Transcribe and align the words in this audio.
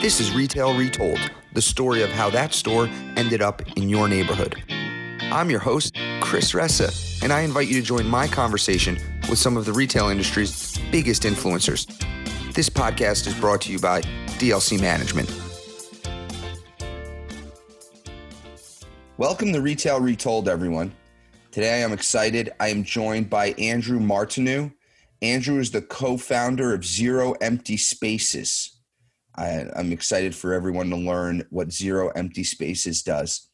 This 0.00 0.20
is 0.20 0.30
Retail 0.30 0.78
Retold, 0.78 1.18
the 1.54 1.60
story 1.60 2.02
of 2.02 2.10
how 2.10 2.30
that 2.30 2.54
store 2.54 2.86
ended 3.16 3.42
up 3.42 3.62
in 3.76 3.88
your 3.88 4.06
neighborhood. 4.06 4.54
I'm 5.20 5.50
your 5.50 5.58
host, 5.58 5.96
Chris 6.20 6.52
Ressa, 6.52 7.20
and 7.20 7.32
I 7.32 7.40
invite 7.40 7.66
you 7.66 7.74
to 7.80 7.82
join 7.84 8.06
my 8.06 8.28
conversation 8.28 8.96
with 9.28 9.40
some 9.40 9.56
of 9.56 9.64
the 9.64 9.72
retail 9.72 10.08
industry's 10.08 10.78
biggest 10.92 11.24
influencers. 11.24 11.84
This 12.54 12.70
podcast 12.70 13.26
is 13.26 13.34
brought 13.34 13.60
to 13.62 13.72
you 13.72 13.80
by 13.80 14.02
DLC 14.38 14.80
Management. 14.80 15.28
Welcome 19.16 19.52
to 19.52 19.60
Retail 19.60 19.98
Retold, 19.98 20.48
everyone. 20.48 20.94
Today 21.50 21.74
I 21.74 21.78
am 21.78 21.92
excited. 21.92 22.50
I 22.60 22.68
am 22.68 22.84
joined 22.84 23.28
by 23.28 23.48
Andrew 23.58 23.98
Martineau. 23.98 24.70
Andrew 25.22 25.58
is 25.58 25.72
the 25.72 25.82
co 25.82 26.16
founder 26.16 26.72
of 26.72 26.84
Zero 26.84 27.32
Empty 27.40 27.76
Spaces. 27.76 28.77
I, 29.38 29.66
I'm 29.76 29.92
excited 29.92 30.34
for 30.34 30.52
everyone 30.52 30.90
to 30.90 30.96
learn 30.96 31.44
what 31.50 31.72
Zero 31.72 32.08
Empty 32.08 32.42
Spaces 32.42 33.02
does. 33.04 33.48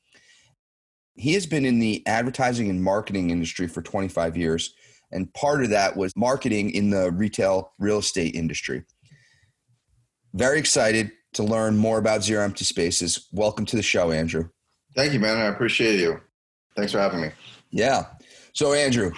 He 1.15 1.35
has 1.35 1.47
been 1.47 1.67
in 1.67 1.79
the 1.79 2.03
advertising 2.07 2.71
and 2.71 2.83
marketing 2.83 3.29
industry 3.29 3.69
for 3.69 3.83
25 3.83 4.37
years, 4.37 4.75
and 5.13 5.33
part 5.35 5.63
of 5.63 5.71
that 5.71 5.95
was 5.95 6.17
marketing 6.17 6.71
in 6.71 6.89
the 6.89 7.13
retail 7.13 7.73
real 7.79 7.99
estate 7.99 8.35
industry. 8.35 8.83
Very 10.33 10.59
excited 10.59 11.13
to 11.35 11.43
learn 11.43 11.77
more 11.77 11.99
about 11.99 12.25
Zero 12.25 12.43
Empty 12.43 12.65
Spaces. 12.65 13.29
Welcome 13.31 13.67
to 13.67 13.77
the 13.77 13.83
show, 13.83 14.11
Andrew. 14.11 14.49
Thank 14.97 15.13
you, 15.13 15.21
man. 15.21 15.37
I 15.37 15.47
appreciate 15.47 16.01
you. 16.01 16.19
Thanks 16.77 16.93
for 16.93 16.99
having 16.99 17.21
me. 17.21 17.29
Yeah. 17.71 18.07
So, 18.55 18.73
Andrew, 18.73 19.13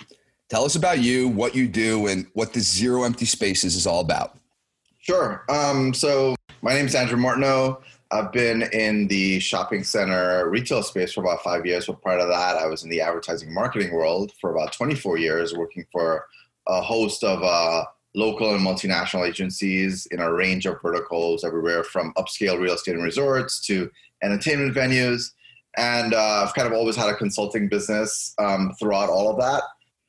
tell 0.51 0.65
us 0.65 0.75
about 0.75 0.99
you, 0.99 1.29
what 1.29 1.55
you 1.55 1.69
do, 1.69 2.09
and 2.09 2.27
what 2.33 2.53
the 2.53 2.61
Zero 2.61 3.05
Empty 3.05 3.27
Spaces 3.27 3.77
is 3.77 3.87
all 3.87 4.01
about. 4.01 4.37
Sure. 4.99 5.45
Um, 5.49 5.95
so, 5.95 6.36
my 6.63 6.75
name 6.75 6.87
is 6.87 6.95
Andrew 6.95 7.17
Martineau. 7.17 7.81
I've 8.11 8.33
been 8.33 8.63
in 8.73 9.09
the 9.09 9.41
shopping 9.41 9.83
center 9.83 10.49
retail 10.49 10.83
space 10.83 11.13
for 11.13 11.23
about 11.23 11.43
five 11.43 11.67
years. 11.67 11.87
But 11.87 12.03
prior 12.03 12.21
to 12.21 12.27
that, 12.27 12.57
I 12.57 12.67
was 12.67 12.85
in 12.85 12.91
the 12.91 13.01
advertising 13.01 13.53
marketing 13.53 13.93
world 13.93 14.33
for 14.41 14.55
about 14.55 14.73
24 14.73 15.19
years, 15.19 15.55
working 15.55 15.85
for 15.91 16.27
a 16.69 16.81
host 16.81 17.25
of 17.25 17.43
uh, 17.43 17.85
local 18.15 18.55
and 18.55 18.65
multinational 18.65 19.27
agencies 19.27 20.07
in 20.11 20.21
a 20.21 20.33
range 20.33 20.67
of 20.67 20.81
verticals, 20.81 21.45
everywhere 21.45 21.83
from 21.83 22.15
upscale 22.15 22.61
real 22.61 22.75
estate 22.75 22.95
and 22.95 23.05
resorts 23.05 23.61
to 23.67 23.91
entertainment 24.23 24.75
venues 24.75 25.33
and 25.77 26.15
uh, 26.15 26.45
I've 26.45 26.55
kind 26.55 26.67
of 26.67 26.73
always 26.73 26.97
had 26.97 27.09
a 27.09 27.15
consulting 27.15 27.69
business 27.69 28.35
um, 28.39 28.73
throughout 28.79 29.11
all 29.11 29.31
of 29.31 29.39
that. 29.39 29.63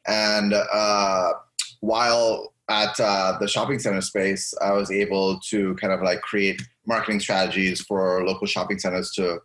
And 0.07 0.53
uh, 0.53 1.33
while 1.81 2.53
at 2.69 2.99
uh, 2.99 3.37
the 3.39 3.47
shopping 3.47 3.79
center 3.79 4.01
space, 4.01 4.53
I 4.61 4.71
was 4.71 4.91
able 4.91 5.39
to 5.49 5.75
kind 5.75 5.93
of 5.93 6.01
like 6.01 6.21
create 6.21 6.61
marketing 6.85 7.19
strategies 7.19 7.81
for 7.81 8.25
local 8.25 8.47
shopping 8.47 8.79
centers 8.79 9.11
to 9.11 9.39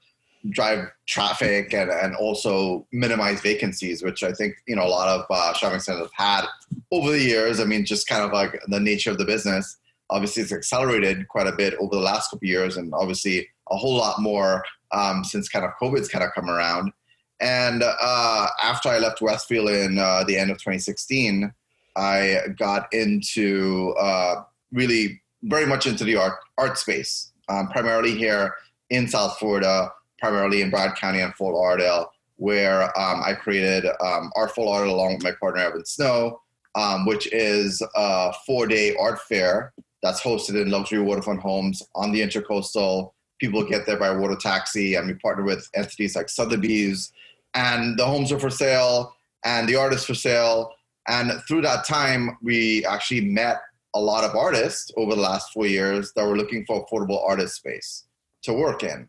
drive 0.51 0.89
traffic 1.06 1.73
and, 1.73 1.91
and 1.91 2.17
also 2.17 2.87
minimize 2.93 3.41
vacancies, 3.41 4.03
which 4.03 4.23
I 4.25 4.33
think 4.33 4.56
you 4.67 4.75
know 4.75 4.84
a 4.84 4.89
lot 4.89 5.09
of 5.09 5.27
uh, 5.31 5.53
shopping 5.55 5.81
centers 5.81 6.09
have 6.17 6.43
had 6.43 6.47
over 6.91 7.12
the 7.12 7.20
years. 7.20 7.61
I 7.61 7.65
mean, 7.65 7.84
just 7.84 8.09
kind 8.09 8.23
of 8.23 8.33
like 8.33 8.61
the 8.69 8.81
nature 8.81 9.11
of 9.11 9.19
the 9.19 9.25
business. 9.25 9.77
Obviously, 10.11 10.43
it's 10.43 10.53
accelerated 10.53 11.28
quite 11.28 11.47
a 11.47 11.53
bit 11.53 11.75
over 11.81 11.95
the 11.95 12.03
last 12.03 12.31
couple 12.31 12.48
years, 12.48 12.77
and 12.77 12.93
obviously 12.93 13.48
a 13.70 13.77
whole 13.77 13.97
lot 13.97 14.20
more 14.20 14.65
um, 14.91 15.25
since 15.25 15.48
kind 15.48 15.65
of 15.65 15.70
COVID's 15.81 16.09
kind 16.09 16.25
of 16.25 16.33
come 16.34 16.50
around. 16.50 16.93
And 17.41 17.83
uh, 17.83 18.47
after 18.62 18.89
I 18.89 18.98
left 18.98 19.20
Westfield 19.20 19.70
in 19.70 19.98
uh, 19.98 20.23
the 20.25 20.37
end 20.37 20.50
of 20.50 20.59
2016, 20.59 21.53
I 21.96 22.38
got 22.58 22.92
into 22.92 23.94
uh, 23.98 24.42
really 24.72 25.22
very 25.44 25.66
much 25.66 25.86
into 25.86 26.04
the 26.04 26.16
art 26.16 26.34
art 26.58 26.78
space, 26.78 27.32
um, 27.48 27.68
primarily 27.68 28.14
here 28.14 28.54
in 28.90 29.08
South 29.08 29.38
Florida, 29.38 29.90
primarily 30.18 30.62
in 30.62 30.70
Broward 30.70 30.96
County 30.96 31.20
and 31.20 31.34
Fort 31.34 31.54
Lauderdale, 31.54 32.12
where 32.36 32.84
um, 32.98 33.22
I 33.24 33.34
created 33.34 33.86
um, 34.00 34.30
Art 34.36 34.52
Fort 34.54 34.69
Lauderdale 34.69 34.94
along 34.94 35.14
with 35.14 35.25
my 35.25 35.32
partner 35.32 35.62
Evan 35.62 35.84
Snow, 35.84 36.41
um, 36.75 37.06
which 37.06 37.26
is 37.32 37.82
a 37.94 38.32
four-day 38.47 38.94
art 38.97 39.20
fair 39.22 39.72
that's 40.02 40.20
hosted 40.20 40.60
in 40.60 40.70
luxury 40.70 41.00
waterfront 41.00 41.41
homes 41.41 41.82
on 41.94 42.12
the 42.12 42.20
Intercoastal. 42.20 43.12
People 43.41 43.64
get 43.64 43.86
there 43.86 43.98
by 43.98 44.10
water 44.10 44.36
taxi, 44.36 44.94
and 44.94 45.06
we 45.06 45.14
partner 45.14 45.44
with 45.44 45.69
entities 45.75 46.14
like 46.14 46.28
Sotheby's, 46.28 47.12
and 47.54 47.98
the 47.98 48.06
homes 48.06 48.31
are 48.32 48.38
for 48.38 48.50
sale, 48.50 49.16
and 49.44 49.69
the 49.69 49.76
art 49.76 49.92
is 49.92 50.04
for 50.04 50.14
sale. 50.14 50.72
And 51.08 51.32
through 51.48 51.62
that 51.62 51.84
time, 51.84 52.36
we 52.42 52.84
actually 52.86 53.22
met 53.22 53.60
a 53.94 54.00
lot 54.00 54.24
of 54.24 54.36
artists 54.36 54.90
over 54.96 55.14
the 55.14 55.20
last 55.20 55.52
four 55.52 55.66
years 55.66 56.12
that 56.14 56.26
were 56.26 56.36
looking 56.36 56.64
for 56.64 56.86
affordable 56.86 57.22
artist 57.26 57.56
space 57.56 58.04
to 58.42 58.52
work 58.52 58.82
in. 58.82 59.08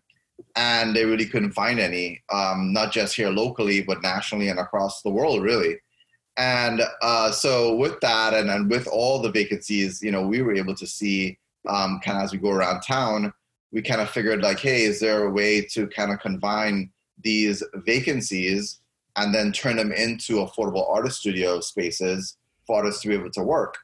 And 0.55 0.95
they 0.95 1.05
really 1.05 1.25
couldn't 1.25 1.51
find 1.51 1.79
any, 1.79 2.23
um, 2.31 2.73
not 2.73 2.91
just 2.91 3.15
here 3.15 3.29
locally, 3.29 3.81
but 3.81 4.01
nationally 4.01 4.49
and 4.49 4.59
across 4.59 5.01
the 5.01 5.09
world, 5.09 5.41
really. 5.41 5.77
And 6.37 6.81
uh, 7.01 7.31
so, 7.31 7.75
with 7.75 7.99
that, 8.01 8.33
and, 8.33 8.49
and 8.49 8.69
with 8.69 8.87
all 8.87 9.21
the 9.21 9.31
vacancies, 9.31 10.01
you 10.01 10.11
know, 10.11 10.25
we 10.25 10.41
were 10.41 10.55
able 10.55 10.75
to 10.75 10.87
see 10.87 11.37
um, 11.67 11.99
kind 12.03 12.17
of 12.17 12.23
as 12.23 12.31
we 12.31 12.39
go 12.39 12.49
around 12.49 12.81
town, 12.81 13.31
we 13.71 13.81
kind 13.81 14.01
of 14.01 14.09
figured 14.09 14.41
like, 14.41 14.59
hey, 14.59 14.83
is 14.83 14.99
there 14.99 15.25
a 15.25 15.29
way 15.29 15.61
to 15.61 15.87
kind 15.87 16.11
of 16.11 16.19
combine 16.19 16.91
these 17.23 17.63
vacancies 17.85 18.79
and 19.15 19.33
then 19.33 19.51
turn 19.51 19.77
them 19.77 19.91
into 19.91 20.35
affordable 20.37 20.89
artist 20.89 21.19
studio 21.19 21.59
spaces 21.59 22.37
for 22.65 22.77
artists 22.77 23.01
to 23.01 23.09
be 23.09 23.13
able 23.13 23.31
to 23.31 23.43
work? 23.43 23.77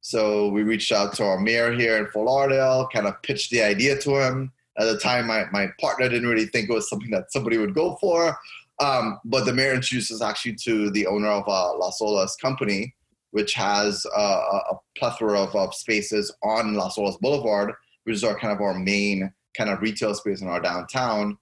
So 0.00 0.48
we 0.48 0.62
reached 0.62 0.90
out 0.90 1.14
to 1.14 1.24
our 1.24 1.38
mayor 1.38 1.72
here 1.72 1.96
in 1.96 2.08
Fort 2.08 2.26
Lauderdale, 2.26 2.88
kind 2.92 3.06
of 3.06 3.20
pitched 3.22 3.50
the 3.50 3.62
idea 3.62 3.98
to 4.00 4.16
him. 4.20 4.52
At 4.78 4.86
the 4.86 4.98
time, 4.98 5.26
my, 5.26 5.44
my 5.52 5.68
partner 5.80 6.08
didn't 6.08 6.28
really 6.28 6.46
think 6.46 6.68
it 6.68 6.72
was 6.72 6.88
something 6.88 7.10
that 7.10 7.30
somebody 7.30 7.58
would 7.58 7.74
go 7.74 7.96
for. 8.00 8.36
Um, 8.80 9.20
but 9.24 9.44
the 9.44 9.52
mayor 9.52 9.74
introduced 9.74 10.10
us 10.10 10.22
actually 10.22 10.56
to 10.64 10.90
the 10.90 11.06
owner 11.06 11.28
of 11.28 11.44
uh, 11.46 11.76
Las 11.76 12.00
Olas 12.00 12.32
company, 12.40 12.94
which 13.30 13.54
has 13.54 14.04
uh, 14.16 14.58
a 14.70 14.74
plethora 14.96 15.40
of, 15.40 15.54
of 15.54 15.74
spaces 15.74 16.34
on 16.42 16.74
Las 16.74 16.96
Olas 16.96 17.20
Boulevard 17.20 17.74
which 18.04 18.16
is 18.16 18.24
our 18.24 18.38
kind 18.38 18.52
of 18.52 18.60
our 18.60 18.78
main 18.78 19.32
kind 19.56 19.70
of 19.70 19.80
retail 19.80 20.14
space 20.14 20.40
in 20.40 20.48
our 20.48 20.60
downtown. 20.60 21.38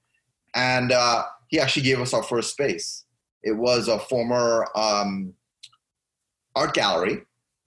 And 0.54 0.92
uh, 0.92 1.24
he 1.48 1.60
actually 1.60 1.82
gave 1.82 2.00
us 2.00 2.12
our 2.12 2.22
first 2.22 2.50
space. 2.50 3.04
It 3.42 3.52
was 3.52 3.88
a 3.88 3.98
former 3.98 4.66
um, 4.74 5.34
art 6.54 6.74
gallery 6.74 7.22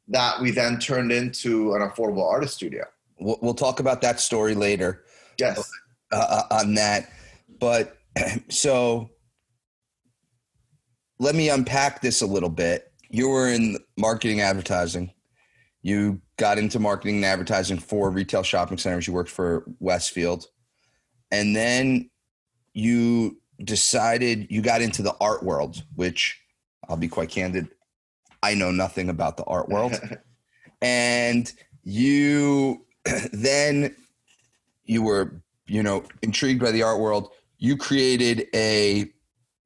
that 0.10 0.42
we 0.42 0.52
then 0.52 0.80
turned 0.80 1.12
into 1.12 1.74
an 1.74 1.82
affordable 1.82 2.30
artist 2.30 2.56
studio. 2.56 2.86
We'll, 3.20 3.40
we'll 3.42 3.54
talk 3.54 3.80
about 3.80 4.02
that 4.02 4.20
story 4.20 4.56
later. 4.56 5.04
Yes. 5.40 5.70
Uh, 6.12 6.44
uh 6.52 6.56
on 6.62 6.76
that. 6.76 7.10
But 7.60 7.98
so 8.50 9.10
let 11.20 11.36
me 11.36 11.50
unpack 11.50 12.02
this 12.02 12.22
a 12.22 12.26
little 12.28 12.50
bit. 12.50 12.92
You 13.10 13.30
were 13.30 13.48
in 13.48 13.78
marketing 13.98 14.42
advertising. 14.42 15.12
You 15.82 16.22
got 16.38 16.58
into 16.58 16.80
marketing 16.80 17.18
and 17.18 17.26
advertising 17.26 17.80
for 17.80 18.10
retail 18.10 18.44
shopping 18.44 18.78
centers. 18.78 19.08
You 19.08 19.14
worked 19.14 19.30
for 19.30 19.66
Westfield. 19.80 20.48
And 21.32 21.56
then 21.56 22.10
you 22.74 23.40
decided 23.64 24.48
you 24.50 24.62
got 24.62 24.82
into 24.82 25.02
the 25.02 25.16
art 25.20 25.44
world, 25.44 25.84
which 25.96 26.40
I'll 26.88 26.98
be 26.98 27.08
quite 27.08 27.30
candid, 27.30 27.70
I 28.42 28.56
know 28.56 28.72
nothing 28.72 29.10
about 29.10 29.38
the 29.38 29.44
art 29.46 29.70
world. 29.70 29.94
and 30.82 31.52
you 31.84 32.86
then 33.32 33.96
you 34.86 35.02
were, 35.02 35.42
you 35.66 35.84
know, 35.84 36.04
intrigued 36.22 36.62
by 36.62 36.72
the 36.72 36.84
art 36.84 37.00
world. 37.00 37.30
You 37.58 37.78
created 37.78 38.48
a 38.54 39.10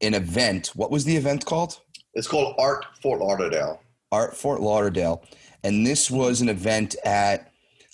an 0.01 0.13
event. 0.13 0.67
What 0.75 0.91
was 0.91 1.05
the 1.05 1.15
event 1.15 1.45
called? 1.45 1.79
It's 2.13 2.27
called 2.27 2.55
Art 2.59 2.85
Fort 3.01 3.19
Lauderdale. 3.19 3.81
Art 4.11 4.35
Fort 4.37 4.61
Lauderdale. 4.61 5.23
And 5.63 5.85
this 5.85 6.11
was 6.11 6.41
an 6.41 6.49
event 6.49 6.95
at 7.03 7.51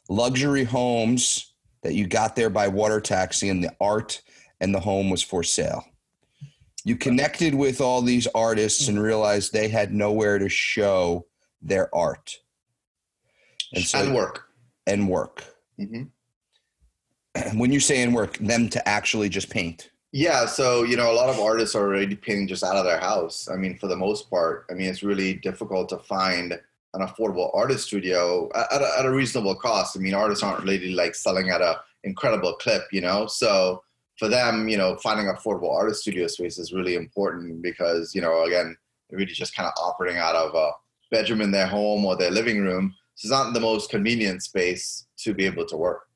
luxury 0.09 0.65
homes 0.65 1.53
that 1.81 1.93
you 1.93 2.07
got 2.07 2.35
there 2.35 2.49
by 2.49 2.67
water 2.67 2.99
taxi, 2.99 3.49
and 3.49 3.63
the 3.63 3.73
art 3.79 4.21
and 4.59 4.73
the 4.73 4.79
home 4.79 5.09
was 5.09 5.21
for 5.21 5.43
sale. 5.43 5.83
You 6.83 6.95
connected 6.97 7.55
with 7.55 7.79
all 7.79 8.01
these 8.01 8.27
artists 8.35 8.87
and 8.87 9.01
realized 9.01 9.53
they 9.53 9.69
had 9.69 9.93
nowhere 9.93 10.37
to 10.37 10.49
show 10.49 11.25
their 11.61 11.93
art. 11.95 12.37
And, 13.73 13.83
so, 13.83 13.99
and 13.99 14.13
work. 14.13 14.47
And 14.85 15.07
work. 15.07 15.45
Mm-hmm. 15.79 16.03
When 17.57 17.71
you 17.71 17.79
say 17.79 18.03
and 18.03 18.13
work, 18.13 18.37
them 18.37 18.69
to 18.69 18.87
actually 18.87 19.29
just 19.29 19.49
paint. 19.49 19.89
Yeah, 20.11 20.45
so 20.45 20.83
you 20.83 20.95
know, 20.95 21.11
a 21.11 21.15
lot 21.15 21.29
of 21.29 21.39
artists 21.39 21.73
are 21.73 21.81
already 21.81 22.15
painting 22.15 22.47
just 22.47 22.63
out 22.63 22.75
of 22.75 22.85
their 22.85 22.99
house. 22.99 23.49
I 23.51 23.55
mean, 23.55 23.75
for 23.79 23.87
the 23.87 23.95
most 23.95 24.29
part, 24.29 24.67
I 24.69 24.75
mean, 24.75 24.87
it's 24.87 25.01
really 25.01 25.33
difficult 25.33 25.89
to 25.89 25.97
find 25.97 26.53
an 26.53 27.01
affordable 27.01 27.49
artist 27.55 27.87
studio 27.87 28.47
at 28.53 28.81
a, 28.81 28.99
at 28.99 29.05
a 29.05 29.11
reasonable 29.11 29.55
cost. 29.55 29.97
I 29.97 29.99
mean, 29.99 30.13
artists 30.13 30.43
aren't 30.43 30.63
really 30.63 30.91
like 30.93 31.15
selling 31.15 31.49
at 31.49 31.61
a 31.61 31.79
incredible 32.03 32.53
clip, 32.53 32.83
you 32.91 33.01
know. 33.01 33.25
So 33.25 33.83
for 34.17 34.27
them, 34.27 34.69
you 34.69 34.77
know, 34.77 34.95
finding 34.97 35.27
affordable 35.27 35.73
artist 35.73 36.01
studio 36.01 36.27
space 36.27 36.57
is 36.57 36.73
really 36.73 36.95
important 36.95 37.61
because 37.61 38.13
you 38.13 38.21
know, 38.21 38.43
again, 38.43 38.75
they're 39.09 39.19
really 39.19 39.33
just 39.33 39.55
kind 39.55 39.67
of 39.67 39.73
operating 39.81 40.19
out 40.19 40.35
of 40.35 40.53
a 40.55 40.71
bedroom 41.11 41.41
in 41.41 41.51
their 41.51 41.67
home 41.67 42.05
or 42.05 42.15
their 42.15 42.31
living 42.31 42.61
room. 42.61 42.93
So 43.15 43.25
it's 43.25 43.31
not 43.31 43.53
the 43.53 43.59
most 43.59 43.89
convenient 43.89 44.41
space 44.43 45.05
to 45.19 45.33
be 45.33 45.45
able 45.45 45.65
to 45.67 45.77
work. 45.77 46.07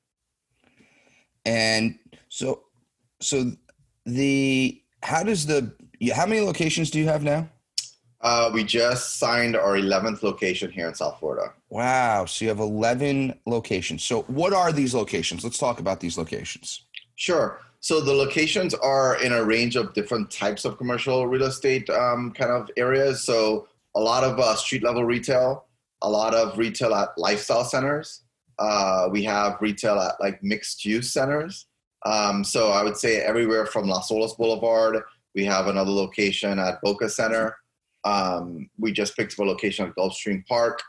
And 1.45 1.97
so, 2.29 2.63
so 3.21 3.51
the 4.05 4.81
how 5.03 5.23
does 5.23 5.45
the 5.45 5.71
how 6.13 6.25
many 6.25 6.41
locations 6.41 6.91
do 6.91 6.99
you 6.99 7.07
have 7.07 7.23
now? 7.23 7.49
Uh, 8.21 8.49
we 8.51 8.63
just 8.63 9.19
signed 9.19 9.55
our 9.55 9.77
11th 9.77 10.23
location 10.23 10.71
here 10.71 10.87
in 10.87 10.95
South 10.95 11.19
Florida. 11.19 11.53
Wow. 11.69 12.25
So 12.25 12.45
you 12.45 12.49
have 12.49 12.59
11 12.59 13.39
locations. 13.45 14.03
So 14.03 14.23
what 14.23 14.53
are 14.53 14.71
these 14.71 14.95
locations? 14.95 15.43
Let's 15.43 15.59
talk 15.59 15.79
about 15.79 15.99
these 15.99 16.17
locations. 16.17 16.83
Sure. 17.15 17.59
So 17.79 18.01
the 18.01 18.13
locations 18.13 18.73
are 18.73 19.21
in 19.21 19.33
a 19.33 19.43
range 19.43 19.75
of 19.75 19.93
different 19.93 20.31
types 20.31 20.65
of 20.65 20.77
commercial 20.77 21.27
real 21.27 21.43
estate 21.43 21.89
um, 21.89 22.31
kind 22.31 22.51
of 22.51 22.69
areas. 22.75 23.23
So 23.23 23.67
a 23.95 23.99
lot 23.99 24.23
of 24.23 24.39
uh, 24.39 24.55
street 24.55 24.83
level 24.83 25.05
retail, 25.05 25.65
a 26.01 26.09
lot 26.09 26.33
of 26.33 26.57
retail 26.57 26.93
at 26.93 27.09
lifestyle 27.17 27.63
centers. 27.63 28.23
Uh, 28.59 29.07
we 29.11 29.23
have 29.23 29.57
retail 29.61 29.99
at 29.99 30.15
like 30.19 30.41
mixed 30.43 30.85
use 30.85 31.13
centers. 31.13 31.67
Um, 32.05 32.43
so 32.43 32.71
I 32.71 32.83
would 32.83 32.97
say 32.97 33.21
everywhere 33.21 33.65
from 33.65 33.87
Las 33.87 34.11
Olas 34.11 34.35
Boulevard. 34.37 35.03
We 35.35 35.45
have 35.45 35.67
another 35.67 35.91
location 35.91 36.57
at 36.57 36.81
Boca 36.81 37.09
Center. 37.09 37.55
Um, 38.03 38.69
we 38.79 38.91
just 38.91 39.15
picked 39.15 39.33
up 39.33 39.39
a 39.39 39.43
location 39.43 39.85
at 39.87 39.95
Gulfstream 39.95 40.45
Park. 40.47 40.81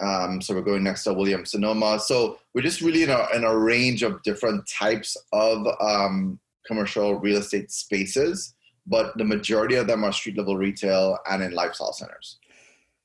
Um, 0.00 0.40
so 0.40 0.54
we're 0.54 0.62
going 0.62 0.82
next 0.82 1.04
to 1.04 1.12
Williams 1.12 1.52
Sonoma. 1.52 2.00
So 2.00 2.38
we're 2.52 2.62
just 2.62 2.80
really 2.80 3.04
in 3.04 3.10
a, 3.10 3.26
in 3.34 3.44
a 3.44 3.56
range 3.56 4.02
of 4.02 4.22
different 4.22 4.68
types 4.68 5.16
of 5.32 5.66
um, 5.80 6.38
commercial 6.66 7.18
real 7.20 7.38
estate 7.38 7.70
spaces, 7.70 8.54
but 8.86 9.16
the 9.16 9.24
majority 9.24 9.76
of 9.76 9.86
them 9.86 10.04
are 10.04 10.12
street 10.12 10.36
level 10.36 10.56
retail 10.56 11.18
and 11.30 11.42
in 11.42 11.52
lifestyle 11.52 11.92
centers. 11.92 12.38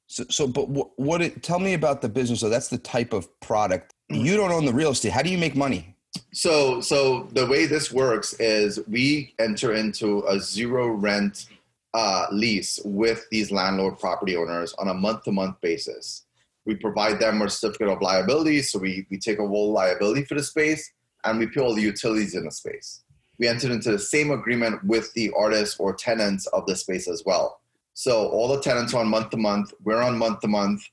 So, 0.08 0.26
so 0.30 0.48
but 0.48 0.70
what, 0.70 0.90
what 0.96 1.22
it, 1.22 1.44
tell 1.44 1.60
me 1.60 1.74
about 1.74 2.02
the 2.02 2.10
business. 2.10 2.40
So 2.40 2.50
that's 2.50 2.70
the 2.70 2.80
type 2.80 3.14
of 3.14 3.28
product. 3.40 3.94
You 4.10 4.36
don't 4.36 4.52
own 4.52 4.66
the 4.66 4.74
real 4.74 4.92
estate. 4.92 5.12
How 5.12 5.22
do 5.22 5.30
you 5.30 5.38
make 5.38 5.56
money? 5.56 5.96
So, 6.34 6.82
so 6.82 7.30
the 7.34 7.46
way 7.46 7.68
this 7.68 7.92
works 7.92 8.34
is 8.40 8.80
we 8.88 9.36
enter 9.38 9.74
into 9.74 10.26
a 10.28 10.40
zero 10.40 10.88
rent 10.88 11.46
uh, 11.94 12.26
lease 12.32 12.80
with 12.84 13.28
these 13.30 13.52
landlord 13.52 14.00
property 14.00 14.36
owners 14.36 14.74
on 14.80 14.88
a 14.88 14.94
month 14.94 15.24
to 15.24 15.32
month 15.32 15.62
basis. 15.62 16.26
We 16.66 16.76
provide 16.76 17.20
them 17.20 17.42
a 17.42 17.50
certificate 17.50 17.90
of 17.90 18.02
liability, 18.02 18.62
so 18.62 18.80
we, 18.80 19.08
we 19.10 19.18
take 19.18 19.40
a 19.40 19.48
whole 19.48 19.72
liability 19.72 20.26
for 20.26 20.36
the 20.36 20.44
space 20.44 20.92
and 21.24 21.40
we 21.40 21.48
pay 21.48 21.62
all 21.62 21.76
the 21.76 21.82
utilities 21.82 22.36
in 22.36 22.46
the 22.46 22.52
space. 22.52 23.04
We 23.38 23.48
entered 23.48 23.72
into 23.72 23.92
the 23.92 24.00
same 24.00 24.32
agreement 24.32 24.84
with 24.84 25.14
the 25.14 25.32
artists 25.38 25.80
or 25.80 25.94
tenants 25.94 26.46
of 26.48 26.66
the 26.66 26.76
space 26.76 27.08
as 27.08 27.24
well. 27.26 27.62
So 27.94 28.28
all 28.30 28.48
the 28.48 28.62
tenants 28.62 28.94
are 28.94 29.02
on 29.02 29.10
month 29.10 29.30
to 29.32 29.38
month, 29.38 29.74
we're 29.84 30.02
on 30.02 30.18
month 30.18 30.42
to 30.42 30.48
month, 30.48 30.84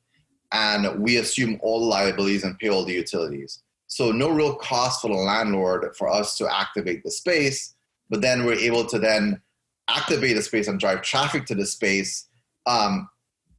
and 0.53 1.01
we 1.01 1.19
assume 1.19 1.59
all 1.63 1.87
liabilities 1.87 2.45
and 2.45 2.59
pay 2.59 2.69
all 2.69 2.85
the 2.85 2.95
utilities. 2.95 3.63
So 3.89 4.11
no 4.13 4.31
real 4.31 4.55
cost 4.55 5.03
for 5.03 5.09
the 5.09 5.15
landlord 5.15 5.95
for 5.97 6.09
us 6.09 6.37
to 6.39 6.53
activate 6.53 7.03
the 7.03 7.11
space, 7.11 7.75
but 8.11 8.21
then 8.21 8.45
we're 8.45 8.55
able 8.55 8.85
to 8.87 8.99
then 8.99 9.41
activate 9.89 10.37
the 10.37 10.43
space 10.43 10.69
and 10.69 10.81
drive 10.81 11.03
traffic 11.03 11.47
to 11.47 11.55
the 11.55 11.67
space 11.67 12.27
um, 12.67 13.09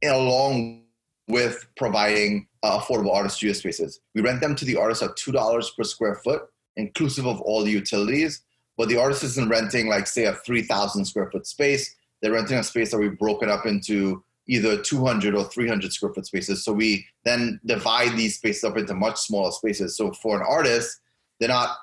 along 0.02 0.82
with 1.28 1.66
providing 1.76 2.46
uh, 2.62 2.80
affordable 2.80 3.14
artist 3.14 3.36
studio 3.36 3.52
spaces. 3.52 4.00
We 4.14 4.22
rent 4.22 4.40
them 4.40 4.54
to 4.56 4.64
the 4.64 4.76
artists 4.76 5.02
at 5.02 5.16
$2 5.16 5.76
per 5.76 5.84
square 5.84 6.16
foot, 6.16 6.42
inclusive 6.76 7.26
of 7.26 7.40
all 7.42 7.62
the 7.62 7.70
utilities. 7.70 8.42
But 8.76 8.88
the 8.88 8.96
artist 8.96 9.24
isn't 9.24 9.48
renting, 9.48 9.88
like, 9.88 10.06
say, 10.06 10.24
a 10.24 10.34
3,000 10.34 11.04
square 11.04 11.30
foot 11.30 11.46
space. 11.46 11.94
They're 12.22 12.32
renting 12.32 12.58
a 12.58 12.62
space 12.62 12.90
that 12.90 12.98
we've 12.98 13.18
broken 13.18 13.50
up 13.50 13.66
into 13.66 14.22
either 14.46 14.80
200 14.80 15.34
or 15.34 15.44
300 15.44 15.92
square 15.92 16.14
foot 16.14 16.26
spaces. 16.26 16.64
So 16.64 16.72
we 16.72 17.06
then 17.24 17.60
divide 17.66 18.16
these 18.16 18.36
spaces 18.36 18.64
up 18.64 18.78
into 18.78 18.94
much 18.94 19.18
smaller 19.18 19.52
spaces. 19.52 19.96
So 19.96 20.12
for 20.12 20.36
an 20.36 20.46
artist, 20.48 21.00
they're 21.38 21.48
not 21.48 21.76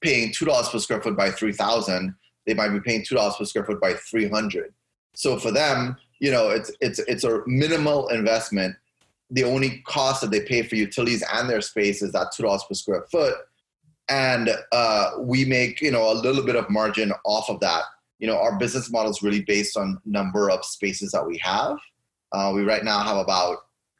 paying 0.00 0.32
$2 0.32 0.72
per 0.72 0.78
square 0.78 1.02
foot 1.02 1.16
by 1.16 1.30
3,000 1.30 2.14
they 2.46 2.54
might 2.54 2.68
be 2.68 2.80
paying 2.80 3.04
two 3.04 3.16
dollars 3.16 3.36
per 3.36 3.44
square 3.44 3.64
foot 3.64 3.80
by 3.80 3.94
three 3.94 4.28
hundred. 4.28 4.72
So 5.14 5.38
for 5.38 5.50
them, 5.50 5.96
you 6.20 6.30
know, 6.30 6.50
it's 6.50 6.70
it's 6.80 7.00
it's 7.00 7.24
a 7.24 7.42
minimal 7.46 8.08
investment. 8.08 8.76
The 9.30 9.44
only 9.44 9.82
cost 9.86 10.20
that 10.20 10.30
they 10.30 10.40
pay 10.40 10.62
for 10.62 10.76
utilities 10.76 11.24
and 11.32 11.48
their 11.48 11.60
space 11.60 12.02
is 12.02 12.12
that 12.12 12.32
two 12.32 12.44
dollars 12.44 12.64
per 12.68 12.74
square 12.74 13.06
foot, 13.10 13.34
and 14.08 14.50
uh, 14.72 15.12
we 15.18 15.44
make 15.44 15.80
you 15.80 15.90
know 15.90 16.10
a 16.10 16.14
little 16.14 16.44
bit 16.44 16.56
of 16.56 16.70
margin 16.70 17.12
off 17.24 17.50
of 17.50 17.60
that. 17.60 17.82
You 18.18 18.26
know, 18.26 18.38
our 18.38 18.58
business 18.58 18.90
model 18.90 19.10
is 19.10 19.22
really 19.22 19.42
based 19.42 19.76
on 19.76 20.00
number 20.04 20.50
of 20.50 20.64
spaces 20.64 21.12
that 21.12 21.26
we 21.26 21.38
have. 21.38 21.76
Uh, 22.32 22.52
we 22.54 22.62
right 22.62 22.84
now 22.84 23.00
have 23.00 23.16
about 23.16 23.58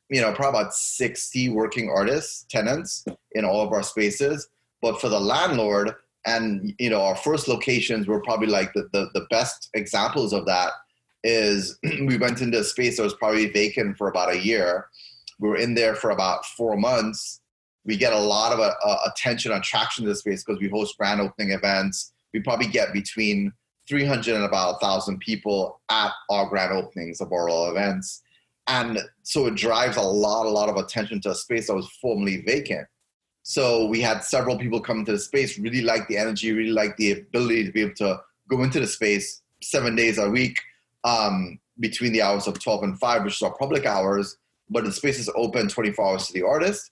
you 0.09 0.21
know 0.21 0.33
probably 0.33 0.61
about 0.61 0.75
60 0.75 1.49
working 1.51 1.91
artists 1.91 2.47
tenants 2.49 3.05
in 3.33 3.45
all 3.45 3.61
of 3.61 3.73
our 3.73 3.83
spaces 3.83 4.49
but 4.81 5.01
for 5.01 5.09
the 5.09 5.19
landlord 5.19 5.95
and 6.27 6.75
you 6.79 6.91
know 6.91 7.03
our 7.03 7.17
first 7.17 7.49
locations 7.49 8.07
were 8.07 8.23
probably 8.23 8.47
like 8.47 8.73
the, 8.73 8.89
the, 8.93 9.11
the 9.15 9.27
best 9.31 9.71
examples 9.75 10.33
of 10.33 10.47
that 10.47 10.73
is 11.25 11.79
we 11.83 12.17
went 12.17 12.41
into 12.41 12.59
a 12.59 12.65
space 12.65 12.97
that 12.97 13.03
was 13.03 13.15
probably 13.15 13.51
vacant 13.51 13.97
for 13.97 14.09
about 14.09 14.33
a 14.33 14.39
year 14.39 14.87
we 15.39 15.49
were 15.49 15.57
in 15.57 15.75
there 15.75 15.95
for 15.95 16.11
about 16.11 16.45
four 16.45 16.77
months 16.77 17.41
we 17.87 17.97
get 17.97 18.13
a 18.13 18.19
lot 18.19 18.53
of 18.53 18.59
uh, 18.59 18.73
uh 18.85 18.99
attention 19.07 19.53
and 19.53 19.63
traction 19.63 20.05
to 20.05 20.11
the 20.11 20.17
space 20.17 20.45
because 20.45 20.61
we 20.61 20.69
host 20.69 20.99
grand 20.99 21.21
opening 21.21 21.53
events. 21.53 22.13
We 22.35 22.41
probably 22.41 22.67
get 22.67 22.93
between 22.93 23.53
300 23.89 24.35
and 24.35 24.45
about 24.45 24.83
1000 24.83 25.19
people 25.21 25.81
at 25.91 26.11
our 26.29 26.47
grand 26.47 26.73
openings 26.73 27.21
of 27.21 27.33
our 27.33 27.71
events. 27.71 28.23
And 28.67 28.99
so 29.23 29.47
it 29.47 29.55
drives 29.55 29.97
a 29.97 30.03
lot 30.03 30.47
a 30.47 30.51
lot 30.51 30.69
of 30.69 30.77
attention 30.77 31.21
to 31.23 31.31
a 31.31 31.35
space 31.35 31.69
that 31.69 31.75
was 31.75 31.89
formerly 32.03 32.43
vacant. 32.43 32.87
So 33.45 33.87
we 33.87 34.01
had 34.01 34.25
several 34.25 34.59
people 34.59 34.81
come 34.81 34.99
into 34.99 35.13
the 35.13 35.21
space, 35.21 35.57
really 35.57 35.83
like 35.83 36.09
the 36.09 36.19
energy, 36.19 36.53
really 36.53 36.73
like 36.73 36.97
the 36.97 37.13
ability 37.13 37.65
to 37.65 37.73
be 37.73 37.83
able 37.83 37.95
to 37.95 38.21
go 38.51 38.65
into 38.65 38.81
the 38.81 38.89
space 38.89 39.43
seven 39.63 39.95
days 39.95 40.19
a 40.19 40.29
week 40.29 40.61
um, 41.05 41.61
between 41.79 42.13
the 42.13 42.23
hours 42.23 42.49
of 42.49 42.59
12 42.59 42.83
and 42.83 42.99
5, 42.99 43.23
which 43.23 43.37
is 43.37 43.43
our 43.43 43.55
public 43.57 43.87
hours, 43.87 44.37
but 44.71 44.85
the 44.85 44.93
space 44.93 45.19
is 45.19 45.31
open 45.35 45.69
24 45.69 46.05
hours 46.05 46.27
to 46.27 46.33
the 46.33 46.43
artist. 46.43 46.91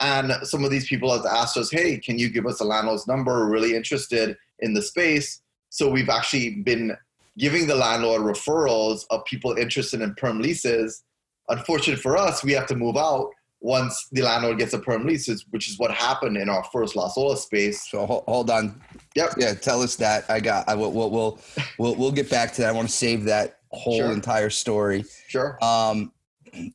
And 0.00 0.32
some 0.42 0.64
of 0.64 0.70
these 0.70 0.88
people 0.88 1.12
have 1.16 1.24
asked 1.24 1.56
us, 1.56 1.70
hey, 1.70 1.98
can 1.98 2.18
you 2.18 2.28
give 2.28 2.46
us 2.46 2.60
a 2.60 2.64
landlord's 2.64 3.06
number? 3.06 3.32
We're 3.32 3.50
really 3.50 3.76
interested 3.76 4.36
in 4.58 4.74
the 4.74 4.82
space. 4.82 5.42
So 5.68 5.88
we've 5.88 6.08
actually 6.08 6.56
been 6.56 6.96
giving 7.38 7.66
the 7.66 7.74
landlord 7.74 8.22
referrals 8.22 9.04
of 9.10 9.24
people 9.24 9.54
interested 9.54 10.00
in 10.00 10.14
perm 10.14 10.40
leases. 10.40 11.04
Unfortunate 11.48 12.00
for 12.00 12.16
us, 12.16 12.42
we 12.42 12.52
have 12.52 12.66
to 12.66 12.76
move 12.76 12.96
out 12.96 13.30
once 13.62 14.08
the 14.10 14.22
landlord 14.22 14.58
gets 14.58 14.72
a 14.72 14.78
perm 14.78 15.06
lease, 15.06 15.28
which 15.50 15.68
is 15.68 15.78
what 15.78 15.90
happened 15.92 16.36
in 16.36 16.48
our 16.48 16.64
first 16.64 16.96
Las 16.96 17.14
Olas 17.16 17.38
space. 17.38 17.88
So 17.88 18.04
hold, 18.04 18.24
hold 18.26 18.50
on. 18.50 18.80
Yep. 19.14 19.34
Yeah. 19.38 19.54
Tell 19.54 19.82
us 19.82 19.96
that. 19.96 20.28
I 20.28 20.40
got. 20.40 20.68
I 20.68 20.74
will. 20.74 20.92
We'll. 20.92 21.10
We'll. 21.10 21.38
We'll, 21.78 21.94
we'll 21.94 22.12
get 22.12 22.28
back 22.28 22.52
to 22.54 22.62
that. 22.62 22.68
I 22.68 22.72
want 22.72 22.88
to 22.88 22.94
save 22.94 23.24
that 23.24 23.60
whole 23.70 23.98
sure. 23.98 24.12
entire 24.12 24.50
story. 24.50 25.04
Sure. 25.28 25.58
Um. 25.62 26.12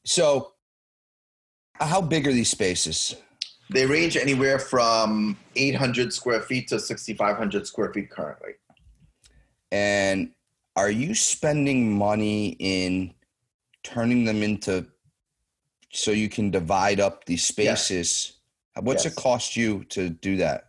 So, 0.06 0.54
how 1.76 2.02
big 2.02 2.28
are 2.28 2.32
these 2.32 2.50
spaces? 2.50 3.16
They 3.70 3.86
range 3.86 4.18
anywhere 4.18 4.60
from 4.60 5.38
800 5.56 6.14
square 6.14 6.42
feet 6.42 6.70
to 6.70 6.80
6,500 6.80 7.68
square 7.68 7.94
feet 7.94 8.10
currently. 8.10 8.54
And 9.72 10.32
are 10.76 10.90
you 10.90 11.14
spending 11.14 11.92
money 11.92 12.56
in 12.60 13.14
turning 13.84 14.26
them 14.26 14.44
into 14.44 14.86
so 15.92 16.12
you 16.12 16.30
can 16.30 16.52
divide 16.52 17.00
up 17.00 17.26
these 17.26 17.46
spaces. 17.46 18.34
Yes. 18.76 18.84
What's 18.84 19.06
yes. 19.06 19.14
it 19.14 19.16
cost 19.16 19.56
you 19.56 19.84
to 19.86 20.10
do 20.10 20.38
that? 20.38 20.66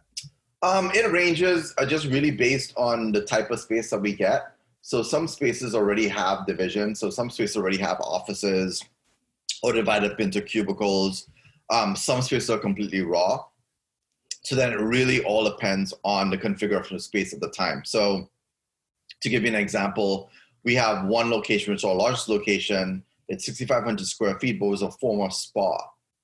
Um, 0.62 0.90
it 0.94 1.10
ranges 1.10 1.74
uh, 1.78 1.86
just 1.86 2.06
really 2.06 2.30
based 2.30 2.72
on 2.76 3.12
the 3.12 3.22
type 3.22 3.50
of 3.50 3.60
space 3.60 3.90
that 3.90 4.00
we 4.00 4.14
get. 4.14 4.52
So 4.80 5.02
some 5.02 5.28
spaces 5.28 5.74
already 5.74 6.08
have 6.08 6.46
divisions. 6.46 6.98
So 7.00 7.10
some 7.10 7.30
spaces 7.30 7.56
already 7.56 7.76
have 7.78 8.00
offices 8.00 8.82
or 9.62 9.72
divided 9.72 10.12
up 10.12 10.20
into 10.20 10.40
cubicles. 10.40 11.28
Um, 11.70 11.96
some 11.96 12.22
spaces 12.22 12.50
are 12.50 12.58
completely 12.58 13.02
raw. 13.02 13.44
So 14.44 14.54
then 14.54 14.72
it 14.72 14.80
really 14.80 15.22
all 15.24 15.44
depends 15.44 15.92
on 16.04 16.30
the 16.30 16.38
configuration 16.38 16.96
of 16.96 17.02
space 17.02 17.32
at 17.34 17.40
the 17.40 17.50
time. 17.50 17.82
So 17.84 18.30
to 19.20 19.28
give 19.28 19.42
you 19.42 19.48
an 19.48 19.54
example, 19.54 20.30
we 20.64 20.74
have 20.74 21.06
one 21.06 21.30
location, 21.30 21.72
which 21.72 21.80
is 21.80 21.84
our 21.84 21.94
largest 21.94 22.28
location, 22.28 23.02
it's 23.28 23.44
6,500 23.44 24.06
square 24.06 24.38
feet, 24.38 24.58
but 24.58 24.66
it 24.66 24.70
was 24.70 24.82
a 24.82 24.90
former 24.92 25.30
spa. 25.30 25.78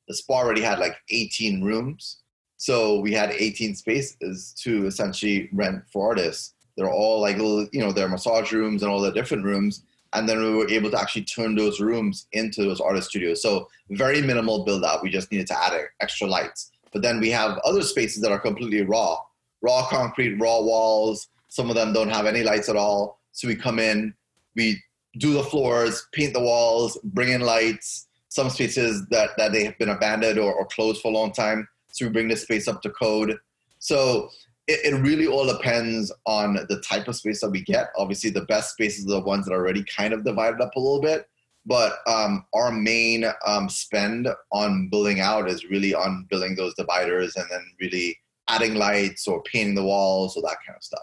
The 0.08 0.14
spa 0.14 0.34
already 0.34 0.62
had 0.62 0.78
like 0.78 0.96
18 1.10 1.62
rooms. 1.62 2.22
So 2.56 3.00
we 3.00 3.12
had 3.12 3.30
18 3.30 3.74
spaces 3.74 4.54
to 4.62 4.86
essentially 4.86 5.50
rent 5.52 5.82
for 5.92 6.08
artists. 6.08 6.54
They're 6.76 6.90
all 6.90 7.20
like 7.20 7.36
little, 7.36 7.68
you 7.72 7.80
know, 7.80 7.92
their 7.92 8.08
massage 8.08 8.52
rooms 8.52 8.82
and 8.82 8.90
all 8.90 9.00
the 9.00 9.12
different 9.12 9.44
rooms. 9.44 9.84
And 10.14 10.28
then 10.28 10.40
we 10.40 10.54
were 10.54 10.68
able 10.68 10.90
to 10.92 11.00
actually 11.00 11.24
turn 11.24 11.54
those 11.54 11.80
rooms 11.80 12.26
into 12.32 12.62
those 12.62 12.80
artist 12.80 13.10
studios. 13.10 13.42
So 13.42 13.68
very 13.90 14.22
minimal 14.22 14.64
build 14.64 14.84
out. 14.84 15.02
We 15.02 15.10
just 15.10 15.30
needed 15.30 15.48
to 15.48 15.58
add 15.58 15.72
extra 16.00 16.26
lights. 16.26 16.72
But 16.92 17.02
then 17.02 17.20
we 17.20 17.30
have 17.30 17.58
other 17.64 17.82
spaces 17.82 18.22
that 18.22 18.30
are 18.30 18.38
completely 18.38 18.82
raw, 18.82 19.18
raw 19.60 19.86
concrete, 19.86 20.36
raw 20.38 20.60
walls. 20.60 21.28
Some 21.48 21.68
of 21.68 21.76
them 21.76 21.92
don't 21.92 22.08
have 22.08 22.26
any 22.26 22.44
lights 22.44 22.68
at 22.68 22.76
all. 22.76 23.18
So 23.32 23.48
we 23.48 23.56
come 23.56 23.80
in, 23.80 24.14
we 24.54 24.80
do 25.18 25.34
the 25.34 25.42
floors, 25.42 26.06
paint 26.12 26.32
the 26.32 26.40
walls, 26.40 26.96
bring 27.02 27.30
in 27.30 27.40
lights. 27.40 28.06
Some 28.28 28.50
spaces 28.50 29.06
that, 29.10 29.30
that 29.36 29.52
they 29.52 29.64
have 29.64 29.78
been 29.78 29.88
abandoned 29.90 30.38
or, 30.38 30.52
or 30.52 30.66
closed 30.66 31.02
for 31.02 31.08
a 31.08 31.14
long 31.14 31.32
time. 31.32 31.68
So 31.92 32.06
we 32.06 32.12
bring 32.12 32.28
this 32.28 32.42
space 32.42 32.66
up 32.68 32.82
to 32.82 32.90
code. 32.90 33.36
So 33.78 34.30
it, 34.66 34.94
it 34.94 34.96
really 34.98 35.26
all 35.26 35.46
depends 35.46 36.12
on 36.26 36.54
the 36.68 36.80
type 36.80 37.08
of 37.08 37.16
space 37.16 37.40
that 37.40 37.50
we 37.50 37.62
get. 37.62 37.88
Obviously, 37.96 38.30
the 38.30 38.44
best 38.46 38.72
spaces 38.72 39.06
are 39.06 39.20
the 39.20 39.20
ones 39.20 39.46
that 39.46 39.52
are 39.52 39.60
already 39.60 39.84
kind 39.84 40.14
of 40.14 40.24
divided 40.24 40.60
up 40.60 40.74
a 40.76 40.80
little 40.80 41.00
bit. 41.00 41.26
But 41.66 41.94
um, 42.06 42.44
our 42.52 42.70
main 42.70 43.24
um, 43.46 43.68
spend 43.68 44.28
on 44.52 44.88
building 44.90 45.20
out 45.20 45.48
is 45.48 45.64
really 45.64 45.94
on 45.94 46.26
building 46.28 46.54
those 46.56 46.74
dividers 46.74 47.36
and 47.36 47.46
then 47.50 47.64
really 47.80 48.18
adding 48.48 48.74
lights 48.74 49.26
or 49.26 49.42
painting 49.44 49.74
the 49.74 49.84
walls 49.84 50.36
or 50.36 50.42
that 50.42 50.58
kind 50.66 50.76
of 50.76 50.82
stuff. 50.82 51.00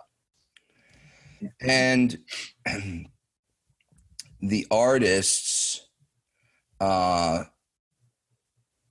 And 1.62 2.20
the 4.42 4.68
artists, 4.70 5.88
uh, 6.80 7.46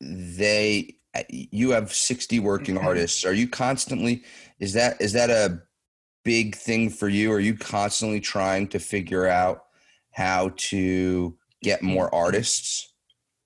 they, 0.01 0.97
you 1.29 1.71
have 1.71 1.93
60 1.93 2.39
working 2.41 2.79
artists. 2.79 3.25
Are 3.25 3.33
you 3.33 3.49
constantly, 3.49 4.23
is 4.59 4.73
that, 4.75 5.01
is 5.01 5.13
that 5.13 5.31
a 5.31 5.61
big 6.25 6.55
thing 6.55 6.91
for 6.91 7.09
you? 7.09 7.33
Are 7.33 7.41
you 7.41 7.57
constantly 7.57 8.21
trying 8.21 8.69
to 8.69 8.79
figure 8.79 9.27
out 9.27 9.65
how 10.13 10.53
to 10.57 11.37
get 11.63 11.83
more 11.83 12.15
artists? 12.15 12.93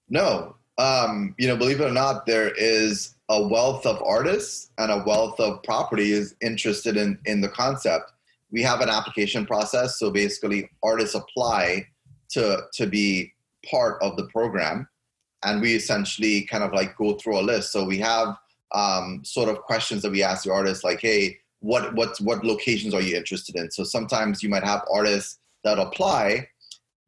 No. 0.08 0.56
Um, 0.76 1.34
you 1.38 1.46
know, 1.46 1.56
believe 1.56 1.80
it 1.80 1.84
or 1.84 1.92
not, 1.92 2.26
there 2.26 2.50
is 2.56 3.14
a 3.28 3.46
wealth 3.46 3.86
of 3.86 4.02
artists 4.02 4.70
and 4.78 4.90
a 4.90 5.02
wealth 5.06 5.38
of 5.40 5.62
properties 5.62 6.34
interested 6.42 6.96
in, 6.96 7.18
in 7.24 7.40
the 7.40 7.48
concept. 7.48 8.12
We 8.50 8.62
have 8.62 8.80
an 8.80 8.90
application 8.90 9.46
process. 9.46 9.98
So 9.98 10.10
basically, 10.10 10.68
artists 10.82 11.14
apply 11.14 11.86
to, 12.30 12.62
to 12.74 12.86
be 12.86 13.32
part 13.68 14.02
of 14.02 14.16
the 14.16 14.26
program. 14.26 14.88
And 15.44 15.60
we 15.60 15.74
essentially 15.74 16.42
kind 16.42 16.64
of 16.64 16.72
like 16.72 16.96
go 16.96 17.14
through 17.14 17.38
a 17.38 17.42
list. 17.42 17.72
So 17.72 17.84
we 17.84 17.98
have 17.98 18.36
um, 18.72 19.22
sort 19.24 19.48
of 19.48 19.62
questions 19.62 20.02
that 20.02 20.10
we 20.10 20.22
ask 20.22 20.44
the 20.44 20.52
artists, 20.52 20.84
like, 20.84 21.00
hey, 21.00 21.38
what, 21.60 21.94
what, 21.94 22.18
what 22.20 22.44
locations 22.44 22.94
are 22.94 23.00
you 23.00 23.16
interested 23.16 23.56
in? 23.56 23.70
So 23.70 23.84
sometimes 23.84 24.42
you 24.42 24.48
might 24.48 24.64
have 24.64 24.84
artists 24.92 25.38
that 25.64 25.78
apply 25.78 26.48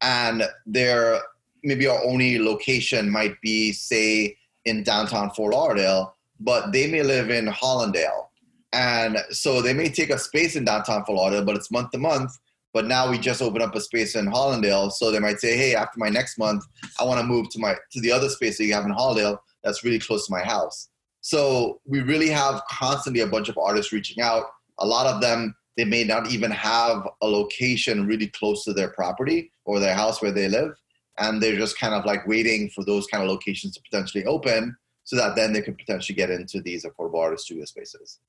and 0.01 0.45
their 0.67 1.21
maybe 1.63 1.87
our 1.87 2.03
only 2.05 2.39
location 2.39 3.11
might 3.11 3.41
be 3.41 3.73
say 3.73 4.37
in 4.65 4.83
downtown 4.83 5.31
Fort 5.31 5.53
Lauderdale, 5.53 6.15
but 6.39 6.73
they 6.73 6.91
may 6.91 7.03
live 7.03 7.31
in 7.31 7.47
Hallandale. 7.47 8.29
And 8.73 9.19
so 9.31 9.63
they 9.63 9.73
may 9.73 9.89
take 9.89 10.11
a 10.11 10.19
space 10.19 10.55
in 10.57 10.65
downtown 10.65 11.05
Fort 11.05 11.19
Lauderdale, 11.19 11.45
but 11.45 11.57
it's 11.57 11.71
month 11.71 11.91
to 11.91 11.99
month. 11.99 12.39
But 12.77 12.89
now 12.89 13.11
we 13.11 13.17
just 13.17 13.41
open 13.41 13.63
up 13.63 13.75
a 13.75 13.81
space 13.81 14.17
in 14.17 14.27
Hallandale, 14.27 14.93
so 14.93 15.11
they 15.11 15.19
might 15.19 15.41
say, 15.41 15.57
"Hey, 15.57 15.75
after 15.75 15.99
my 15.99 16.11
next 16.11 16.37
month, 16.37 16.63
I 17.01 17.05
want 17.05 17.19
to 17.19 17.27
move 17.27 17.49
to 17.53 17.59
my 17.59 17.75
to 17.93 18.01
the 18.03 18.13
other 18.13 18.29
space 18.29 18.59
that 18.59 18.67
you 18.67 18.75
have 18.75 18.85
in 18.85 18.93
Hallandale 18.93 19.39
that's 19.65 19.83
really 19.83 19.99
close 19.99 20.27
to 20.27 20.31
my 20.31 20.43
house." 20.45 20.91
So 21.23 21.81
we 21.87 22.01
really 22.03 22.29
have 22.29 22.61
constantly 22.71 23.23
a 23.23 23.27
bunch 23.27 23.49
of 23.49 23.57
artists 23.57 23.95
reaching 23.95 24.23
out. 24.23 24.45
A 24.79 24.87
lot 24.87 25.07
of 25.07 25.23
them 25.23 25.55
they 25.79 25.87
may 25.87 26.05
not 26.05 26.31
even 26.31 26.51
have 26.51 27.09
a 27.23 27.27
location 27.27 28.07
really 28.07 28.27
close 28.27 28.63
to 28.65 28.75
their 28.75 28.91
property 28.91 29.51
or 29.65 29.81
their 29.81 29.95
house 29.95 30.21
where 30.21 30.33
they 30.33 30.47
live 30.47 30.73
and 31.17 31.43
they're 31.43 31.57
just 31.57 31.79
kind 31.79 31.95
of 31.95 32.05
like 32.05 32.27
waiting 32.27 32.69
for 32.75 32.85
those 32.85 33.07
kind 33.07 33.23
of 33.23 33.31
locations 33.31 33.73
to 33.75 33.81
potentially 33.91 34.25
open 34.27 34.77
so 35.05 35.17
that 35.17 35.35
then 35.35 35.55
they 35.55 35.63
could 35.63 35.79
potentially 35.79 36.17
get 36.17 36.31
into 36.31 36.61
these 36.61 36.85
affordable 36.85 37.21
art 37.21 37.39
studio 37.41 37.65
spaces 37.65 38.21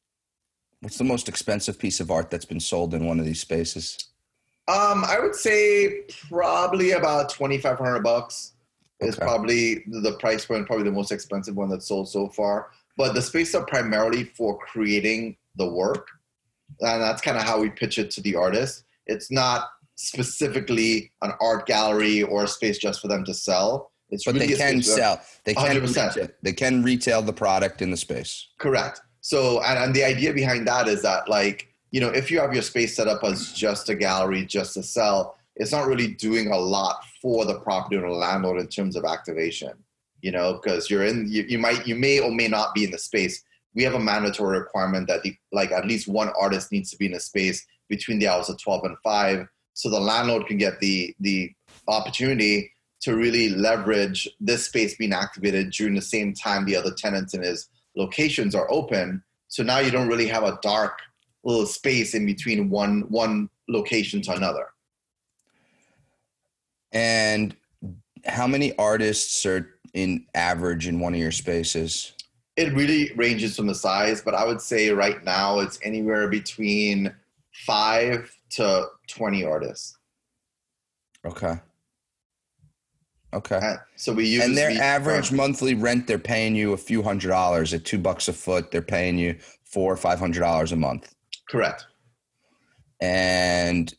what's 0.82 0.98
the 0.98 1.04
most 1.04 1.30
expensive 1.30 1.80
piece 1.80 2.02
of 2.02 2.12
art 2.12 2.30
that's 2.30 2.46
been 2.54 2.60
sold 2.60 2.94
in 2.94 3.06
one 3.06 3.18
of 3.18 3.26
these 3.26 3.40
spaces 3.40 3.98
um, 4.68 5.04
i 5.06 5.18
would 5.22 5.36
say 5.36 6.02
probably 6.30 6.92
about 6.92 7.30
2500 7.30 8.02
bucks 8.02 8.54
okay. 9.02 9.10
is 9.10 9.16
probably 9.16 9.84
the 9.88 10.16
price 10.20 10.46
point 10.46 10.66
probably 10.66 10.86
the 10.86 10.92
most 10.92 11.12
expensive 11.12 11.56
one 11.56 11.70
that's 11.70 11.88
sold 11.88 12.08
so 12.10 12.28
far 12.30 12.72
but 12.98 13.14
the 13.14 13.22
spaces 13.22 13.56
are 13.56 13.66
primarily 13.66 14.24
for 14.24 14.58
creating 14.58 15.38
the 15.56 15.68
work 15.68 16.08
and 16.82 17.02
that's 17.02 17.22
kind 17.22 17.38
of 17.38 17.44
how 17.44 17.60
we 17.60 17.70
pitch 17.70 17.98
it 17.98 18.12
to 18.12 18.22
the 18.22 18.36
artist. 18.36 18.84
It's 19.06 19.32
not 19.32 19.70
specifically 19.96 21.12
an 21.22 21.32
art 21.42 21.66
gallery 21.66 22.24
or 22.24 22.44
a 22.44 22.48
space 22.48 22.78
just 22.78 23.02
for 23.02 23.08
them 23.08 23.24
to 23.26 23.34
sell. 23.34 23.92
It's 24.10 24.26
but 24.26 24.36
really 24.36 24.48
they 24.48 24.56
can 24.56 24.82
sell. 24.82 25.22
They 25.44 25.54
can 25.54 25.82
retail, 25.82 26.28
they 26.42 26.54
can 26.54 26.84
retail 26.84 27.22
the 27.22 27.34
product 27.34 27.82
in 27.82 27.92
the 27.92 27.98
space. 27.98 28.48
Correct. 28.60 29.02
So, 29.22 29.62
and, 29.64 29.78
and 29.80 29.94
the 29.94 30.04
idea 30.04 30.34
behind 30.34 30.68
that 30.68 30.88
is 30.88 31.02
that, 31.02 31.28
like, 31.28 31.74
you 31.92 32.02
know, 32.02 32.10
if 32.10 32.30
you 32.30 32.40
have 32.40 32.54
your 32.54 32.64
space 32.64 32.96
set 32.96 33.08
up 33.08 33.24
as 33.24 33.54
just 33.54 33.90
a 33.90 33.96
gallery, 33.96 34.46
just 34.46 34.74
to 34.74 34.84
sell, 34.84 35.38
it's 35.56 35.72
not 35.72 35.88
really 35.88 36.14
doing 36.14 36.52
a 36.52 36.58
lot 36.58 37.04
for 37.22 37.46
the 37.46 37.60
property 37.60 37.96
or 37.96 38.02
the 38.02 38.16
landlord 38.16 38.60
in 38.60 38.68
terms 38.68 38.96
of 38.96 39.06
activation. 39.06 39.72
You 40.22 40.32
know, 40.32 40.54
because 40.54 40.90
you're 40.90 41.06
in, 41.06 41.28
you, 41.30 41.44
you 41.48 41.60
might, 41.60 41.86
you 41.86 41.96
may 41.96 42.20
or 42.20 42.32
may 42.32 42.48
not 42.48 42.74
be 42.74 42.84
in 42.84 42.92
the 42.92 42.98
space 42.98 43.44
we 43.78 43.84
have 43.84 43.94
a 43.94 44.00
mandatory 44.00 44.58
requirement 44.58 45.08
that 45.08 45.22
the, 45.22 45.36
like 45.52 45.72
at 45.72 45.86
least 45.86 46.08
one 46.08 46.32
artist 46.42 46.72
needs 46.72 46.90
to 46.90 46.98
be 46.98 47.06
in 47.06 47.14
a 47.14 47.20
space 47.20 47.64
between 47.88 48.18
the 48.18 48.28
hours 48.28 48.50
of 48.50 48.60
12 48.60 48.86
and 48.86 48.98
5 49.04 49.48
so 49.76 49.90
the 49.90 50.00
landlord 50.00 50.48
can 50.48 50.58
get 50.58 50.80
the 50.80 51.16
the 51.20 51.52
opportunity 51.88 52.72
to 53.00 53.16
really 53.16 53.50
leverage 53.50 54.28
this 54.40 54.66
space 54.66 54.98
being 54.98 55.14
activated 55.14 55.70
during 55.70 55.94
the 55.94 56.02
same 56.02 56.34
time 56.34 56.66
the 56.66 56.76
other 56.76 56.92
tenants 56.98 57.36
in 57.36 57.44
his 57.44 57.70
locations 57.96 58.56
are 58.56 58.70
open 58.72 59.24
so 59.48 59.62
now 59.64 59.78
you 59.78 59.92
don't 59.92 60.10
really 60.10 60.28
have 60.28 60.44
a 60.44 60.60
dark 60.64 61.00
little 61.48 61.66
space 61.66 62.14
in 62.14 62.26
between 62.26 62.70
one 62.70 63.02
one 63.10 63.50
location 63.70 64.22
to 64.22 64.34
another 64.34 64.68
and 66.92 67.56
how 68.26 68.48
many 68.48 68.76
artists 68.78 69.46
are 69.46 69.80
in 69.94 70.26
average 70.36 70.88
in 70.88 71.00
one 71.00 71.14
of 71.14 71.20
your 71.20 71.32
spaces 71.32 72.14
it 72.58 72.74
really 72.74 73.12
ranges 73.16 73.56
from 73.56 73.68
the 73.68 73.76
size, 73.76 74.22
but 74.22 74.34
I 74.34 74.44
would 74.44 74.60
say 74.60 74.90
right 74.90 75.24
now 75.24 75.60
it's 75.60 75.80
anywhere 75.84 76.28
between 76.28 77.14
five 77.54 78.36
to 78.52 78.88
20 79.08 79.46
artists. 79.46 79.98
Okay. 81.24 81.60
Okay. 83.34 83.60
And 83.62 83.80
so 83.96 84.12
we 84.12 84.26
use 84.26 84.44
and 84.44 84.58
their 84.58 84.74
the, 84.74 84.82
average 84.82 85.32
monthly 85.32 85.76
rent, 85.76 86.08
they're 86.08 86.18
paying 86.18 86.56
you 86.56 86.74
a 86.74 86.78
few 86.78 87.04
hundred 87.04 87.28
dollars 87.30 87.74
at 87.74 87.86
two 87.86 88.00
bucks 88.00 88.28
a 88.28 88.34
foot. 88.34 88.72
They're 88.72 88.82
paying 88.82 89.20
you 89.20 89.36
four 89.64 89.94
or 89.94 89.98
five 89.98 90.18
hundred 90.18 90.40
dollars 90.40 90.72
a 90.72 90.78
month. 90.78 91.14
Correct. 91.50 91.86
And 93.00 93.94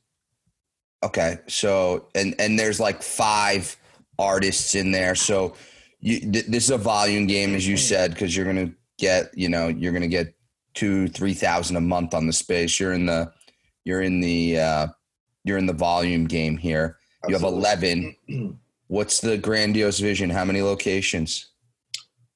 okay, 1.03 1.39
so 1.47 2.09
and 2.15 2.35
and 2.39 2.59
there's 2.59 2.81
like 2.81 3.03
five 3.03 3.77
artists 4.19 4.75
in 4.75 4.91
there. 4.91 5.15
So 5.15 5.55
you, 6.01 6.21
th- 6.21 6.47
this 6.47 6.65
is 6.65 6.71
a 6.71 6.79
volume 6.79 7.27
game, 7.27 7.55
as 7.55 7.67
you 7.67 7.77
said, 7.77 8.13
because 8.13 8.37
you're 8.37 8.45
going 8.45 8.69
to 8.69 8.75
get, 8.99 9.37
you 9.37 9.49
know, 9.49 9.69
you're 9.69 9.93
going 9.93 10.03
to 10.03 10.09
get 10.09 10.35
two, 10.75 11.09
three 11.09 11.35
thousand 11.35 11.77
a 11.77 11.81
month 11.81 12.15
on 12.15 12.27
the 12.27 12.33
space. 12.33 12.79
You're 12.79 12.93
in 12.93 13.07
the, 13.07 13.33
you're 13.85 14.03
in 14.03 14.21
the, 14.21 14.59
uh, 14.59 14.87
you're 15.45 15.59
in 15.59 15.67
the 15.67 15.73
volume 15.73 16.27
game 16.27 16.57
here. 16.57 16.99
You 17.27 17.35
have 17.35 17.43
eleven. 17.43 18.17
What's 18.89 19.21
the 19.21 19.37
grandiose 19.37 19.99
vision? 19.99 20.31
How 20.31 20.45
many 20.45 20.63
locations? 20.63 21.51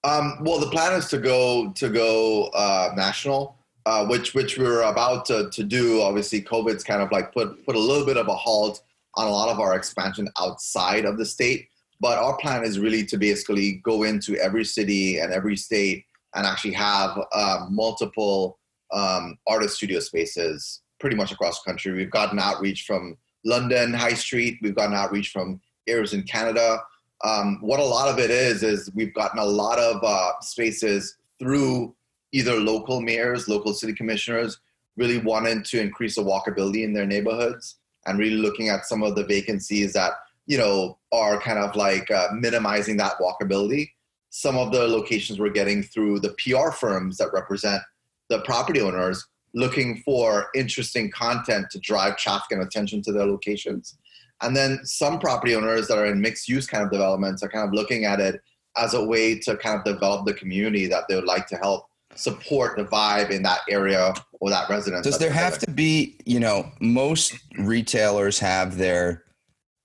Um, 0.05 0.39
well, 0.43 0.59
the 0.59 0.67
plan 0.67 0.93
is 0.95 1.09
to 1.09 1.19
go 1.19 1.73
to 1.73 1.89
go 1.89 2.47
uh, 2.49 2.93
national, 2.97 3.57
uh, 3.87 4.07
which 4.07 4.35
which 4.35 4.59
we're 4.59 4.83
about 4.83 5.25
to, 5.27 5.51
to 5.51 5.65
do. 5.65 6.01
Obviously, 6.03 6.43
COVID's 6.43 6.85
kind 6.85 7.03
of 7.03 7.11
like 7.11 7.33
put 7.33 7.65
put 7.65 7.77
a 7.77 7.81
little 7.81 8.07
bit 8.07 8.17
of 8.17 8.29
a 8.29 8.35
halt 8.35 8.83
on 9.15 9.27
a 9.27 9.31
lot 9.31 9.49
of 9.49 9.61
our 9.61 9.75
expansion 9.75 10.29
outside 10.39 11.05
of 11.05 11.19
the 11.19 11.27
state. 11.27 11.69
But 12.01 12.19
our 12.19 12.37
plan 12.39 12.65
is 12.65 12.79
really 12.79 13.05
to 13.07 13.17
basically 13.17 13.81
go 13.85 14.03
into 14.03 14.37
every 14.37 14.65
city 14.65 15.19
and 15.19 15.33
every 15.33 15.57
state 15.57 16.05
and 16.35 16.47
actually 16.47 16.73
have 16.73 17.19
uh, 17.33 17.67
multiple 17.71 18.59
um, 18.93 19.39
artist 19.47 19.77
studio 19.77 20.01
spaces 20.01 20.81
pretty 20.99 21.17
much 21.17 21.33
across 21.33 21.63
the 21.63 21.71
country. 21.71 21.93
We've 21.93 22.11
gotten 22.11 22.39
outreach 22.39 22.85
from 22.87 23.17
London 23.45 23.93
High 23.93 24.15
Street. 24.15 24.59
We've 24.63 24.75
gotten 24.75 24.95
outreach 24.95 25.31
from 25.31 25.61
areas 25.87 26.13
in 26.13 26.23
Canada. 26.23 26.83
Um, 27.25 27.59
what 27.61 27.81
a 27.81 27.85
lot 27.85 28.09
of 28.09 28.19
it 28.19 28.31
is 28.31 28.63
is 28.63 28.91
we've 28.95 29.15
gotten 29.15 29.39
a 29.39 29.45
lot 29.45 29.79
of 29.79 30.03
uh, 30.03 30.33
spaces 30.41 31.17
through 31.39 31.95
either 32.33 32.55
local 32.55 33.01
mayors, 33.01 33.49
local 33.49 33.75
city 33.75 33.93
commissioners, 33.93 34.59
really 34.97 35.19
wanting 35.19 35.63
to 35.63 35.81
increase 35.81 36.17
the 36.17 36.23
walkability 36.23 36.85
in 36.85 36.93
their 36.93 37.07
neighborhoods 37.07 37.77
and 38.07 38.19
really 38.19 38.37
looking 38.37 38.69
at 38.69 38.87
some 38.87 39.03
of 39.03 39.15
the 39.15 39.25
vacancies 39.25 39.93
that 39.93 40.13
you 40.47 40.59
know, 40.59 40.99
are 41.13 41.41
kind 41.41 41.59
of 41.59 41.77
like 41.77 42.11
uh, 42.11 42.29
minimizing 42.35 42.97
that 42.97 43.15
walkability. 43.21 43.91
Some 44.31 44.57
of 44.57 44.73
the 44.73 44.87
locations 44.89 45.39
we're 45.39 45.51
getting 45.51 45.83
through 45.83 46.21
the 46.21 46.35
PR 46.39 46.71
firms 46.71 47.19
that 47.19 47.33
represent 47.33 47.83
the 48.29 48.41
property 48.41 48.81
owners 48.81 49.27
looking 49.55 50.03
for 50.05 50.49
interesting 50.55 51.11
content 51.11 51.67
to 51.71 51.79
drive 51.79 52.17
traffic 52.17 52.53
and 52.53 52.63
attention 52.63 53.03
to 53.03 53.13
their 53.13 53.27
locations. 53.27 53.99
And 54.41 54.57
then 54.57 54.81
some 54.85 55.21
property 55.21 55.55
owners 55.55 55.87
that 55.89 55.99
are 55.99 56.07
in 56.07 56.21
mixed 56.21 56.49
use 56.49 56.67
kind 56.67 56.83
of 56.83 56.91
developments 56.91 57.43
are 57.43 57.49
kind 57.49 57.69
of 57.69 57.75
looking 57.75 58.07
at 58.07 58.19
it 58.19 58.41
as 58.77 58.95
a 58.95 59.05
way 59.05 59.39
to 59.41 59.57
kind 59.59 59.79
of 59.79 59.85
develop 59.85 60.27
the 60.27 60.35
community 60.35 60.87
that 60.87 61.05
they 61.09 61.15
would 61.15 61.27
like 61.27 61.47
to 61.49 61.57
help 61.57 61.87
support 62.15 62.77
the 62.77 62.85
vibe 62.85 63.31
in 63.31 63.43
that 63.43 63.61
area 63.69 64.15
or 64.41 64.51
that 64.51 64.69
residence. 64.69 65.05
Does 65.05 65.19
there 65.19 65.31
have 65.31 65.59
to 65.59 65.71
be, 65.71 66.19
you 66.25 66.41
know, 66.41 66.71
most 66.81 67.35
retailers 67.59 68.39
have 68.39 68.77
their 68.77 69.25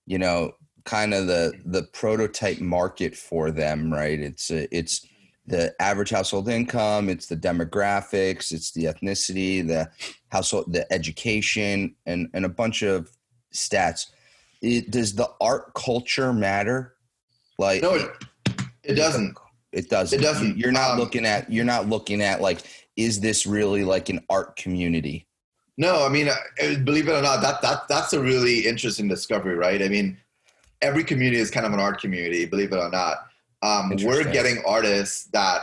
you 0.06 0.18
know 0.18 0.52
kind 0.84 1.12
of 1.12 1.26
the 1.26 1.52
the 1.64 1.82
prototype 1.92 2.60
market 2.60 3.14
for 3.14 3.50
them 3.50 3.92
right 3.92 4.20
it's 4.20 4.50
a, 4.50 4.74
it's 4.74 5.06
the 5.48 5.74
average 5.80 6.10
household 6.10 6.48
income, 6.48 7.08
it's 7.08 7.26
the 7.26 7.36
demographics, 7.36 8.52
it's 8.52 8.70
the 8.72 8.84
ethnicity, 8.84 9.66
the 9.66 9.90
household, 10.28 10.72
the 10.72 10.90
education, 10.92 11.94
and 12.06 12.28
and 12.34 12.44
a 12.44 12.48
bunch 12.48 12.82
of 12.82 13.10
stats. 13.54 14.06
It, 14.60 14.90
does 14.90 15.14
the 15.14 15.30
art 15.40 15.72
culture 15.74 16.32
matter? 16.32 16.94
Like 17.58 17.82
no, 17.82 17.94
it, 17.94 18.10
it 18.84 18.94
doesn't. 18.94 19.36
It 19.72 19.90
doesn't. 19.90 20.18
It 20.18 20.22
doesn't. 20.22 20.56
You're 20.56 20.72
not 20.72 20.92
Um, 20.92 20.98
looking 20.98 21.26
at. 21.26 21.50
You're 21.52 21.64
not 21.64 21.88
looking 21.88 22.22
at 22.22 22.40
like, 22.40 22.60
is 22.96 23.20
this 23.20 23.46
really 23.46 23.84
like 23.84 24.08
an 24.08 24.24
art 24.30 24.56
community? 24.56 25.26
No, 25.76 26.04
I 26.04 26.08
mean, 26.08 26.28
uh, 26.28 26.34
believe 26.84 27.08
it 27.08 27.12
or 27.12 27.22
not, 27.22 27.40
that 27.42 27.62
that 27.62 27.86
that's 27.88 28.12
a 28.12 28.20
really 28.20 28.66
interesting 28.66 29.08
discovery, 29.08 29.54
right? 29.54 29.80
I 29.82 29.88
mean, 29.88 30.18
every 30.82 31.04
community 31.04 31.38
is 31.40 31.50
kind 31.50 31.66
of 31.66 31.72
an 31.72 31.80
art 31.80 32.00
community, 32.00 32.46
believe 32.46 32.72
it 32.72 32.78
or 32.78 32.90
not. 32.90 33.18
Um, 33.62 33.92
we're 34.02 34.24
getting 34.24 34.62
artists 34.66 35.26
that 35.32 35.62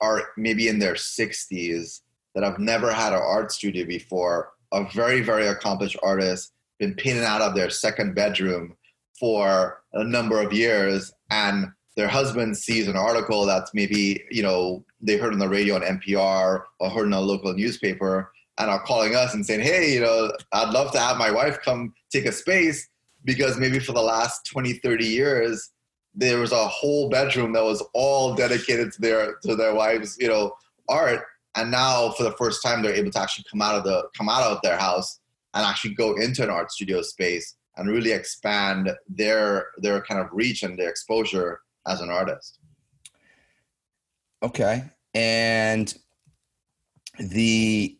are 0.00 0.22
maybe 0.36 0.68
in 0.68 0.78
their 0.78 0.94
60s 0.94 2.00
that 2.34 2.42
have 2.42 2.58
never 2.58 2.92
had 2.92 3.12
an 3.12 3.20
art 3.22 3.52
studio 3.52 3.84
before. 3.86 4.52
A 4.72 4.84
very, 4.92 5.20
very 5.20 5.46
accomplished 5.46 5.96
artist, 6.02 6.52
been 6.80 6.94
painting 6.94 7.22
out 7.24 7.40
of 7.40 7.54
their 7.54 7.70
second 7.70 8.14
bedroom 8.14 8.76
for 9.18 9.82
a 9.92 10.02
number 10.02 10.40
of 10.40 10.52
years, 10.52 11.12
and 11.30 11.68
their 11.96 12.08
husband 12.08 12.56
sees 12.56 12.88
an 12.88 12.96
article 12.96 13.46
that's 13.46 13.72
maybe 13.74 14.24
you 14.30 14.42
know 14.42 14.84
they 15.00 15.16
heard 15.16 15.32
on 15.32 15.38
the 15.38 15.48
radio 15.48 15.76
on 15.76 15.82
NPR 15.82 16.62
or 16.80 16.90
heard 16.90 17.06
in 17.06 17.12
a 17.12 17.20
local 17.20 17.52
newspaper, 17.54 18.32
and 18.58 18.70
are 18.70 18.82
calling 18.82 19.14
us 19.14 19.34
and 19.34 19.44
saying, 19.44 19.60
"Hey, 19.60 19.94
you 19.94 20.00
know, 20.00 20.32
I'd 20.52 20.72
love 20.72 20.92
to 20.92 20.98
have 20.98 21.16
my 21.16 21.30
wife 21.30 21.58
come 21.64 21.94
take 22.12 22.26
a 22.26 22.32
space 22.32 22.88
because 23.24 23.58
maybe 23.58 23.78
for 23.78 23.92
the 23.92 24.02
last 24.02 24.44
20, 24.46 24.74
30 24.74 25.06
years 25.06 25.70
there 26.14 26.38
was 26.38 26.52
a 26.52 26.68
whole 26.68 27.08
bedroom 27.08 27.52
that 27.52 27.64
was 27.64 27.82
all 27.92 28.34
dedicated 28.34 28.92
to 28.92 29.00
their 29.00 29.34
to 29.42 29.56
their 29.56 29.74
wives, 29.74 30.16
you 30.20 30.28
know, 30.28 30.52
art, 30.88 31.24
and 31.56 31.70
now 31.70 32.10
for 32.10 32.22
the 32.22 32.32
first 32.32 32.62
time 32.62 32.82
they're 32.82 32.94
able 32.94 33.10
to 33.10 33.20
actually 33.20 33.44
come 33.50 33.62
out 33.62 33.76
of 33.76 33.84
the 33.84 34.08
come 34.16 34.28
out 34.28 34.42
of 34.42 34.60
their 34.62 34.78
house 34.78 35.20
and 35.54 35.64
actually 35.64 35.94
go 35.94 36.14
into 36.16 36.42
an 36.42 36.50
art 36.50 36.70
studio 36.70 37.02
space 37.02 37.56
and 37.76 37.88
really 37.88 38.12
expand 38.12 38.90
their 39.08 39.68
their 39.78 40.00
kind 40.02 40.20
of 40.20 40.28
reach 40.32 40.62
and 40.62 40.78
their 40.78 40.88
exposure 40.88 41.60
as 41.86 42.00
an 42.00 42.10
artist. 42.10 42.58
Okay, 44.42 44.84
and 45.14 45.94
the 47.18 47.98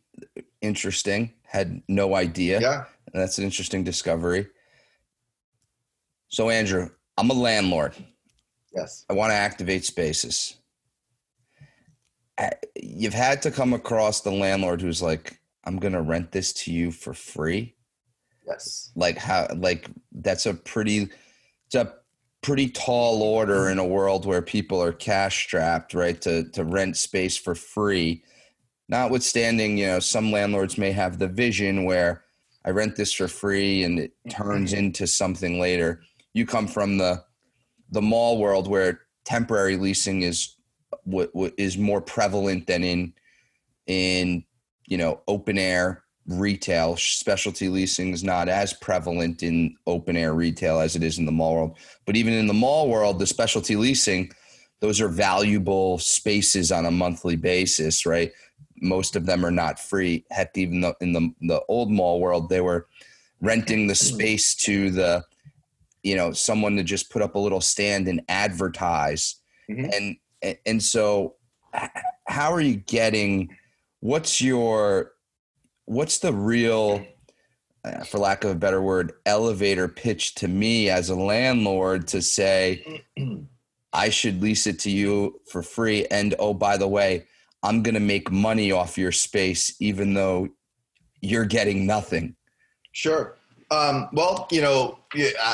interesting 0.60 1.32
had 1.42 1.82
no 1.88 2.14
idea. 2.14 2.60
Yeah. 2.60 2.84
That's 3.12 3.38
an 3.38 3.44
interesting 3.44 3.84
discovery. 3.84 4.48
So, 6.28 6.50
Andrew, 6.50 6.90
I'm 7.16 7.30
a 7.30 7.34
landlord. 7.34 7.94
Yes. 8.74 9.04
I 9.08 9.12
want 9.12 9.30
to 9.30 9.36
activate 9.36 9.84
spaces. 9.84 10.56
You've 12.74 13.14
had 13.14 13.40
to 13.42 13.52
come 13.52 13.72
across 13.72 14.22
the 14.22 14.32
landlord 14.32 14.80
who's 14.80 15.00
like, 15.00 15.38
I'm 15.64 15.78
going 15.78 15.92
to 15.92 16.02
rent 16.02 16.32
this 16.32 16.52
to 16.54 16.72
you 16.72 16.90
for 16.90 17.14
free. 17.14 17.76
Yes. 18.46 18.90
Like, 18.96 19.16
how, 19.16 19.46
like, 19.54 19.88
that's 20.10 20.46
a 20.46 20.54
pretty, 20.54 21.08
it's 21.66 21.76
a 21.76 21.94
pretty 22.44 22.68
tall 22.68 23.22
order 23.22 23.70
in 23.70 23.78
a 23.78 23.86
world 23.86 24.26
where 24.26 24.42
people 24.42 24.80
are 24.80 24.92
cash 24.92 25.46
strapped, 25.46 25.94
right? 25.94 26.20
To, 26.20 26.44
to 26.50 26.62
rent 26.62 26.94
space 26.98 27.38
for 27.38 27.54
free. 27.54 28.22
Notwithstanding, 28.90 29.78
you 29.78 29.86
know, 29.86 29.98
some 29.98 30.30
landlords 30.30 30.76
may 30.76 30.92
have 30.92 31.18
the 31.18 31.26
vision 31.26 31.84
where 31.84 32.22
I 32.66 32.70
rent 32.70 32.96
this 32.96 33.14
for 33.14 33.28
free 33.28 33.82
and 33.82 33.98
it 33.98 34.12
turns 34.28 34.72
mm-hmm. 34.72 34.84
into 34.84 35.06
something 35.06 35.58
later. 35.58 36.02
You 36.34 36.44
come 36.44 36.68
from 36.68 36.98
the 36.98 37.24
the 37.90 38.02
mall 38.02 38.38
world 38.38 38.68
where 38.68 39.00
temporary 39.24 39.76
leasing 39.76 40.20
is 40.22 40.56
what, 41.04 41.30
what 41.34 41.54
is 41.56 41.78
more 41.78 42.02
prevalent 42.02 42.66
than 42.66 42.84
in 42.84 43.14
in 43.86 44.44
you 44.86 44.98
know 44.98 45.22
open 45.28 45.56
air 45.56 46.03
retail. 46.26 46.96
Specialty 46.96 47.68
leasing 47.68 48.12
is 48.12 48.24
not 48.24 48.48
as 48.48 48.72
prevalent 48.72 49.42
in 49.42 49.76
open 49.86 50.16
air 50.16 50.34
retail 50.34 50.80
as 50.80 50.96
it 50.96 51.02
is 51.02 51.18
in 51.18 51.26
the 51.26 51.32
mall 51.32 51.54
world. 51.54 51.78
But 52.06 52.16
even 52.16 52.32
in 52.32 52.46
the 52.46 52.54
mall 52.54 52.88
world 52.88 53.18
the 53.18 53.26
specialty 53.26 53.76
leasing 53.76 54.30
those 54.80 55.00
are 55.00 55.08
valuable 55.08 55.98
spaces 55.98 56.70
on 56.72 56.86
a 56.86 56.90
monthly 56.90 57.36
basis 57.36 58.06
right? 58.06 58.32
Most 58.80 59.16
of 59.16 59.24
them 59.26 59.44
are 59.44 59.50
not 59.50 59.78
free. 59.78 60.24
Heck 60.30 60.56
even 60.56 60.80
though 60.80 60.94
in 61.00 61.12
the 61.12 61.30
the 61.42 61.62
old 61.68 61.90
mall 61.90 62.20
world 62.20 62.48
they 62.48 62.60
were 62.60 62.86
renting 63.40 63.86
the 63.86 63.94
space 63.94 64.54
to 64.54 64.90
the 64.90 65.24
you 66.02 66.16
know 66.16 66.32
someone 66.32 66.76
to 66.76 66.82
just 66.82 67.10
put 67.10 67.22
up 67.22 67.34
a 67.34 67.38
little 67.38 67.60
stand 67.60 68.08
and 68.08 68.22
advertise. 68.28 69.36
Mhm. 69.70 70.16
and 70.42 70.56
and 70.66 70.82
so 70.82 71.36
how 72.26 72.52
are 72.52 72.60
you 72.60 72.76
getting 72.76 73.48
what's 74.00 74.40
your 74.40 75.12
what's 75.86 76.18
the 76.18 76.32
real 76.32 77.04
uh, 77.84 78.02
for 78.04 78.18
lack 78.18 78.44
of 78.44 78.50
a 78.50 78.54
better 78.54 78.80
word 78.80 79.12
elevator 79.26 79.88
pitch 79.88 80.34
to 80.34 80.48
me 80.48 80.88
as 80.88 81.10
a 81.10 81.14
landlord 81.14 82.06
to 82.08 82.22
say 82.22 83.02
i 83.92 84.08
should 84.08 84.42
lease 84.42 84.66
it 84.66 84.78
to 84.78 84.90
you 84.90 85.40
for 85.50 85.62
free 85.62 86.06
and 86.06 86.34
oh 86.38 86.54
by 86.54 86.76
the 86.76 86.88
way 86.88 87.26
i'm 87.62 87.82
going 87.82 87.94
to 87.94 88.00
make 88.00 88.30
money 88.30 88.72
off 88.72 88.98
your 88.98 89.12
space 89.12 89.74
even 89.80 90.14
though 90.14 90.48
you're 91.20 91.44
getting 91.44 91.86
nothing 91.86 92.34
Sure. 92.94 93.36
Um, 93.72 94.08
well, 94.12 94.46
you 94.52 94.62
know, 94.62 94.98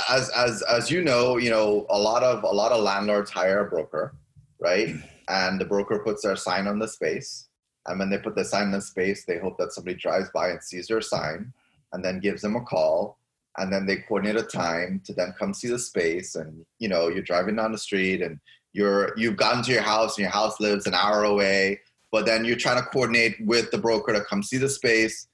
as 0.09 0.29
as 0.31 0.63
as 0.63 0.91
you 0.91 1.03
know, 1.03 1.39
you 1.39 1.49
know, 1.49 1.87
a 1.89 1.99
lot 1.99 2.23
of 2.23 2.45
a 2.45 2.55
lot 2.55 2.71
of 2.71 2.83
landlords 2.83 3.31
hire 3.31 3.67
a 3.67 3.71
broker, 3.71 4.15
right? 4.61 4.95
And 5.29 5.59
the 5.61 5.65
broker 5.65 6.01
puts 6.05 6.23
their 6.23 6.37
sign 6.37 6.67
on 6.67 6.79
the 6.79 6.87
space, 6.87 7.49
and 7.87 7.99
when 7.99 8.11
they 8.11 8.19
put 8.19 8.35
the 8.35 8.45
sign 8.45 8.65
in 8.65 8.73
the 8.73 8.81
space, 8.81 9.25
they 9.25 9.39
hope 9.39 9.59
that 9.59 9.73
somebody 9.73 9.97
drives 9.97 10.31
by 10.31 10.51
and 10.51 10.63
sees 10.63 10.89
their 10.89 11.01
sign, 11.01 11.53
and 11.93 12.05
then 12.05 12.21
gives 12.21 12.43
them 12.43 12.57
a 12.57 12.61
call, 12.61 13.19
and 13.59 13.73
then 13.73 13.87
they 13.87 13.97
coordinate 13.97 14.37
a 14.37 14.43
time 14.43 15.01
to 15.05 15.13
then 15.13 15.35
come 15.39 15.55
see 15.55 15.69
the 15.69 15.79
space. 15.79 16.35
And 16.35 16.65
you 16.79 16.89
know, 16.89 17.09
you're 17.09 17.23
driving 17.23 17.57
down 17.57 17.73
the 17.73 17.79
street, 17.79 18.23
and 18.23 18.39
you're 18.73 19.13
you've 19.17 19.37
gotten 19.37 19.63
to 19.65 19.73
your 19.73 19.83
house, 19.83 20.17
and 20.17 20.23
your 20.23 20.33
house 20.33 20.61
lives 20.61 20.87
an 20.87 20.95
hour 20.95 21.25
away, 21.25 21.81
but 22.13 22.27
then 22.27 22.45
you're 22.45 22.57
trying 22.57 22.83
to 22.83 22.89
coordinate 22.89 23.37
with 23.41 23.71
the 23.71 23.79
broker 23.79 24.13
to 24.13 24.25
come 24.25 24.43
see 24.43 24.59
the 24.59 24.69
space. 24.69 25.27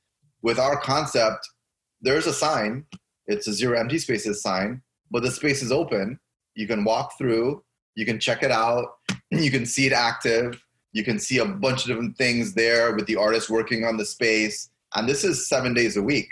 With 0.43 0.59
our 0.59 0.79
concept, 0.79 1.49
there's 2.01 2.27
a 2.27 2.33
sign. 2.33 2.85
It's 3.27 3.49
a 3.49 3.53
zero 3.53 3.79
empty 3.79 3.99
spaces 3.99 4.41
sign, 4.41 4.83
but 5.11 5.23
the 5.23 5.31
space 5.31 5.63
is 5.63 5.73
open. 5.73 6.21
You 6.55 6.67
can 6.67 6.85
walk 6.85 7.19
through, 7.19 7.63
you 7.97 8.07
can 8.07 8.21
check 8.21 8.43
it 8.43 8.53
out, 8.53 8.87
you 9.31 9.51
can 9.51 9.67
see 9.67 9.87
it 9.87 9.93
active, 9.93 10.61
you 10.97 11.05
can 11.05 11.19
see 11.19 11.39
a 11.39 11.45
bunch 11.45 11.83
of 11.83 11.89
different 11.89 12.17
things 12.17 12.55
there 12.55 12.95
with 12.95 13.07
the 13.07 13.17
artist 13.17 13.51
working 13.51 13.85
on 13.85 13.97
the 13.97 14.05
space. 14.05 14.71
And 14.95 15.07
this 15.07 15.25
is 15.25 15.49
seven 15.49 15.75
days 15.75 15.97
a 15.97 16.03
week. 16.03 16.29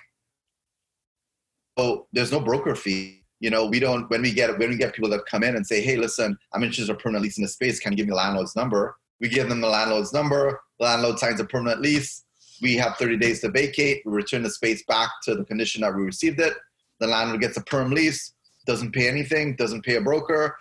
So 1.78 2.06
there's 2.12 2.32
no 2.32 2.40
broker 2.40 2.74
fee. 2.74 3.22
You 3.40 3.50
know, 3.50 3.66
we 3.66 3.78
don't 3.78 4.08
when 4.08 4.22
we 4.22 4.32
get 4.32 4.56
when 4.58 4.70
we 4.70 4.76
get 4.76 4.94
people 4.94 5.10
that 5.10 5.26
come 5.26 5.42
in 5.42 5.56
and 5.56 5.66
say, 5.66 5.82
hey, 5.82 5.96
listen, 5.96 6.38
I'm 6.52 6.62
interested 6.62 6.88
in 6.88 6.96
a 6.96 6.98
permanent 6.98 7.24
lease 7.24 7.36
in 7.36 7.42
the 7.42 7.48
space, 7.48 7.78
can 7.78 7.92
you 7.92 7.96
give 7.96 8.06
me 8.06 8.10
the 8.10 8.16
landlord's 8.16 8.56
number? 8.56 8.96
We 9.20 9.28
give 9.28 9.48
them 9.48 9.60
the 9.60 9.68
landlord's 9.68 10.12
number, 10.14 10.60
the 10.78 10.86
landlord 10.86 11.18
signs 11.18 11.40
a 11.40 11.44
permanent 11.44 11.82
lease, 11.82 12.24
we 12.62 12.76
have 12.76 12.96
30 12.96 13.18
days 13.18 13.40
to 13.40 13.50
vacate. 13.50 14.02
We 14.06 14.12
return 14.12 14.42
the 14.42 14.50
space 14.50 14.82
back 14.86 15.10
to 15.24 15.34
the 15.34 15.44
condition 15.44 15.82
that 15.82 15.94
we 15.94 16.02
received 16.02 16.40
it. 16.40 16.54
The 17.00 17.06
landlord 17.06 17.40
gets 17.40 17.56
a 17.56 17.62
perm 17.62 17.90
lease, 17.90 18.32
doesn't 18.66 18.92
pay 18.92 19.08
anything, 19.08 19.56
doesn't 19.56 19.84
pay 19.84 19.96
a 19.96 20.00
broker, 20.00 20.56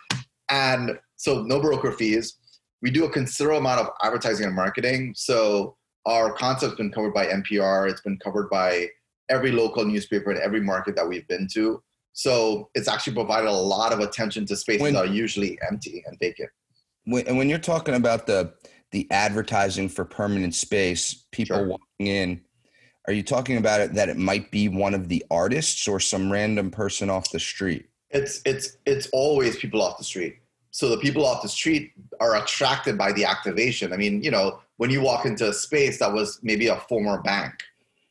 and 0.50 1.00
so 1.16 1.44
no 1.44 1.62
broker 1.62 1.94
fees. 1.94 2.38
We 2.84 2.92
do 2.92 3.06
a 3.06 3.10
considerable 3.10 3.60
amount 3.60 3.80
of 3.80 3.88
advertising 4.04 4.46
and 4.46 4.54
marketing. 4.56 5.14
So 5.16 5.78
our 6.06 6.34
concept's 6.34 6.76
been 6.76 6.92
covered 6.92 7.14
by 7.14 7.28
NPR. 7.28 7.90
It's 7.90 8.02
been 8.02 8.20
covered 8.20 8.50
by 8.50 8.90
every 9.30 9.52
local 9.54 9.86
newspaper 9.86 10.32
in 10.34 10.38
every 10.42 10.60
market 10.60 10.98
that 10.98 11.08
we've 11.08 11.26
been 11.30 11.48
to. 11.54 11.82
So 12.12 12.70
it's 12.76 12.90
actually 12.90 13.14
provided 13.14 13.48
a 13.48 13.52
lot 13.54 13.94
of 13.94 14.00
attention 14.02 14.46
to 14.48 14.58
spaces 14.58 14.82
When- 14.82 14.94
that 14.96 15.06
are 15.06 15.08
usually 15.08 15.58
empty 15.68 16.04
and 16.06 16.20
vacant. 16.20 16.50
when, 17.06 17.26
and 17.26 17.38
when 17.38 17.50
you're 17.50 17.58
talking 17.58 17.96
about 17.96 18.28
the 18.28 18.54
the 18.92 19.08
advertising 19.10 19.90
for 19.90 20.06
permanent 20.06 20.54
space, 20.54 21.26
people 21.32 21.58
Sure. 21.58 21.68
walking 21.68 22.06
in, 22.06 22.42
are 23.08 23.14
you 23.14 23.24
talking 23.24 23.58
about 23.58 23.82
it 23.82 23.96
that 23.96 24.08
it 24.08 24.18
might 24.18 24.52
be 24.52 24.68
one 24.70 24.94
of 24.94 25.10
the 25.10 25.26
artists 25.32 25.88
or 25.88 26.00
some 26.00 26.32
random 26.32 26.70
person 26.70 27.10
off 27.10 27.32
the 27.32 27.40
street? 27.40 27.88
It's 28.12 28.42
it's 28.46 28.78
it's 28.86 29.08
always 29.12 29.56
people 29.56 29.82
off 29.82 29.98
the 29.98 30.04
street. 30.04 30.36
So 30.74 30.90
the 30.90 30.98
people 30.98 31.24
off 31.24 31.44
the 31.44 31.50
street 31.50 31.92
are 32.20 32.36
attracted 32.36 32.98
by 32.98 33.12
the 33.12 33.26
activation. 33.26 33.94
I 33.94 33.98
mean, 33.98 34.24
you 34.24 34.32
know, 34.32 34.60
when 34.78 34.90
you 34.90 35.02
walk 35.02 35.28
into 35.28 35.48
a 35.48 35.54
space 35.54 36.00
that 36.00 36.12
was 36.12 36.40
maybe 36.42 36.66
a 36.66 36.78
former 36.90 37.22
bank, 37.22 37.54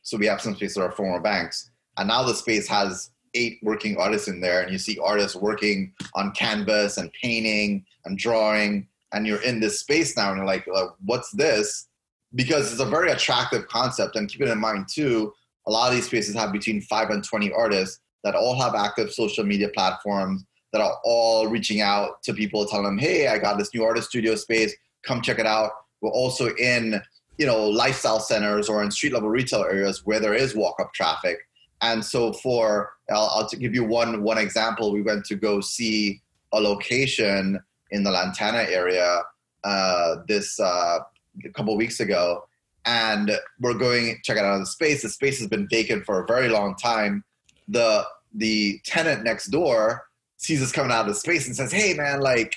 so 0.01 0.17
we 0.17 0.27
have 0.27 0.39
some 0.39 0.55
spaces 0.55 0.75
that 0.75 0.83
are 0.83 0.91
former 0.91 1.19
banks, 1.19 1.71
and 1.97 2.07
now 2.07 2.23
the 2.23 2.33
space 2.33 2.65
has 2.69 3.09
eight 3.33 3.59
working 3.63 3.97
artists 3.97 4.29
in 4.29 4.39
there, 4.39 4.61
and 4.61 4.71
you 4.71 4.77
see 4.77 4.97
artists 5.03 5.35
working 5.35 5.91
on 6.15 6.31
canvas 6.31 6.97
and 6.97 7.11
painting 7.21 7.85
and 8.05 8.17
drawing, 8.17 8.87
and 9.11 9.27
you're 9.27 9.41
in 9.41 9.59
this 9.59 9.81
space 9.81 10.15
now, 10.15 10.29
and 10.29 10.37
you're 10.37 10.45
like, 10.45 10.65
what's 11.03 11.31
this? 11.31 11.89
Because 12.33 12.71
it's 12.71 12.81
a 12.81 12.85
very 12.85 13.11
attractive 13.11 13.67
concept, 13.67 14.15
and 14.15 14.29
keep 14.29 14.41
it 14.41 14.47
in 14.47 14.57
mind 14.57 14.87
too. 14.87 15.33
A 15.67 15.71
lot 15.71 15.89
of 15.89 15.95
these 15.95 16.05
spaces 16.05 16.33
have 16.35 16.53
between 16.53 16.79
five 16.79 17.09
and 17.09 17.25
twenty 17.25 17.51
artists 17.51 17.99
that 18.23 18.35
all 18.35 18.57
have 18.61 18.73
active 18.73 19.11
social 19.11 19.43
media 19.43 19.67
platforms 19.67 20.45
that 20.73 20.81
are 20.81 20.97
all 21.05 21.47
reaching 21.47 21.79
out 21.79 22.21
to 22.23 22.33
people 22.33 22.65
telling 22.65 22.85
them 22.85 22.97
hey 22.97 23.27
i 23.27 23.37
got 23.37 23.57
this 23.57 23.73
new 23.73 23.83
artist 23.83 24.09
studio 24.09 24.35
space 24.35 24.75
come 25.03 25.21
check 25.21 25.39
it 25.39 25.45
out. 25.45 25.71
We're 26.01 26.09
also 26.09 26.53
in 26.55 27.01
you 27.37 27.45
know 27.45 27.67
lifestyle 27.67 28.19
centers 28.19 28.69
or 28.69 28.83
in 28.83 28.91
street 28.91 29.13
level 29.13 29.29
retail 29.29 29.63
areas 29.63 30.05
where 30.05 30.19
there 30.19 30.33
is 30.33 30.55
walk 30.55 30.79
up 30.79 30.93
traffic. 30.93 31.37
And 31.81 32.03
so 32.03 32.33
for 32.33 32.93
I'll, 33.11 33.29
I'll 33.33 33.47
give 33.47 33.75
you 33.75 33.83
one 33.83 34.23
one 34.23 34.37
example. 34.37 34.91
We 34.91 35.01
went 35.01 35.25
to 35.25 35.35
go 35.35 35.61
see 35.61 36.21
a 36.53 36.59
location 36.59 37.59
in 37.91 38.03
the 38.03 38.11
Lantana 38.11 38.65
area 38.69 39.21
uh, 39.63 40.15
this 40.27 40.59
uh, 40.59 40.99
a 41.43 41.49
couple 41.49 41.75
weeks 41.77 41.99
ago, 41.99 42.47
and 42.85 43.31
we're 43.59 43.73
going 43.73 44.19
check 44.23 44.37
it 44.37 44.43
out 44.43 44.57
the 44.59 44.65
space. 44.65 45.01
The 45.01 45.09
space 45.09 45.39
has 45.39 45.47
been 45.47 45.67
vacant 45.67 46.05
for 46.05 46.23
a 46.23 46.27
very 46.27 46.49
long 46.49 46.75
time. 46.75 47.23
The 47.67 48.05
the 48.35 48.79
tenant 48.83 49.23
next 49.23 49.47
door 49.47 50.07
sees 50.43 50.61
us 50.61 50.71
coming 50.71 50.91
out 50.91 51.01
of 51.01 51.07
the 51.07 51.15
space 51.15 51.47
and 51.47 51.55
says, 51.55 51.71
"Hey, 51.71 51.93
man, 51.93 52.19
like, 52.19 52.55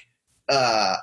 uh, 0.48 0.96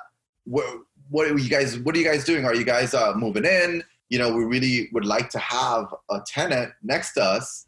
what 0.46 0.65
what 1.10 1.30
are 1.30 1.38
you 1.38 1.50
guys? 1.50 1.80
What 1.80 1.96
are 1.96 2.00
you 2.00 2.06
guys 2.06 2.24
doing? 2.24 2.46
Are 2.46 2.56
you 2.56 2.65
guys 2.65 2.93
uh, 2.93 3.13
moving 3.15 3.46
in? 3.46 3.84
You 4.10 4.19
know, 4.19 4.34
we 4.34 4.43
really 4.43 4.89
would 4.93 5.06
like 5.06 5.30
to 5.32 5.39
have 5.39 5.93
a 6.10 6.22
tenant 6.26 6.74
next 6.84 7.13
to 7.13 7.24
us 7.24 7.67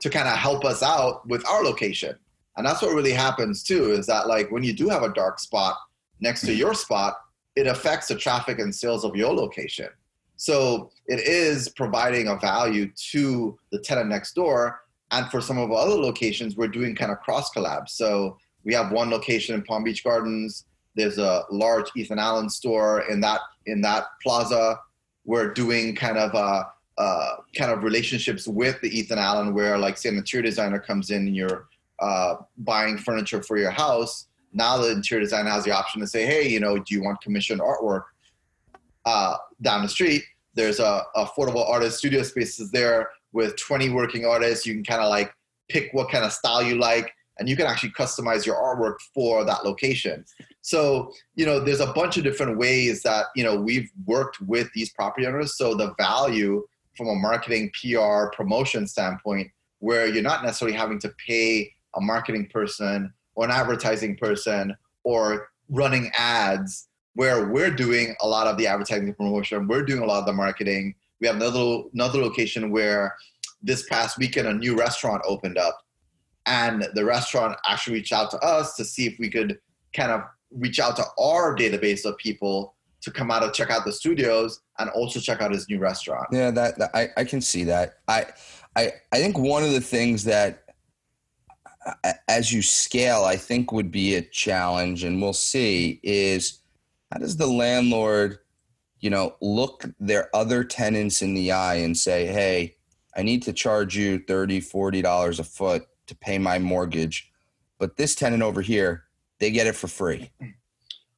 to 0.00 0.10
kind 0.10 0.28
of 0.28 0.36
help 0.36 0.64
us 0.64 0.82
out 0.82 1.26
with 1.28 1.46
our 1.48 1.62
location." 1.62 2.16
And 2.56 2.66
that's 2.66 2.82
what 2.82 2.94
really 2.94 3.12
happens 3.12 3.62
too. 3.62 3.92
Is 3.92 4.06
that 4.06 4.28
like 4.28 4.50
when 4.50 4.62
you 4.62 4.72
do 4.72 4.88
have 4.88 5.02
a 5.02 5.12
dark 5.12 5.38
spot 5.38 5.76
next 6.20 6.42
to 6.42 6.54
your 6.54 6.74
spot, 6.74 7.16
it 7.56 7.66
affects 7.66 8.08
the 8.08 8.14
traffic 8.14 8.58
and 8.58 8.74
sales 8.74 9.04
of 9.04 9.16
your 9.16 9.32
location. 9.32 9.88
So 10.36 10.90
it 11.06 11.20
is 11.20 11.68
providing 11.68 12.28
a 12.28 12.36
value 12.36 12.90
to 13.12 13.56
the 13.70 13.78
tenant 13.78 14.08
next 14.08 14.34
door. 14.34 14.80
And 15.10 15.30
for 15.30 15.40
some 15.40 15.58
of 15.58 15.70
our 15.70 15.86
other 15.86 15.94
locations, 15.94 16.56
we're 16.56 16.68
doing 16.68 16.94
kind 16.94 17.12
of 17.12 17.20
cross 17.20 17.52
collabs. 17.52 17.90
So 17.90 18.38
we 18.64 18.74
have 18.74 18.92
one 18.92 19.10
location 19.10 19.54
in 19.54 19.62
Palm 19.62 19.84
Beach 19.84 20.04
Gardens. 20.04 20.66
There's 20.94 21.18
a 21.18 21.44
large 21.50 21.86
Ethan 21.96 22.18
Allen 22.18 22.50
store 22.50 23.08
in 23.10 23.20
that 23.20 23.40
in 23.66 23.80
that 23.82 24.04
plaza. 24.22 24.78
We're 25.24 25.52
doing 25.52 25.94
kind 25.94 26.18
of 26.18 26.34
uh, 26.34 26.64
uh, 26.98 27.36
kind 27.56 27.70
of 27.70 27.84
relationships 27.84 28.46
with 28.46 28.80
the 28.80 28.88
Ethan 28.88 29.18
Allen, 29.18 29.54
where 29.54 29.78
like 29.78 29.96
say 29.96 30.10
an 30.10 30.18
interior 30.18 30.42
designer 30.42 30.78
comes 30.78 31.10
in 31.10 31.26
and 31.26 31.36
you're 31.36 31.68
uh, 32.00 32.36
buying 32.58 32.98
furniture 32.98 33.42
for 33.42 33.56
your 33.56 33.70
house. 33.70 34.28
Now 34.52 34.76
the 34.76 34.90
interior 34.90 35.22
designer 35.22 35.50
has 35.50 35.64
the 35.64 35.70
option 35.70 36.00
to 36.00 36.06
say, 36.06 36.26
hey, 36.26 36.46
you 36.46 36.60
know, 36.60 36.76
do 36.76 36.94
you 36.94 37.02
want 37.02 37.20
commissioned 37.22 37.60
artwork 37.60 38.04
uh, 39.06 39.36
down 39.62 39.82
the 39.82 39.88
street? 39.88 40.22
There's 40.54 40.80
a 40.80 41.02
affordable 41.16 41.66
artist 41.66 41.98
studio 41.98 42.22
spaces 42.22 42.70
there 42.70 43.08
with 43.32 43.56
20 43.56 43.88
working 43.90 44.26
artists. 44.26 44.66
You 44.66 44.74
can 44.74 44.84
kind 44.84 45.00
of 45.00 45.08
like 45.08 45.32
pick 45.70 45.88
what 45.92 46.10
kind 46.10 46.24
of 46.24 46.32
style 46.32 46.62
you 46.62 46.74
like 46.74 47.14
and 47.38 47.48
you 47.48 47.56
can 47.56 47.66
actually 47.66 47.90
customize 47.90 48.44
your 48.44 48.56
artwork 48.56 48.96
for 49.14 49.44
that 49.44 49.64
location. 49.64 50.24
So, 50.60 51.12
you 51.34 51.46
know, 51.46 51.60
there's 51.60 51.80
a 51.80 51.92
bunch 51.92 52.16
of 52.16 52.24
different 52.24 52.58
ways 52.58 53.02
that, 53.02 53.26
you 53.34 53.42
know, 53.42 53.56
we've 53.56 53.90
worked 54.06 54.40
with 54.40 54.68
these 54.74 54.92
property 54.92 55.26
owners. 55.26 55.56
So 55.56 55.74
the 55.74 55.94
value 55.98 56.66
from 56.96 57.08
a 57.08 57.14
marketing, 57.14 57.70
PR, 57.80 58.26
promotion 58.36 58.86
standpoint, 58.86 59.50
where 59.78 60.06
you're 60.06 60.22
not 60.22 60.44
necessarily 60.44 60.76
having 60.76 60.98
to 61.00 61.12
pay 61.26 61.72
a 61.96 62.00
marketing 62.00 62.48
person 62.52 63.12
or 63.34 63.44
an 63.44 63.50
advertising 63.50 64.16
person 64.16 64.76
or 65.04 65.48
running 65.68 66.10
ads, 66.16 66.88
where 67.14 67.48
we're 67.48 67.70
doing 67.70 68.14
a 68.20 68.28
lot 68.28 68.46
of 68.46 68.56
the 68.56 68.66
advertising 68.66 69.12
promotion, 69.14 69.66
we're 69.68 69.84
doing 69.84 70.02
a 70.02 70.06
lot 70.06 70.20
of 70.20 70.26
the 70.26 70.32
marketing. 70.32 70.94
We 71.20 71.26
have 71.26 71.36
another 71.36 71.82
another 71.92 72.20
location 72.20 72.70
where 72.70 73.14
this 73.62 73.88
past 73.88 74.18
weekend 74.18 74.48
a 74.48 74.54
new 74.54 74.76
restaurant 74.76 75.22
opened 75.26 75.58
up 75.58 75.78
and 76.46 76.86
the 76.94 77.04
restaurant 77.04 77.56
actually 77.68 77.94
reached 77.94 78.12
out 78.12 78.30
to 78.30 78.38
us 78.38 78.74
to 78.76 78.84
see 78.84 79.06
if 79.06 79.18
we 79.18 79.30
could 79.30 79.58
kind 79.94 80.10
of 80.10 80.22
reach 80.50 80.80
out 80.80 80.96
to 80.96 81.04
our 81.18 81.56
database 81.56 82.04
of 82.04 82.16
people 82.18 82.74
to 83.00 83.10
come 83.10 83.30
out 83.30 83.42
and 83.42 83.52
check 83.52 83.70
out 83.70 83.84
the 83.84 83.92
studios 83.92 84.60
and 84.78 84.88
also 84.90 85.18
check 85.18 85.40
out 85.40 85.50
his 85.50 85.68
new 85.68 85.78
restaurant. 85.78 86.26
Yeah, 86.32 86.50
that, 86.52 86.78
that 86.78 86.90
I, 86.94 87.08
I 87.16 87.24
can 87.24 87.40
see 87.40 87.64
that. 87.64 87.94
I, 88.08 88.26
I 88.76 88.92
I 89.12 89.18
think 89.18 89.38
one 89.38 89.64
of 89.64 89.72
the 89.72 89.80
things 89.80 90.24
that 90.24 90.62
as 92.28 92.52
you 92.52 92.62
scale, 92.62 93.24
I 93.24 93.36
think 93.36 93.72
would 93.72 93.90
be 93.90 94.14
a 94.14 94.22
challenge, 94.22 95.04
and 95.04 95.20
we'll 95.20 95.32
see, 95.32 96.00
is 96.02 96.60
how 97.10 97.18
does 97.18 97.36
the 97.36 97.46
landlord, 97.46 98.38
you 99.00 99.10
know, 99.10 99.36
look 99.40 99.84
their 99.98 100.34
other 100.34 100.64
tenants 100.64 101.22
in 101.22 101.34
the 101.34 101.52
eye 101.52 101.76
and 101.76 101.96
say, 101.96 102.26
hey, 102.26 102.76
I 103.16 103.22
need 103.22 103.42
to 103.42 103.52
charge 103.52 103.96
you 103.96 104.20
$30, 104.20 104.58
$40 104.58 105.38
a 105.38 105.44
foot 105.44 105.86
to 106.12 106.18
pay 106.18 106.38
my 106.38 106.58
mortgage. 106.58 107.30
But 107.78 107.96
this 107.96 108.14
tenant 108.14 108.42
over 108.42 108.60
here, 108.60 109.04
they 109.40 109.50
get 109.50 109.66
it 109.66 109.74
for 109.74 109.88
free. 109.88 110.30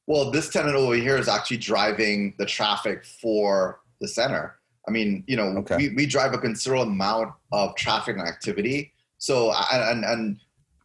Well, 0.07 0.31
this 0.31 0.49
tenant 0.49 0.77
over 0.77 0.95
here 0.95 1.17
is 1.17 1.29
actually 1.29 1.59
driving 1.59 2.35
the 2.39 2.47
traffic 2.47 3.05
for 3.05 3.81
the 4.01 4.09
center. 4.09 4.57
I 4.87 4.91
mean, 4.91 5.25
you 5.27 5.37
know, 5.37 5.49
okay. 5.59 5.77
we, 5.77 5.89
we 5.95 6.07
drive 6.07 6.33
a 6.33 6.39
considerable 6.39 6.85
amount 6.85 7.33
of 7.53 7.75
traffic 7.77 8.17
and 8.17 8.27
activity. 8.27 8.93
So, 9.19 9.53
and, 9.73 10.05
and 10.05 10.41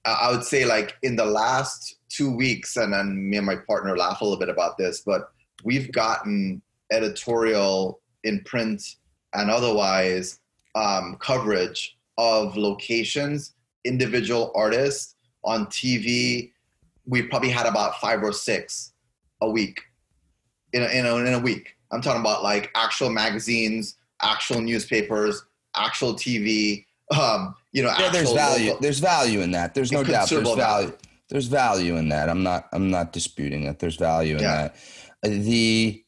I 0.06 0.32
would 0.32 0.44
say 0.44 0.66
like 0.66 0.96
in 1.04 1.16
the 1.16 1.26
last 1.26 1.96
two 2.10 2.32
weeks, 2.32 2.78
and 2.78 2.94
then 2.94 3.30
me 3.30 3.38
and 3.38 3.46
my 3.46 3.58
partner 3.58 3.96
laugh 3.98 4.22
a 4.22 4.24
little 4.24 4.40
bit 4.40 4.50
about 4.50 4.78
this, 4.78 5.02
but 5.02 5.32
we've 5.64 5.92
gotten 5.92 6.62
editorial 6.92 8.02
in 8.24 8.42
print 8.46 8.82
and 9.34 9.52
otherwise 9.52 10.40
um, 10.76 11.18
coverage 11.20 11.98
of 12.18 12.58
locations 12.58 13.54
individual 13.86 14.52
artists 14.56 15.16
on 15.44 15.66
TV, 15.68 16.52
we 17.06 17.24
probably 17.24 17.50
had 17.50 17.66
about 17.66 18.00
five 18.00 18.22
or 18.24 18.34
six 18.34 18.94
a 19.42 19.50
week 19.50 19.82
in 20.74 20.84
a, 20.84 20.88
in 20.88 21.06
a, 21.06 21.16
in 21.16 21.34
a 21.34 21.40
week. 21.40 21.76
I'm 21.92 22.02
talking 22.02 22.22
about 22.22 22.44
like 22.44 22.72
actual 22.76 23.10
magazines, 23.10 23.96
actual 24.22 24.62
newspapers, 24.62 25.44
actual 25.76 26.14
TV. 26.14 26.86
Um, 27.18 27.56
you 27.72 27.82
know, 27.82 27.92
yeah, 27.98 28.10
there's 28.10 28.32
value. 28.32 28.68
Local, 28.68 28.82
there's 28.82 29.00
value 29.00 29.42
in 29.42 29.52
that. 29.52 29.74
There's 29.74 29.92
no 29.92 30.04
doubt. 30.04 30.30
There's 30.30 30.56
value. 30.56 30.94
There's 31.30 31.48
value 31.48 31.96
in 31.98 32.10
that. 32.10 32.30
I'm 32.30 32.44
not. 32.44 32.68
I'm 32.72 32.92
not 32.92 33.14
disputing 33.14 33.66
that. 33.66 33.80
There's 33.80 33.96
value 33.96 34.36
in 34.36 34.42
yeah. 34.42 34.70
that. 35.24 35.30
The 35.30 36.04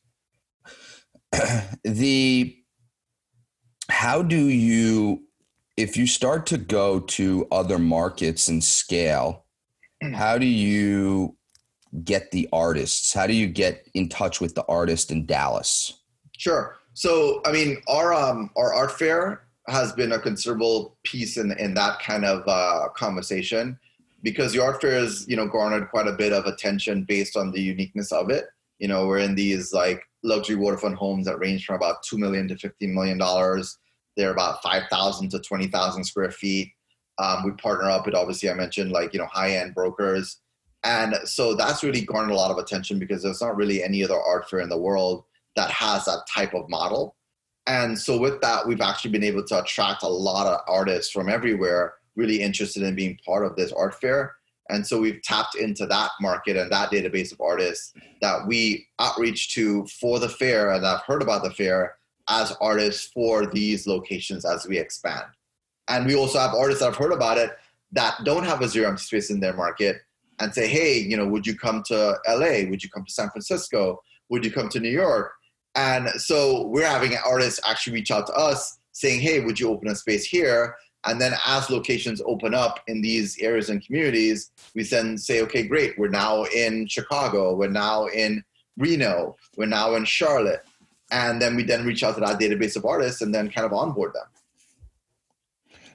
the 1.83 2.57
how 3.89 4.21
do 4.21 4.37
you 4.37 5.23
if 5.81 5.97
you 5.97 6.05
start 6.05 6.45
to 6.45 6.57
go 6.59 6.99
to 6.99 7.47
other 7.51 7.79
markets 7.79 8.47
and 8.47 8.63
scale, 8.63 9.45
mm. 10.03 10.13
how 10.13 10.37
do 10.37 10.45
you 10.45 11.35
get 12.03 12.29
the 12.29 12.47
artists? 12.53 13.11
How 13.13 13.25
do 13.25 13.33
you 13.33 13.47
get 13.47 13.87
in 13.95 14.07
touch 14.07 14.39
with 14.39 14.53
the 14.53 14.63
artist 14.67 15.09
in 15.11 15.25
Dallas? 15.25 16.01
Sure. 16.37 16.77
So, 16.93 17.41
I 17.45 17.51
mean, 17.51 17.81
our 17.87 18.13
um, 18.13 18.51
our 18.55 18.73
art 18.73 18.91
fair 18.91 19.43
has 19.67 19.91
been 19.93 20.11
a 20.11 20.19
considerable 20.19 20.97
piece 21.03 21.37
in 21.37 21.51
in 21.57 21.73
that 21.73 21.99
kind 21.99 22.25
of 22.25 22.47
uh, 22.47 22.89
conversation 22.95 23.79
because 24.21 24.53
the 24.53 24.61
art 24.61 24.81
fair 24.81 24.99
has 24.99 25.27
you 25.27 25.35
know 25.35 25.47
garnered 25.47 25.89
quite 25.89 26.07
a 26.07 26.13
bit 26.13 26.31
of 26.31 26.45
attention 26.45 27.05
based 27.05 27.35
on 27.35 27.51
the 27.51 27.61
uniqueness 27.61 28.11
of 28.11 28.29
it. 28.29 28.45
You 28.77 28.87
know, 28.87 29.07
we're 29.07 29.19
in 29.19 29.33
these 29.33 29.73
like 29.73 30.03
luxury 30.23 30.57
waterfront 30.57 30.95
homes 30.95 31.25
that 31.25 31.39
range 31.39 31.65
from 31.65 31.75
about 31.75 32.03
two 32.03 32.19
million 32.19 32.47
to 32.49 32.57
fifteen 32.57 32.93
million 32.93 33.17
dollars 33.17 33.79
they're 34.17 34.31
about 34.31 34.61
5,000 34.61 35.29
to 35.29 35.39
20,000 35.39 36.03
square 36.03 36.31
feet. 36.31 36.71
Um, 37.19 37.43
we 37.43 37.51
partner 37.51 37.89
up 37.89 38.05
with 38.05 38.15
obviously 38.15 38.49
I 38.49 38.53
mentioned 38.53 38.91
like 38.91 39.13
you 39.13 39.19
know 39.19 39.27
high 39.27 39.51
end 39.57 39.75
brokers, 39.75 40.37
and 40.83 41.15
so 41.25 41.55
that's 41.55 41.83
really 41.83 42.01
garnered 42.01 42.31
a 42.31 42.35
lot 42.35 42.51
of 42.51 42.57
attention 42.57 42.97
because 42.99 43.21
there's 43.21 43.41
not 43.41 43.55
really 43.55 43.83
any 43.83 44.03
other 44.03 44.19
art 44.19 44.49
fair 44.49 44.61
in 44.61 44.69
the 44.69 44.77
world 44.77 45.25
that 45.55 45.69
has 45.69 46.05
that 46.05 46.25
type 46.33 46.53
of 46.53 46.69
model. 46.69 47.15
And 47.67 47.97
so 47.97 48.17
with 48.17 48.41
that, 48.41 48.65
we've 48.65 48.81
actually 48.81 49.11
been 49.11 49.23
able 49.23 49.43
to 49.45 49.61
attract 49.61 50.03
a 50.03 50.07
lot 50.07 50.47
of 50.47 50.61
artists 50.67 51.11
from 51.11 51.29
everywhere 51.29 51.93
really 52.15 52.41
interested 52.41 52.83
in 52.83 52.95
being 52.95 53.19
part 53.25 53.45
of 53.45 53.55
this 53.55 53.71
art 53.71 53.99
fair. 53.99 54.35
And 54.69 54.85
so 54.85 54.99
we've 54.99 55.21
tapped 55.21 55.55
into 55.55 55.85
that 55.87 56.11
market 56.19 56.57
and 56.57 56.71
that 56.71 56.91
database 56.91 57.31
of 57.31 57.41
artists 57.41 57.93
that 58.21 58.47
we 58.47 58.87
outreach 58.99 59.53
to 59.55 59.85
for 59.99 60.19
the 60.19 60.29
fair 60.29 60.71
and 60.71 60.85
I've 60.85 61.01
heard 61.01 61.21
about 61.21 61.43
the 61.43 61.51
fair 61.51 61.95
as 62.29 62.55
artists 62.61 63.11
for 63.13 63.45
these 63.45 63.87
locations 63.87 64.45
as 64.45 64.67
we 64.67 64.77
expand. 64.77 65.25
And 65.87 66.05
we 66.05 66.15
also 66.15 66.39
have 66.39 66.53
artists 66.53 66.81
that 66.81 66.87
have 66.87 66.95
heard 66.95 67.13
about 67.13 67.37
it 67.37 67.51
that 67.91 68.15
don't 68.23 68.45
have 68.45 68.61
a 68.61 68.67
zero 68.67 68.89
empty 68.89 69.03
space 69.03 69.29
in 69.29 69.39
their 69.39 69.53
market 69.53 69.97
and 70.39 70.53
say, 70.53 70.67
hey, 70.67 70.97
you 70.97 71.17
know, 71.17 71.27
would 71.27 71.45
you 71.45 71.55
come 71.55 71.83
to 71.87 72.17
LA? 72.27 72.69
Would 72.69 72.83
you 72.83 72.89
come 72.89 73.05
to 73.05 73.13
San 73.13 73.29
Francisco? 73.29 74.01
Would 74.29 74.45
you 74.45 74.51
come 74.51 74.69
to 74.69 74.79
New 74.79 74.89
York? 74.89 75.33
And 75.75 76.09
so 76.09 76.67
we're 76.67 76.87
having 76.87 77.15
artists 77.25 77.59
actually 77.65 77.93
reach 77.93 78.11
out 78.11 78.27
to 78.27 78.33
us 78.33 78.79
saying, 78.91 79.21
hey, 79.21 79.41
would 79.41 79.59
you 79.59 79.69
open 79.69 79.89
a 79.89 79.95
space 79.95 80.25
here? 80.25 80.75
And 81.05 81.19
then 81.19 81.33
as 81.45 81.69
locations 81.69 82.21
open 82.25 82.53
up 82.53 82.81
in 82.87 83.01
these 83.01 83.37
areas 83.39 83.69
and 83.69 83.83
communities, 83.83 84.51
we 84.75 84.83
then 84.83 85.17
say, 85.17 85.41
okay, 85.41 85.63
great, 85.63 85.97
we're 85.97 86.09
now 86.09 86.43
in 86.45 86.87
Chicago, 86.87 87.55
we're 87.55 87.69
now 87.69 88.05
in 88.07 88.43
Reno, 88.77 89.35
we're 89.57 89.65
now 89.65 89.95
in 89.95 90.05
Charlotte 90.05 90.63
and 91.11 91.41
then 91.41 91.55
we 91.55 91.63
then 91.63 91.85
reach 91.85 92.03
out 92.03 92.15
to 92.15 92.21
that 92.21 92.39
database 92.39 92.75
of 92.75 92.85
artists 92.85 93.21
and 93.21 93.33
then 93.33 93.49
kind 93.49 93.65
of 93.65 93.73
onboard 93.73 94.13
them 94.13 94.25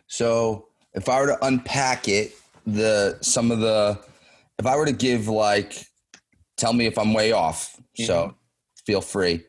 so 0.06 0.68
if 0.94 1.08
i 1.08 1.20
were 1.20 1.26
to 1.26 1.44
unpack 1.44 2.08
it 2.08 2.34
the 2.66 3.18
some 3.20 3.50
of 3.50 3.60
the 3.60 3.98
if 4.58 4.66
i 4.66 4.76
were 4.76 4.86
to 4.86 4.92
give 4.92 5.28
like 5.28 5.86
tell 6.56 6.72
me 6.72 6.86
if 6.86 6.98
i'm 6.98 7.12
way 7.12 7.32
off 7.32 7.76
mm-hmm. 7.76 8.04
so 8.04 8.34
feel 8.86 9.00
free. 9.00 9.44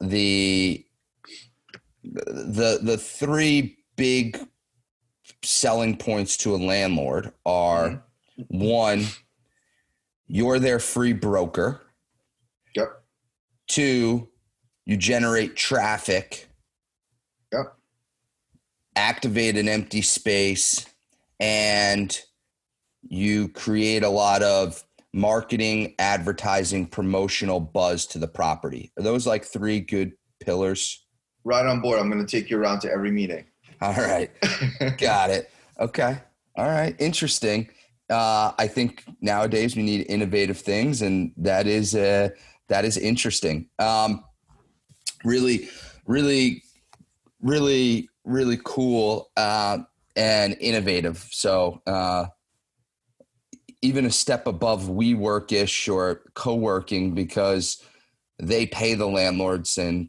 The 0.00 0.84
the 2.04 2.78
the 2.80 2.96
three 2.96 3.78
big 3.96 4.38
selling 5.42 5.96
points 5.96 6.36
to 6.38 6.54
a 6.54 6.56
landlord 6.56 7.32
are 7.44 8.04
mm-hmm. 8.38 8.68
one, 8.68 9.06
you're 10.28 10.58
their 10.58 10.78
free 10.78 11.12
broker. 11.12 11.82
Yep. 12.76 13.02
Two, 13.66 14.28
you 14.86 14.96
generate 14.96 15.56
traffic. 15.56 16.48
Yep. 17.52 17.74
Activate 18.94 19.56
an 19.56 19.68
empty 19.68 20.00
space 20.00 20.86
and 21.38 22.18
you 23.02 23.48
create 23.48 24.02
a 24.02 24.08
lot 24.08 24.42
of 24.42 24.82
marketing, 25.12 25.94
advertising, 25.98 26.86
promotional 26.86 27.60
buzz 27.60 28.06
to 28.06 28.18
the 28.18 28.28
property. 28.28 28.92
Are 28.96 29.02
those 29.02 29.26
like 29.26 29.44
three 29.44 29.80
good 29.80 30.12
pillars? 30.40 31.04
Right 31.44 31.66
on 31.66 31.80
board. 31.80 31.98
I'm 31.98 32.10
going 32.10 32.24
to 32.24 32.30
take 32.30 32.50
you 32.50 32.58
around 32.58 32.80
to 32.80 32.90
every 32.90 33.10
meeting. 33.10 33.44
All 33.80 33.94
right. 33.94 34.30
Got 34.98 35.30
it. 35.30 35.50
Okay. 35.78 36.18
All 36.56 36.66
right. 36.66 36.96
Interesting. 36.98 37.68
Uh, 38.08 38.52
I 38.58 38.68
think 38.68 39.04
nowadays 39.20 39.76
we 39.76 39.82
need 39.82 40.06
innovative 40.08 40.58
things, 40.58 41.02
and 41.02 41.32
that 41.36 41.66
is 41.66 41.94
uh, 41.94 42.30
that 42.68 42.84
is 42.84 42.96
interesting. 42.96 43.68
Um, 43.78 44.24
really, 45.26 45.68
really, 46.06 46.62
really, 47.42 48.08
really 48.24 48.58
cool 48.64 49.30
uh, 49.36 49.78
and 50.14 50.56
innovative. 50.60 51.26
So 51.30 51.82
uh, 51.86 52.26
even 53.82 54.06
a 54.06 54.10
step 54.10 54.46
above 54.46 54.84
WeWork-ish 54.84 55.88
or 55.88 56.22
co-working 56.34 57.14
because 57.14 57.82
they 58.38 58.66
pay 58.66 58.94
the 58.94 59.06
landlords 59.06 59.78
and 59.78 60.08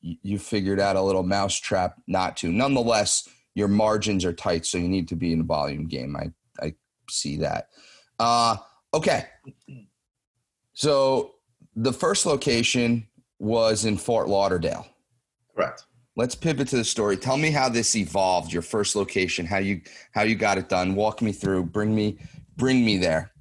you 0.00 0.38
figured 0.38 0.80
out 0.80 0.96
a 0.96 1.02
little 1.02 1.22
mousetrap 1.22 1.96
not 2.06 2.36
to. 2.38 2.50
Nonetheless, 2.50 3.28
your 3.54 3.68
margins 3.68 4.24
are 4.24 4.32
tight, 4.32 4.66
so 4.66 4.78
you 4.78 4.88
need 4.88 5.08
to 5.08 5.16
be 5.16 5.32
in 5.32 5.40
a 5.40 5.44
volume 5.44 5.86
game. 5.86 6.16
I 6.16 6.32
I 6.60 6.74
see 7.08 7.36
that. 7.38 7.68
Uh, 8.18 8.56
okay, 8.92 9.26
so 10.72 11.34
the 11.76 11.92
first 11.92 12.26
location 12.26 13.06
was 13.42 13.84
in 13.84 13.96
Fort 13.96 14.28
Lauderdale. 14.28 14.86
Correct. 15.54 15.84
Let's 16.14 16.34
pivot 16.34 16.68
to 16.68 16.76
the 16.76 16.84
story. 16.84 17.16
Tell 17.16 17.36
me 17.36 17.50
how 17.50 17.68
this 17.68 17.96
evolved. 17.96 18.52
Your 18.52 18.62
first 18.62 18.94
location, 18.94 19.46
how 19.46 19.58
you 19.58 19.80
how 20.12 20.22
you 20.22 20.36
got 20.36 20.58
it 20.58 20.68
done. 20.68 20.94
Walk 20.94 21.20
me 21.20 21.32
through. 21.32 21.64
Bring 21.64 21.94
me 21.94 22.18
bring 22.56 22.84
me 22.84 22.98
there. 22.98 23.32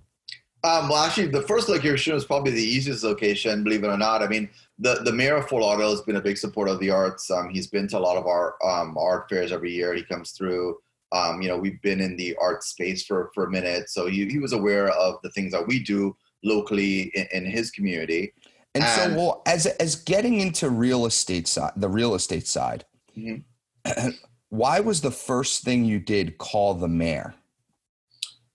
Um, 0.63 0.89
well, 0.89 1.03
actually, 1.03 1.27
the 1.27 1.41
first 1.43 1.69
location 1.69 2.13
was 2.13 2.25
probably 2.25 2.51
the 2.51 2.63
easiest 2.63 3.03
location, 3.03 3.63
believe 3.63 3.83
it 3.83 3.87
or 3.87 3.97
not. 3.97 4.21
I 4.21 4.27
mean, 4.27 4.47
the, 4.77 5.01
the 5.03 5.11
mayor 5.11 5.37
of 5.37 5.47
Fort 5.47 5.63
Lauderdale 5.63 5.89
has 5.89 6.01
been 6.01 6.17
a 6.17 6.21
big 6.21 6.37
supporter 6.37 6.71
of 6.71 6.79
the 6.79 6.91
arts. 6.91 7.31
Um, 7.31 7.49
he's 7.49 7.65
been 7.65 7.87
to 7.87 7.97
a 7.97 7.99
lot 7.99 8.15
of 8.15 8.27
our 8.27 8.55
um, 8.63 8.95
art 8.95 9.27
fairs 9.27 9.51
every 9.51 9.71
year. 9.71 9.93
He 9.95 10.03
comes 10.03 10.31
through. 10.31 10.77
Um, 11.11 11.41
you 11.41 11.49
know, 11.49 11.57
we've 11.57 11.81
been 11.81 11.99
in 11.99 12.15
the 12.15 12.35
art 12.39 12.63
space 12.63 13.03
for, 13.03 13.31
for 13.33 13.45
a 13.45 13.49
minute. 13.49 13.89
So 13.89 14.07
he, 14.07 14.27
he 14.27 14.37
was 14.37 14.53
aware 14.53 14.89
of 14.89 15.15
the 15.23 15.31
things 15.31 15.51
that 15.51 15.67
we 15.67 15.79
do 15.79 16.15
locally 16.43 17.11
in, 17.15 17.27
in 17.33 17.45
his 17.45 17.71
community. 17.71 18.33
And, 18.73 18.83
so, 18.85 19.15
well, 19.15 19.41
as, 19.45 19.65
as 19.65 19.95
getting 19.95 20.39
into 20.39 20.69
real 20.69 21.05
estate 21.05 21.47
side, 21.47 21.73
the 21.75 21.89
real 21.89 22.15
estate 22.15 22.47
side, 22.47 22.85
mm-hmm. 23.17 24.09
why 24.49 24.79
was 24.79 25.01
the 25.01 25.11
first 25.11 25.63
thing 25.63 25.83
you 25.83 25.99
did 25.99 26.37
call 26.37 26.73
the 26.73 26.87
mayor? 26.87 27.35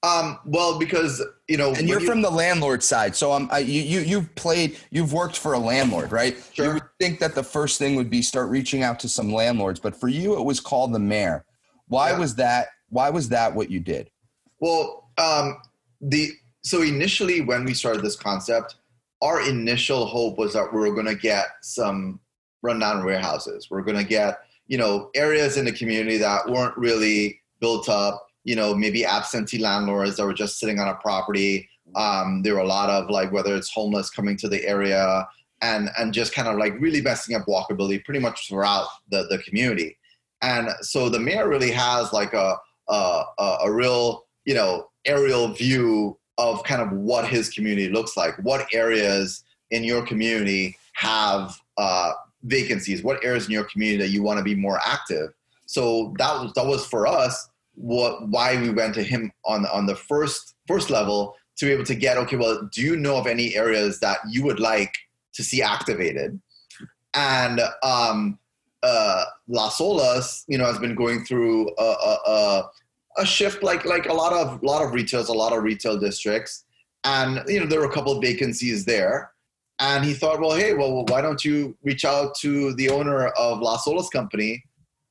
Um, 0.02 0.38
well, 0.44 0.78
because 0.78 1.24
you 1.48 1.56
know, 1.56 1.74
and 1.74 1.88
you're 1.88 2.00
you, 2.00 2.06
from 2.06 2.22
the 2.22 2.30
landlord 2.30 2.82
side, 2.82 3.16
so 3.16 3.32
um, 3.32 3.48
I, 3.50 3.58
you 3.58 3.82
you 3.82 4.00
you've 4.00 4.32
played, 4.36 4.78
you've 4.90 5.12
worked 5.12 5.36
for 5.36 5.54
a 5.54 5.58
landlord, 5.58 6.12
right? 6.12 6.36
Sure. 6.52 6.66
You 6.66 6.72
would 6.74 6.82
think 7.00 7.18
that 7.18 7.34
the 7.34 7.42
first 7.42 7.78
thing 7.78 7.96
would 7.96 8.10
be 8.10 8.22
start 8.22 8.48
reaching 8.48 8.82
out 8.82 9.00
to 9.00 9.08
some 9.08 9.32
landlords, 9.32 9.80
but 9.80 9.96
for 9.96 10.08
you, 10.08 10.38
it 10.38 10.44
was 10.44 10.60
called 10.60 10.92
the 10.92 10.98
mayor. 10.98 11.44
Why 11.88 12.10
yeah. 12.10 12.18
was 12.18 12.34
that? 12.36 12.68
Why 12.90 13.10
was 13.10 13.30
that 13.30 13.54
what 13.54 13.70
you 13.70 13.80
did? 13.80 14.10
Well, 14.60 15.10
um, 15.18 15.56
the 16.00 16.30
so 16.62 16.82
initially 16.82 17.40
when 17.40 17.64
we 17.64 17.74
started 17.74 18.02
this 18.02 18.16
concept, 18.16 18.76
our 19.22 19.46
initial 19.48 20.06
hope 20.06 20.38
was 20.38 20.52
that 20.52 20.72
we 20.72 20.80
were 20.80 20.94
going 20.94 21.06
to 21.06 21.14
get 21.14 21.46
some 21.62 22.20
rundown 22.62 23.04
warehouses. 23.04 23.68
We're 23.70 23.82
going 23.82 23.98
to 23.98 24.04
get 24.04 24.38
you 24.66 24.78
know 24.78 25.10
areas 25.14 25.56
in 25.56 25.64
the 25.64 25.72
community 25.72 26.18
that 26.18 26.48
weren't 26.48 26.76
really 26.76 27.40
built 27.60 27.88
up 27.88 28.26
you 28.46 28.54
know, 28.54 28.74
maybe 28.74 29.04
absentee 29.04 29.58
landlords 29.58 30.16
that 30.16 30.24
were 30.24 30.32
just 30.32 30.60
sitting 30.60 30.78
on 30.78 30.86
a 30.86 30.94
property. 30.94 31.68
Um, 31.96 32.42
there 32.42 32.54
were 32.54 32.60
a 32.60 32.66
lot 32.66 32.88
of 32.88 33.10
like 33.10 33.32
whether 33.32 33.56
it's 33.56 33.70
homeless 33.70 34.08
coming 34.08 34.36
to 34.38 34.48
the 34.48 34.64
area 34.64 35.26
and 35.62 35.90
and 35.98 36.14
just 36.14 36.32
kind 36.32 36.46
of 36.46 36.56
like 36.56 36.80
really 36.80 37.00
messing 37.00 37.34
up 37.34 37.46
walkability 37.46 38.04
pretty 38.04 38.20
much 38.20 38.48
throughout 38.48 38.86
the, 39.10 39.26
the 39.30 39.38
community. 39.38 39.98
And 40.42 40.68
so 40.80 41.08
the 41.08 41.18
mayor 41.18 41.48
really 41.48 41.72
has 41.72 42.12
like 42.12 42.34
a, 42.34 42.56
a, 42.88 43.24
a 43.64 43.72
real, 43.72 44.26
you 44.44 44.54
know, 44.54 44.90
aerial 45.06 45.48
view 45.48 46.16
of 46.38 46.62
kind 46.64 46.82
of 46.82 46.92
what 46.92 47.26
his 47.26 47.48
community 47.50 47.88
looks 47.88 48.16
like. 48.16 48.36
What 48.42 48.66
areas 48.72 49.44
in 49.70 49.84
your 49.84 50.04
community 50.04 50.76
have 50.94 51.56
uh, 51.76 52.12
vacancies? 52.44 53.02
What 53.02 53.24
areas 53.24 53.46
in 53.46 53.52
your 53.52 53.64
community 53.64 54.02
that 54.02 54.10
you 54.10 54.22
want 54.22 54.38
to 54.38 54.44
be 54.44 54.54
more 54.54 54.78
active? 54.84 55.30
So 55.66 56.14
that 56.18 56.32
was 56.40 56.52
that 56.54 56.66
was 56.66 56.86
for 56.86 57.06
us 57.06 57.48
what 57.76 58.28
why 58.28 58.60
we 58.60 58.70
went 58.70 58.94
to 58.94 59.02
him 59.02 59.30
on 59.44 59.66
on 59.66 59.86
the 59.86 59.94
first 59.94 60.54
first 60.66 60.90
level 60.90 61.36
to 61.56 61.66
be 61.66 61.72
able 61.72 61.84
to 61.84 61.94
get 61.94 62.16
okay 62.16 62.36
well 62.36 62.68
do 62.72 62.80
you 62.80 62.96
know 62.96 63.16
of 63.16 63.26
any 63.26 63.54
areas 63.54 64.00
that 64.00 64.18
you 64.28 64.42
would 64.42 64.58
like 64.58 64.92
to 65.34 65.44
see 65.44 65.62
activated 65.62 66.40
and 67.14 67.60
um 67.82 68.38
uh 68.82 69.24
las 69.46 69.78
olas 69.78 70.44
you 70.48 70.56
know 70.56 70.64
has 70.64 70.78
been 70.78 70.94
going 70.94 71.24
through 71.24 71.68
a, 71.78 71.82
a, 71.82 72.18
a, 72.26 72.70
a 73.18 73.26
shift 73.26 73.62
like 73.62 73.84
like 73.84 74.06
a 74.06 74.12
lot 74.12 74.32
of 74.32 74.62
a 74.62 74.66
lot 74.66 74.82
of 74.82 74.92
retails 74.92 75.28
a 75.28 75.32
lot 75.32 75.52
of 75.52 75.62
retail 75.62 75.98
districts 75.98 76.64
and 77.04 77.42
you 77.48 77.60
know 77.60 77.66
there 77.66 77.80
were 77.80 77.86
a 77.86 77.92
couple 77.92 78.12
of 78.12 78.22
vacancies 78.22 78.84
there 78.84 79.30
and 79.78 80.04
he 80.04 80.12
thought 80.12 80.40
well 80.40 80.52
hey 80.52 80.74
well 80.74 81.04
why 81.08 81.20
don't 81.20 81.44
you 81.44 81.76
reach 81.82 82.04
out 82.04 82.34
to 82.34 82.74
the 82.74 82.88
owner 82.88 83.28
of 83.28 83.60
las 83.60 83.86
olas 83.86 84.10
company 84.10 84.62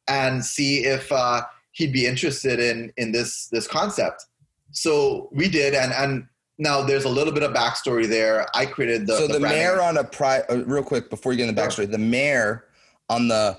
and 0.08 0.44
see 0.44 0.86
if 0.86 1.12
uh, 1.12 1.42
he'd 1.72 1.94
be 1.94 2.06
interested 2.06 2.60
in 2.60 2.92
in 2.98 3.12
this 3.12 3.48
this 3.48 3.68
concept. 3.68 4.26
So 4.72 5.30
we 5.32 5.48
did, 5.48 5.74
and 5.74 5.94
and 5.94 6.28
now 6.58 6.82
there's 6.82 7.06
a 7.06 7.10
little 7.10 7.34
bit 7.34 7.44
of 7.44 7.54
backstory 7.54 8.08
there. 8.08 8.48
I 8.54 8.66
created 8.66 9.08
the 9.08 9.18
so 9.18 9.28
the, 9.28 9.34
the 9.34 9.40
mayor 9.40 9.82
on 9.82 9.98
a 9.98 10.04
pri 10.04 10.40
uh, 10.50 10.64
real 10.66 10.84
quick 10.84 11.10
before 11.10 11.32
you 11.32 11.38
get 11.38 11.50
in 11.50 11.56
the 11.56 11.62
backstory. 11.62 11.76
Sure. 11.76 11.86
The 11.88 11.98
mayor 11.98 12.66
on 13.10 13.28
the 13.28 13.58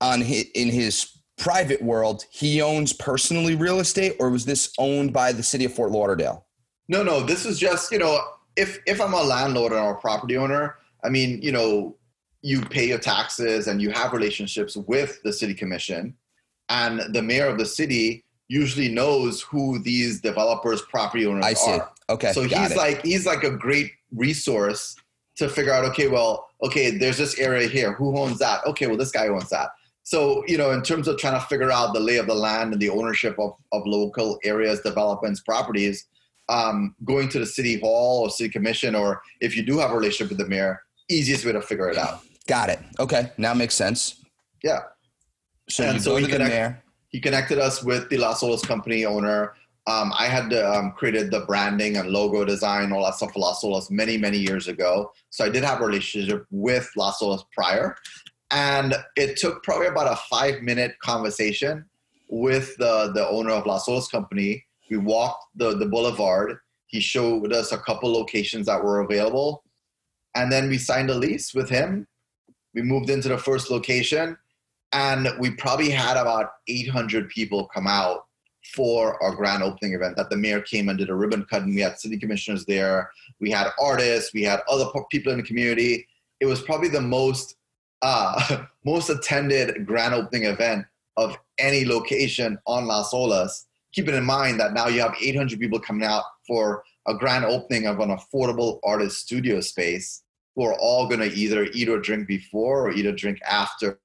on 0.00 0.20
his, 0.20 0.46
in 0.54 0.68
his 0.68 1.17
private 1.38 1.80
world, 1.82 2.24
he 2.30 2.60
owns 2.60 2.92
personally 2.92 3.54
real 3.54 3.80
estate, 3.80 4.16
or 4.18 4.30
was 4.30 4.44
this 4.44 4.72
owned 4.78 5.12
by 5.12 5.32
the 5.32 5.42
city 5.42 5.64
of 5.64 5.72
Fort 5.72 5.90
Lauderdale? 5.90 6.46
No, 6.88 7.02
no. 7.02 7.22
This 7.22 7.46
is 7.46 7.58
just 7.58 7.92
you 7.92 7.98
know, 7.98 8.20
if 8.56 8.78
if 8.86 9.00
I'm 9.00 9.14
a 9.14 9.22
landlord 9.22 9.72
or 9.72 9.92
a 9.92 10.00
property 10.00 10.36
owner, 10.36 10.76
I 11.04 11.08
mean, 11.08 11.40
you 11.42 11.52
know, 11.52 11.96
you 12.42 12.62
pay 12.62 12.88
your 12.88 12.98
taxes 12.98 13.68
and 13.68 13.80
you 13.80 13.90
have 13.90 14.12
relationships 14.12 14.76
with 14.76 15.22
the 15.22 15.32
city 15.32 15.54
commission 15.54 16.14
and 16.68 17.00
the 17.14 17.22
mayor 17.22 17.46
of 17.46 17.58
the 17.58 17.66
city 17.66 18.24
usually 18.48 18.88
knows 18.88 19.42
who 19.42 19.78
these 19.78 20.20
developers, 20.20 20.82
property 20.82 21.26
owners 21.26 21.44
I 21.44 21.54
see. 21.54 21.70
are. 21.72 21.90
Okay. 22.10 22.32
So 22.32 22.42
he's 22.42 22.72
it. 22.72 22.76
like 22.76 23.04
he's 23.04 23.26
like 23.26 23.44
a 23.44 23.50
great 23.50 23.92
resource 24.14 24.96
to 25.36 25.48
figure 25.48 25.72
out. 25.72 25.84
Okay, 25.86 26.08
well, 26.08 26.48
okay, 26.62 26.90
there's 26.90 27.18
this 27.18 27.38
area 27.38 27.68
here. 27.68 27.92
Who 27.92 28.18
owns 28.18 28.38
that? 28.38 28.64
Okay, 28.66 28.86
well, 28.86 28.96
this 28.96 29.12
guy 29.12 29.28
owns 29.28 29.50
that. 29.50 29.70
So 30.08 30.42
you 30.46 30.56
know, 30.56 30.70
in 30.70 30.80
terms 30.80 31.06
of 31.06 31.18
trying 31.18 31.38
to 31.38 31.46
figure 31.48 31.70
out 31.70 31.92
the 31.92 32.00
lay 32.00 32.16
of 32.16 32.26
the 32.26 32.34
land 32.34 32.72
and 32.72 32.80
the 32.80 32.88
ownership 32.88 33.38
of 33.38 33.52
of 33.72 33.82
local 33.84 34.38
areas, 34.42 34.80
developments, 34.80 35.40
properties, 35.40 36.06
um, 36.48 36.94
going 37.04 37.28
to 37.28 37.38
the 37.38 37.44
city 37.44 37.78
hall 37.78 38.22
or 38.22 38.30
city 38.30 38.48
commission, 38.48 38.94
or 38.94 39.20
if 39.42 39.54
you 39.54 39.62
do 39.62 39.78
have 39.78 39.90
a 39.90 39.94
relationship 39.94 40.30
with 40.30 40.38
the 40.38 40.48
mayor, 40.48 40.80
easiest 41.10 41.44
way 41.44 41.52
to 41.52 41.60
figure 41.60 41.90
it 41.90 41.98
out. 41.98 42.22
Got 42.46 42.70
it. 42.70 42.78
Okay, 42.98 43.32
now 43.36 43.52
makes 43.52 43.74
sense. 43.74 44.24
Yeah. 44.64 44.80
So 45.68 45.84
and 45.84 46.00
so 46.00 46.16
he, 46.16 46.26
connect, 46.26 46.82
he 47.08 47.20
connected 47.20 47.58
us 47.58 47.84
with 47.84 48.08
the 48.08 48.16
Las 48.16 48.40
Olas 48.40 48.66
company 48.66 49.04
owner. 49.04 49.52
Um, 49.86 50.10
I 50.18 50.26
had 50.26 50.54
um, 50.54 50.92
created 50.92 51.30
the 51.30 51.40
branding 51.40 51.98
and 51.98 52.08
logo 52.08 52.46
design, 52.46 52.92
all 52.92 53.04
that 53.04 53.16
stuff 53.16 53.34
for 53.34 53.40
Las 53.40 53.62
Olas 53.62 53.90
many, 53.90 54.16
many 54.16 54.38
years 54.38 54.68
ago. 54.68 55.12
So 55.28 55.44
I 55.44 55.50
did 55.50 55.64
have 55.64 55.82
a 55.82 55.84
relationship 55.84 56.46
with 56.50 56.90
Las 56.96 57.20
Olas 57.20 57.42
prior. 57.52 57.94
And 58.50 58.94
it 59.16 59.36
took 59.36 59.62
probably 59.62 59.88
about 59.88 60.12
a 60.12 60.16
five 60.30 60.62
minute 60.62 60.98
conversation 61.00 61.84
with 62.28 62.76
the, 62.76 63.12
the 63.14 63.26
owner 63.28 63.50
of 63.50 63.66
Las 63.66 63.86
Olas 63.86 64.10
company. 64.10 64.64
We 64.90 64.96
walked 64.96 65.44
the, 65.56 65.76
the 65.76 65.86
boulevard. 65.86 66.58
He 66.86 67.00
showed 67.00 67.52
us 67.52 67.72
a 67.72 67.78
couple 67.78 68.12
locations 68.12 68.66
that 68.66 68.82
were 68.82 69.00
available. 69.00 69.62
And 70.34 70.50
then 70.50 70.68
we 70.68 70.78
signed 70.78 71.10
a 71.10 71.14
lease 71.14 71.52
with 71.54 71.68
him. 71.68 72.06
We 72.74 72.82
moved 72.82 73.10
into 73.10 73.28
the 73.28 73.38
first 73.38 73.70
location 73.70 74.36
and 74.92 75.28
we 75.38 75.50
probably 75.50 75.90
had 75.90 76.16
about 76.16 76.50
800 76.68 77.28
people 77.28 77.68
come 77.74 77.86
out 77.86 78.24
for 78.74 79.22
our 79.22 79.34
grand 79.34 79.62
opening 79.62 79.94
event 79.94 80.16
that 80.16 80.30
the 80.30 80.36
mayor 80.36 80.60
came 80.60 80.88
and 80.88 80.98
did 80.98 81.10
a 81.10 81.14
ribbon 81.14 81.44
cutting. 81.44 81.74
we 81.74 81.80
had 81.80 81.98
city 81.98 82.18
commissioners 82.18 82.64
there 82.66 83.10
we 83.40 83.50
had 83.50 83.68
artists 83.80 84.34
we 84.34 84.42
had 84.42 84.60
other 84.68 84.86
people 85.10 85.32
in 85.32 85.38
the 85.38 85.44
community 85.44 86.06
it 86.40 86.46
was 86.46 86.60
probably 86.62 86.88
the 86.88 87.00
most 87.00 87.56
uh, 88.02 88.64
most 88.84 89.10
attended 89.10 89.86
grand 89.86 90.14
opening 90.14 90.44
event 90.44 90.86
of 91.16 91.36
any 91.58 91.84
location 91.84 92.58
on 92.66 92.86
las 92.86 93.12
olas. 93.12 93.64
Keeping 93.92 94.14
in 94.14 94.24
mind 94.24 94.60
that 94.60 94.74
now 94.74 94.86
you 94.86 95.00
have 95.00 95.14
800 95.20 95.58
people 95.58 95.80
coming 95.80 96.06
out 96.06 96.24
for 96.46 96.84
a 97.06 97.14
grand 97.14 97.44
opening 97.44 97.86
of 97.86 98.00
an 98.00 98.10
affordable 98.10 98.78
artist 98.84 99.18
studio 99.18 99.60
space 99.60 100.22
who 100.54 100.64
are 100.64 100.74
all 100.74 101.06
going 101.08 101.20
to 101.20 101.34
either 101.34 101.68
eat 101.72 101.88
or 101.88 101.98
drink 102.00 102.26
before 102.26 102.88
or 102.88 102.92
eat 102.92 103.06
or 103.06 103.12
drink 103.12 103.38
after 103.48 103.98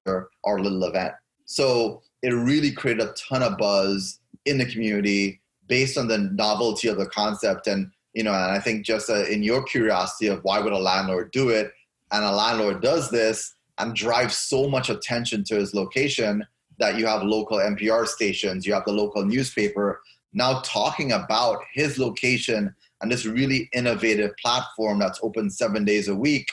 our 0.45 0.59
little 0.59 0.83
event. 0.85 1.13
So 1.45 2.01
it 2.21 2.29
really 2.29 2.71
created 2.71 3.07
a 3.07 3.13
ton 3.13 3.43
of 3.43 3.57
buzz 3.57 4.19
in 4.45 4.57
the 4.57 4.65
community 4.65 5.41
based 5.67 5.97
on 5.97 6.07
the 6.07 6.17
novelty 6.17 6.87
of 6.87 6.97
the 6.97 7.05
concept 7.05 7.67
and 7.67 7.89
you 8.13 8.23
know 8.23 8.33
and 8.33 8.51
i 8.51 8.59
think 8.59 8.85
just 8.85 9.09
uh, 9.09 9.25
in 9.25 9.41
your 9.41 9.63
curiosity 9.63 10.27
of 10.27 10.43
why 10.43 10.59
would 10.59 10.73
a 10.73 10.77
landlord 10.77 11.31
do 11.31 11.49
it? 11.49 11.71
And 12.11 12.23
a 12.23 12.31
landlord 12.31 12.81
does 12.81 13.09
this 13.09 13.55
and 13.77 13.95
drive 13.95 14.31
so 14.31 14.69
much 14.69 14.89
attention 14.89 15.43
to 15.43 15.55
his 15.55 15.73
location 15.73 16.45
that 16.79 16.97
you 16.97 17.05
have 17.05 17.23
local 17.23 17.57
npr 17.57 18.07
stations 18.07 18.65
you 18.65 18.73
have 18.73 18.85
the 18.85 18.91
local 18.91 19.23
newspaper 19.25 20.01
now 20.33 20.59
talking 20.61 21.11
about 21.11 21.59
his 21.73 21.97
location 21.97 22.73
and 23.01 23.11
this 23.11 23.25
really 23.25 23.69
innovative 23.73 24.31
platform 24.41 24.99
that's 24.99 25.19
open 25.23 25.49
seven 25.49 25.85
days 25.85 26.07
a 26.07 26.15
week 26.15 26.47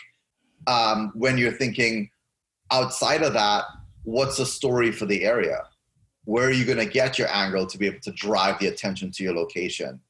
um, 0.67 1.11
when 1.15 1.39
you're 1.39 1.53
thinking 1.53 2.11
outside 2.71 3.23
of 3.23 3.33
that 3.33 3.65
what's 4.05 4.37
the 4.37 4.47
story 4.47 4.93
for 4.93 5.07
the 5.07 5.25
area 5.25 5.63
where 6.25 6.47
are 6.47 6.53
you 6.53 6.65
going 6.65 6.79
to 6.79 6.87
get 6.87 7.19
your 7.19 7.29
angle 7.33 7.67
to 7.67 7.79
be 7.79 7.87
able 7.87 8.01
to 8.01 8.13
drive 8.13 8.59
the 8.59 8.69
attention 8.69 9.11
to 9.11 9.25
your 9.25 9.35
location? 9.35 10.01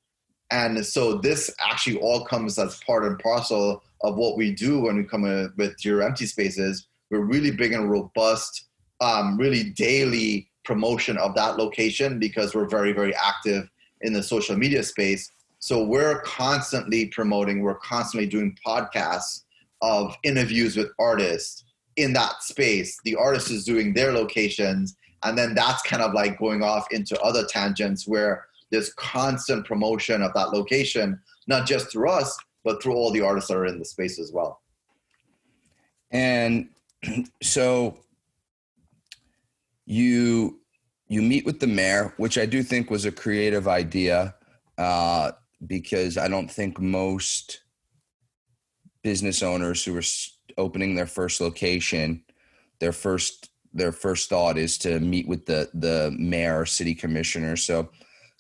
And 0.51 0.85
so 0.85 1.15
this 1.15 1.51
actually 1.61 1.99
all 1.99 2.25
comes 2.25 2.59
as 2.59 2.79
part 2.85 3.05
and 3.05 3.19
parcel 3.19 3.83
of 4.03 4.17
what 4.17 4.37
we 4.37 4.53
do 4.53 4.81
when 4.81 4.97
we 4.97 5.05
come 5.05 5.23
with 5.57 5.85
your 5.85 6.03
empty 6.03 6.27
spaces. 6.27 6.89
We're 7.11 7.25
really 7.25 7.51
big 7.51 7.73
and 7.73 7.91
robust, 7.91 8.67
um, 9.01 9.37
really 9.37 9.71
daily 9.71 10.51
promotion 10.65 11.17
of 11.19 11.35
that 11.35 11.57
location 11.57 12.19
because 12.19 12.55
we're 12.55 12.69
very, 12.69 12.93
very 12.93 13.15
active 13.15 13.69
in 14.03 14.13
the 14.13 14.23
social 14.23 14.57
media 14.57 14.83
space. 14.83 15.31
So 15.59 15.85
we're 15.85 16.23
constantly 16.23 17.07
promoting, 17.07 17.63
we're 17.63 17.79
constantly 17.79 18.29
doing 18.29 18.57
podcasts 18.65 19.43
of 19.83 20.17
interviews 20.23 20.77
with 20.77 20.89
artists 20.99 21.65
in 21.97 22.13
that 22.15 22.43
space. 22.43 22.99
The 23.05 23.17
artist 23.17 23.51
is 23.51 23.65
doing 23.65 23.93
their 23.93 24.13
locations 24.13 24.97
and 25.23 25.37
then 25.37 25.55
that's 25.55 25.83
kind 25.83 26.03
of 26.03 26.15
like 26.15 26.39
going 26.39 26.63
off 26.63 26.87
into 26.91 27.21
other 27.21 27.45
tangents 27.47 28.07
where 28.07 28.47
there's 28.71 28.93
constant 28.95 29.67
promotion 29.67 30.23
of 30.23 30.33
that 30.35 30.51
location 30.51 31.21
not 31.47 31.67
just 31.67 31.91
through 31.91 32.11
us 32.11 32.37
but 32.65 32.83
through 32.83 32.95
all 32.95 33.11
the 33.11 33.21
artists 33.21 33.49
that 33.49 33.57
are 33.57 33.67
in 33.67 33.79
the 33.79 33.85
space 33.85 34.19
as 34.19 34.33
well 34.33 34.61
and 36.11 36.69
so 37.43 37.99
you 39.87 40.61
you 41.09 41.23
meet 41.23 41.45
with 41.45 41.61
the 41.61 41.67
mayor 41.67 42.15
which 42.17 42.39
i 42.39 42.47
do 42.47 42.63
think 42.63 42.91
was 42.91 43.05
a 43.05 43.13
creative 43.13 43.67
idea 43.67 44.35
uh, 44.79 45.33
because 45.67 46.17
i 46.17 46.29
don't 46.29 46.51
think 46.51 46.79
most 46.79 47.63
business 49.03 49.43
owners 49.43 49.85
who 49.85 49.97
are 49.97 50.03
opening 50.59 50.95
their 50.95 51.07
first 51.07 51.41
location 51.41 52.23
their 52.81 52.93
first 52.93 53.51
their 53.73 53.93
first 53.93 54.29
thought 54.29 54.59
is 54.59 54.79
to 54.79 55.01
meet 55.01 55.29
with 55.29 55.47
the 55.47 55.71
the 55.75 56.15
mayor 56.19 56.61
or 56.61 56.67
city 56.67 56.95
commissioner. 56.95 57.57
So 57.57 57.91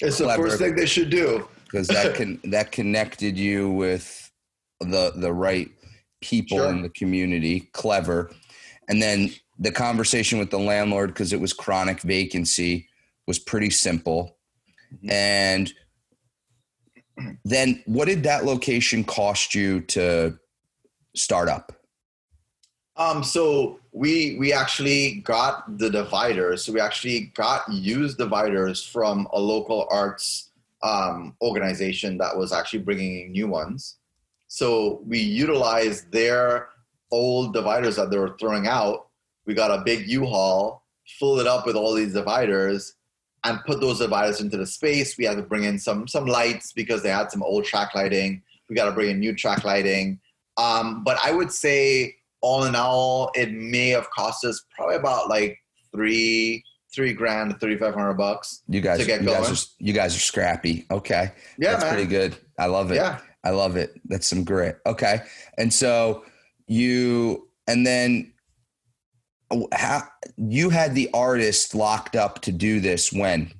it's 0.00 0.18
the 0.18 0.28
first 0.34 0.58
thing 0.58 0.74
they 0.74 0.86
should 0.86 1.10
do 1.10 1.48
because 1.64 1.86
that 1.88 2.14
can 2.16 2.40
that 2.44 2.72
connected 2.72 3.38
you 3.38 3.70
with 3.70 4.30
the 4.80 5.12
the 5.14 5.32
right 5.32 5.70
people 6.20 6.58
sure. 6.58 6.70
in 6.70 6.82
the 6.82 6.88
community. 6.90 7.68
Clever, 7.72 8.30
and 8.90 9.00
then 9.00 9.30
the 9.58 9.70
conversation 9.70 10.38
with 10.38 10.50
the 10.50 10.58
landlord 10.58 11.10
because 11.10 11.32
it 11.32 11.40
was 11.40 11.52
chronic 11.52 12.00
vacancy 12.00 12.88
was 13.26 13.38
pretty 13.38 13.70
simple, 13.70 14.36
mm-hmm. 14.92 15.10
and 15.10 15.72
then 17.44 17.82
what 17.86 18.06
did 18.06 18.24
that 18.24 18.44
location 18.44 19.04
cost 19.04 19.54
you 19.54 19.80
to 19.82 20.38
start 21.14 21.48
up? 21.48 21.72
Um, 22.96 23.22
so 23.22 23.78
we 23.92 24.36
we 24.38 24.52
actually 24.52 25.20
got 25.20 25.78
the 25.78 25.88
dividers. 25.88 26.64
So 26.64 26.72
we 26.72 26.80
actually 26.80 27.32
got 27.34 27.62
used 27.72 28.18
dividers 28.18 28.84
from 28.84 29.28
a 29.32 29.40
local 29.40 29.86
arts 29.90 30.50
um, 30.82 31.36
organization 31.40 32.18
that 32.18 32.36
was 32.36 32.52
actually 32.52 32.80
bringing 32.80 33.26
in 33.26 33.32
new 33.32 33.46
ones. 33.46 33.96
So 34.48 35.00
we 35.06 35.20
utilized 35.20 36.10
their 36.10 36.69
old 37.10 37.54
dividers 37.54 37.96
that 37.96 38.10
they 38.10 38.18
were 38.18 38.36
throwing 38.38 38.66
out. 38.66 39.08
We 39.46 39.54
got 39.54 39.70
a 39.70 39.82
big 39.82 40.06
U-Haul, 40.08 40.84
filled 41.18 41.40
it 41.40 41.46
up 41.46 41.66
with 41.66 41.76
all 41.76 41.94
these 41.94 42.12
dividers, 42.12 42.94
and 43.44 43.58
put 43.66 43.80
those 43.80 43.98
dividers 43.98 44.40
into 44.40 44.56
the 44.56 44.66
space. 44.66 45.16
We 45.16 45.24
had 45.24 45.36
to 45.36 45.42
bring 45.42 45.64
in 45.64 45.78
some 45.78 46.06
some 46.06 46.26
lights 46.26 46.72
because 46.72 47.02
they 47.02 47.10
had 47.10 47.30
some 47.30 47.42
old 47.42 47.64
track 47.64 47.94
lighting. 47.94 48.42
We 48.68 48.76
got 48.76 48.84
to 48.86 48.92
bring 48.92 49.10
in 49.10 49.18
new 49.18 49.34
track 49.34 49.64
lighting. 49.64 50.20
Um, 50.56 51.02
but 51.04 51.18
I 51.24 51.32
would 51.32 51.50
say 51.50 52.16
all 52.42 52.64
in 52.64 52.74
all, 52.74 53.30
it 53.34 53.50
may 53.52 53.88
have 53.90 54.10
cost 54.10 54.44
us 54.44 54.62
probably 54.76 54.96
about 54.96 55.28
like 55.28 55.58
three 55.92 56.64
three 56.94 57.12
grand, 57.12 57.58
thirty 57.60 57.76
five 57.76 57.94
hundred 57.94 58.14
bucks. 58.14 58.62
You 58.68 58.80
guys, 58.80 59.00
you 59.00 59.06
going. 59.06 59.24
guys 59.24 59.50
are 59.50 59.66
you 59.78 59.92
guys 59.92 60.14
are 60.14 60.20
scrappy. 60.20 60.86
Okay, 60.90 61.32
yeah, 61.58 61.72
that's 61.72 61.84
man. 61.84 61.94
pretty 61.94 62.08
good. 62.08 62.36
I 62.58 62.66
love 62.66 62.92
it. 62.92 62.96
Yeah, 62.96 63.20
I 63.44 63.50
love 63.50 63.76
it. 63.76 63.98
That's 64.04 64.26
some 64.26 64.44
grit. 64.44 64.78
Okay, 64.86 65.22
and 65.58 65.72
so 65.72 66.24
you 66.70 67.48
and 67.66 67.84
then 67.84 68.32
how 69.72 70.02
you 70.36 70.70
had 70.70 70.94
the 70.94 71.10
artist 71.12 71.74
locked 71.74 72.14
up 72.14 72.40
to 72.40 72.52
do 72.52 72.78
this 72.78 73.12
when 73.12 73.52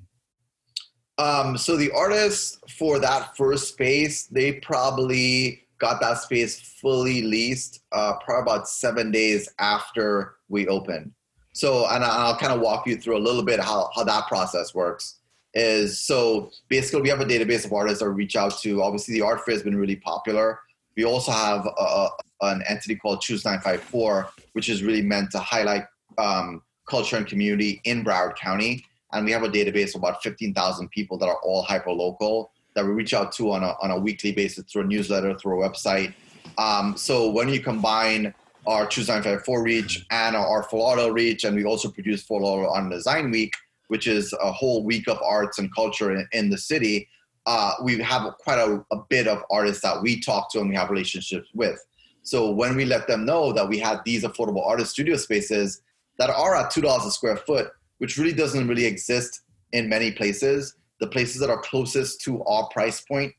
um, 1.20 1.59
so 1.59 1.77
the 1.77 1.90
artists 1.90 2.59
for 2.79 2.99
that 2.99 3.37
first 3.37 3.68
space, 3.68 4.25
they 4.25 4.53
probably 4.53 5.66
got 5.79 6.01
that 6.01 6.16
space 6.16 6.79
fully 6.81 7.20
leased 7.20 7.83
uh, 7.92 8.14
probably 8.25 8.42
about 8.42 8.68
seven 8.68 9.11
days 9.11 9.46
after 9.59 10.37
we 10.49 10.66
opened. 10.66 11.12
So, 11.53 11.87
and 11.90 12.03
I'll 12.05 12.38
kind 12.38 12.55
of 12.55 12.61
walk 12.61 12.87
you 12.87 12.96
through 12.96 13.18
a 13.18 13.20
little 13.20 13.42
bit 13.42 13.61
how, 13.61 13.90
how 13.94 14.05
that 14.05 14.29
process 14.29 14.75
works. 14.75 15.18
Is 15.53 16.01
so 16.01 16.53
basically, 16.68 17.03
we 17.03 17.11
have 17.11 17.20
a 17.20 17.27
database 17.27 17.66
of 17.66 17.73
artists 17.73 18.01
that 18.01 18.09
reach 18.09 18.37
out 18.37 18.59
to. 18.61 18.83
Obviously, 18.83 19.14
the 19.14 19.23
art 19.23 19.44
fair 19.44 19.55
has 19.55 19.62
been 19.62 19.77
really 19.77 19.96
popular. 19.96 20.61
We 20.96 21.05
also 21.05 21.33
have 21.33 21.66
a, 21.66 22.09
an 22.42 22.62
entity 22.68 22.96
called 22.96 23.20
Choose 23.20 23.44
954, 23.44 24.29
which 24.53 24.68
is 24.68 24.83
really 24.83 25.03
meant 25.03 25.31
to 25.33 25.38
highlight 25.38 25.85
um, 26.18 26.62
culture 26.88 27.16
and 27.16 27.26
community 27.26 27.81
in 27.85 28.05
Broward 28.05 28.37
County. 28.37 28.85
And 29.12 29.24
we 29.24 29.33
have 29.33 29.42
a 29.42 29.48
database 29.48 29.94
of 29.94 29.96
about 29.96 30.22
15,000 30.22 30.90
people 30.90 31.18
that 31.18 31.26
are 31.26 31.38
all 31.42 31.62
hyper 31.62 31.90
local 31.90 32.53
that 32.74 32.85
we 32.85 32.92
reach 32.92 33.14
out 33.14 33.33
to 33.33 33.50
on 33.53 33.64
a, 33.64 33.74
on 33.83 33.90
a 33.90 33.98
weekly 33.98 34.33
basis 34.33 34.64
through 34.70 34.83
a 34.83 34.87
newsletter, 34.87 35.37
through 35.37 35.62
a 35.62 35.68
website. 35.68 36.14
Um, 36.59 36.96
so 36.96 37.31
when 37.31 37.48
you 37.48 37.61
combine 37.61 38.35
our 38.66 38.87
Choose 38.87 39.09
954 39.09 39.62
reach 39.62 40.07
and 40.11 40.37
our 40.37 40.62
Florida 40.64 41.12
reach, 41.12 41.44
and 41.44 41.57
we 41.57 41.64
also 41.64 41.90
produce 41.90 42.22
Fort 42.22 42.42
Lauderdale 42.42 42.90
Design 42.90 43.31
Week, 43.31 43.55
which 43.88 44.07
is 44.07 44.33
a 44.40 44.53
whole 44.53 44.85
week 44.85 45.09
of 45.09 45.18
arts 45.22 45.59
and 45.59 45.74
culture 45.74 46.12
in, 46.14 46.26
in 46.33 46.50
the 46.50 46.59
city, 46.59 47.09
uh, 47.46 47.72
we 47.83 47.98
have 48.00 48.33
quite 48.38 48.59
a, 48.59 48.85
a, 48.92 48.96
bit 49.09 49.26
of 49.26 49.42
artists 49.50 49.83
that 49.83 50.03
we 50.03 50.20
talk 50.20 50.53
to 50.53 50.61
and 50.61 50.68
we 50.68 50.76
have 50.76 50.90
relationships 50.90 51.48
with. 51.55 51.83
So 52.22 52.50
when 52.50 52.76
we 52.76 52.85
let 52.85 53.07
them 53.07 53.24
know 53.24 53.53
that 53.53 53.68
we 53.68 53.79
had 53.79 54.00
these 54.05 54.24
affordable 54.24 54.66
artist 54.66 54.92
studio 54.92 55.16
spaces 55.16 55.81
that 56.18 56.31
are 56.31 56.55
at 56.55 56.70
$2 56.70 57.07
a 57.07 57.11
square 57.11 57.38
foot, 57.38 57.68
which 57.98 58.18
really 58.18 58.35
doesn't 58.35 58.68
really 58.68 58.85
exist 58.85 59.40
in 59.72 59.88
many 59.88 60.12
places, 60.12 60.76
the 61.00 61.07
places 61.07 61.40
that 61.40 61.50
are 61.50 61.61
closest 61.61 62.20
to 62.22 62.42
our 62.44 62.68
price 62.68 63.00
point 63.00 63.33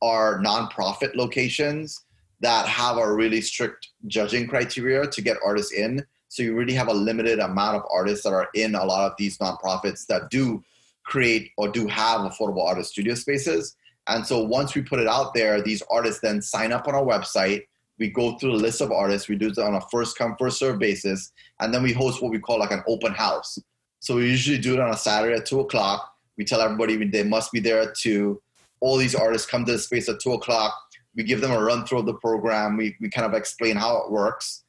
are 0.00 0.40
nonprofit 0.40 1.16
locations 1.16 2.04
that 2.40 2.66
have 2.66 2.96
a 2.96 3.12
really 3.12 3.40
strict 3.40 3.88
judging 4.06 4.46
criteria 4.46 5.06
to 5.06 5.20
get 5.20 5.36
artists 5.44 5.72
in. 5.72 6.04
So 6.28 6.42
you 6.42 6.54
really 6.54 6.74
have 6.74 6.88
a 6.88 6.94
limited 6.94 7.40
amount 7.40 7.76
of 7.76 7.82
artists 7.90 8.22
that 8.22 8.32
are 8.32 8.48
in 8.54 8.76
a 8.76 8.84
lot 8.84 9.10
of 9.10 9.16
these 9.18 9.38
nonprofits 9.38 10.06
that 10.06 10.30
do 10.30 10.62
create 11.08 11.50
or 11.56 11.68
do 11.68 11.86
have 11.86 12.20
affordable 12.20 12.66
artist 12.66 12.90
studio 12.90 13.14
spaces. 13.14 13.76
And 14.06 14.26
so 14.26 14.42
once 14.42 14.74
we 14.74 14.82
put 14.82 15.00
it 15.00 15.08
out 15.08 15.34
there, 15.34 15.60
these 15.60 15.82
artists 15.90 16.20
then 16.20 16.40
sign 16.40 16.72
up 16.72 16.88
on 16.88 16.94
our 16.94 17.04
website. 17.04 17.62
We 17.98 18.08
go 18.08 18.38
through 18.38 18.52
the 18.52 18.62
list 18.62 18.80
of 18.80 18.92
artists. 18.92 19.28
We 19.28 19.36
do 19.36 19.48
it 19.48 19.58
on 19.58 19.74
a 19.74 19.80
first 19.90 20.16
come, 20.16 20.36
first 20.38 20.58
serve 20.58 20.78
basis. 20.78 21.32
And 21.60 21.74
then 21.74 21.82
we 21.82 21.92
host 21.92 22.22
what 22.22 22.30
we 22.30 22.38
call 22.38 22.60
like 22.60 22.70
an 22.70 22.84
open 22.86 23.12
house. 23.12 23.58
So 24.00 24.16
we 24.16 24.30
usually 24.30 24.58
do 24.58 24.74
it 24.74 24.80
on 24.80 24.90
a 24.90 24.96
Saturday 24.96 25.36
at 25.36 25.46
two 25.46 25.60
o'clock 25.60 26.14
we 26.38 26.44
tell 26.44 26.60
everybody 26.60 27.04
they 27.04 27.24
must 27.24 27.52
be 27.52 27.60
there 27.60 27.92
to 27.92 28.40
all 28.80 28.96
these 28.96 29.14
artists 29.14 29.50
come 29.50 29.64
to 29.66 29.72
the 29.72 29.78
space 29.78 30.08
at 30.08 30.20
two 30.20 30.32
o'clock. 30.32 30.72
We 31.16 31.24
give 31.24 31.40
them 31.40 31.50
a 31.50 31.60
run 31.60 31.84
through 31.84 31.98
of 31.98 32.06
the 32.06 32.14
program. 32.14 32.76
We, 32.76 32.96
we 33.00 33.10
kind 33.10 33.26
of 33.26 33.34
explain 33.34 33.74
how 33.74 33.98
it 33.98 34.10
works. 34.10 34.62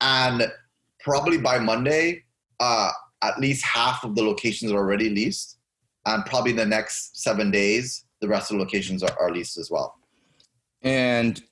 And 0.00 0.52
probably 1.00 1.38
by 1.38 1.60
Monday, 1.60 2.24
uh, 2.58 2.90
at 3.22 3.38
least 3.38 3.64
half 3.64 4.02
of 4.02 4.16
the 4.16 4.22
locations 4.22 4.72
are 4.72 4.78
already 4.78 5.10
leased. 5.10 5.58
And 6.06 6.24
probably 6.26 6.52
the 6.52 6.66
next 6.66 7.22
seven 7.22 7.50
days, 7.50 8.04
the 8.20 8.28
rest 8.28 8.50
of 8.50 8.56
the 8.56 8.62
locations 8.62 9.02
are, 9.02 9.16
are 9.20 9.30
leased 9.30 9.58
as 9.58 9.70
well. 9.70 9.96
And 10.82 11.42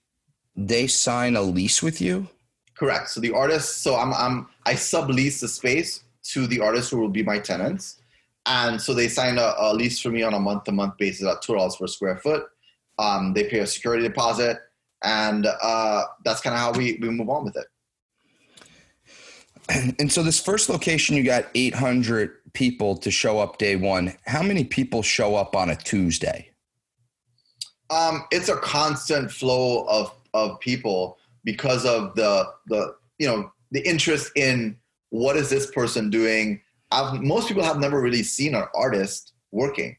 they 0.57 0.87
sign 0.87 1.37
a 1.37 1.43
lease 1.43 1.83
with 1.83 2.01
you? 2.01 2.29
Correct. 2.77 3.11
So 3.11 3.21
the 3.21 3.33
artists, 3.33 3.77
so 3.77 3.97
I'm, 3.97 4.13
I'm 4.15 4.49
I 4.67 4.75
sublease 4.75 5.41
the 5.41 5.49
space 5.49 6.03
to 6.25 6.47
the 6.47 6.61
artists 6.61 6.91
who 6.91 6.99
will 6.99 7.09
be 7.09 7.23
my 7.23 7.39
tenants, 7.39 8.01
and 8.47 8.81
so 8.81 8.95
they 8.95 9.09
sign 9.09 9.39
a, 9.39 9.55
a 9.59 9.75
lease 9.75 10.01
for 10.01 10.09
me 10.09 10.23
on 10.23 10.35
a 10.35 10.41
month 10.41 10.65
to 10.65 10.73
month 10.73 10.97
basis 10.97 11.27
at 11.27 11.43
two 11.43 11.55
dollars 11.55 11.77
per 11.77 11.87
square 11.87 12.17
foot. 12.17 12.45
Um, 12.99 13.35
they 13.35 13.45
pay 13.45 13.59
a 13.59 13.67
security 13.67 14.03
deposit, 14.03 14.59
and 15.05 15.47
uh, 15.63 16.05
that's 16.25 16.41
kind 16.41 16.55
of 16.55 16.61
how 16.61 16.73
we 16.73 16.99
we 17.03 17.11
move 17.11 17.29
on 17.29 17.45
with 17.45 17.57
it. 17.57 17.67
And 19.99 20.11
so 20.11 20.23
this 20.23 20.41
first 20.41 20.69
location, 20.69 21.17
you 21.17 21.23
got 21.23 21.47
800 21.55 22.53
people 22.53 22.97
to 22.99 23.11
show 23.11 23.39
up 23.39 23.59
day 23.59 23.77
one. 23.77 24.15
How 24.27 24.43
many 24.43 24.65
people 24.65 25.03
show 25.03 25.37
up 25.37 25.55
on 25.55 25.71
a 25.71 25.77
Tuesday? 25.77 26.51
Um, 27.91 28.25
it's 28.31 28.49
a 28.49 28.57
constant 28.57 29.31
flow 29.31 29.85
of 29.89 30.13
of 30.33 30.61
people 30.61 31.19
because 31.45 31.85
of 31.85 32.15
the 32.15 32.47
the 32.69 32.95
you 33.19 33.27
know 33.27 33.53
the 33.73 33.81
interest 33.89 34.31
in 34.37 34.77
what 35.11 35.37
is 35.37 35.51
this 35.51 35.71
person 35.71 36.09
doing. 36.11 36.61
I've, 36.93 37.21
most 37.21 37.49
people 37.49 37.65
have 37.65 37.79
never 37.79 38.01
really 38.01 38.23
seen 38.23 38.55
an 38.55 38.65
artist 38.75 39.33
working, 39.51 39.97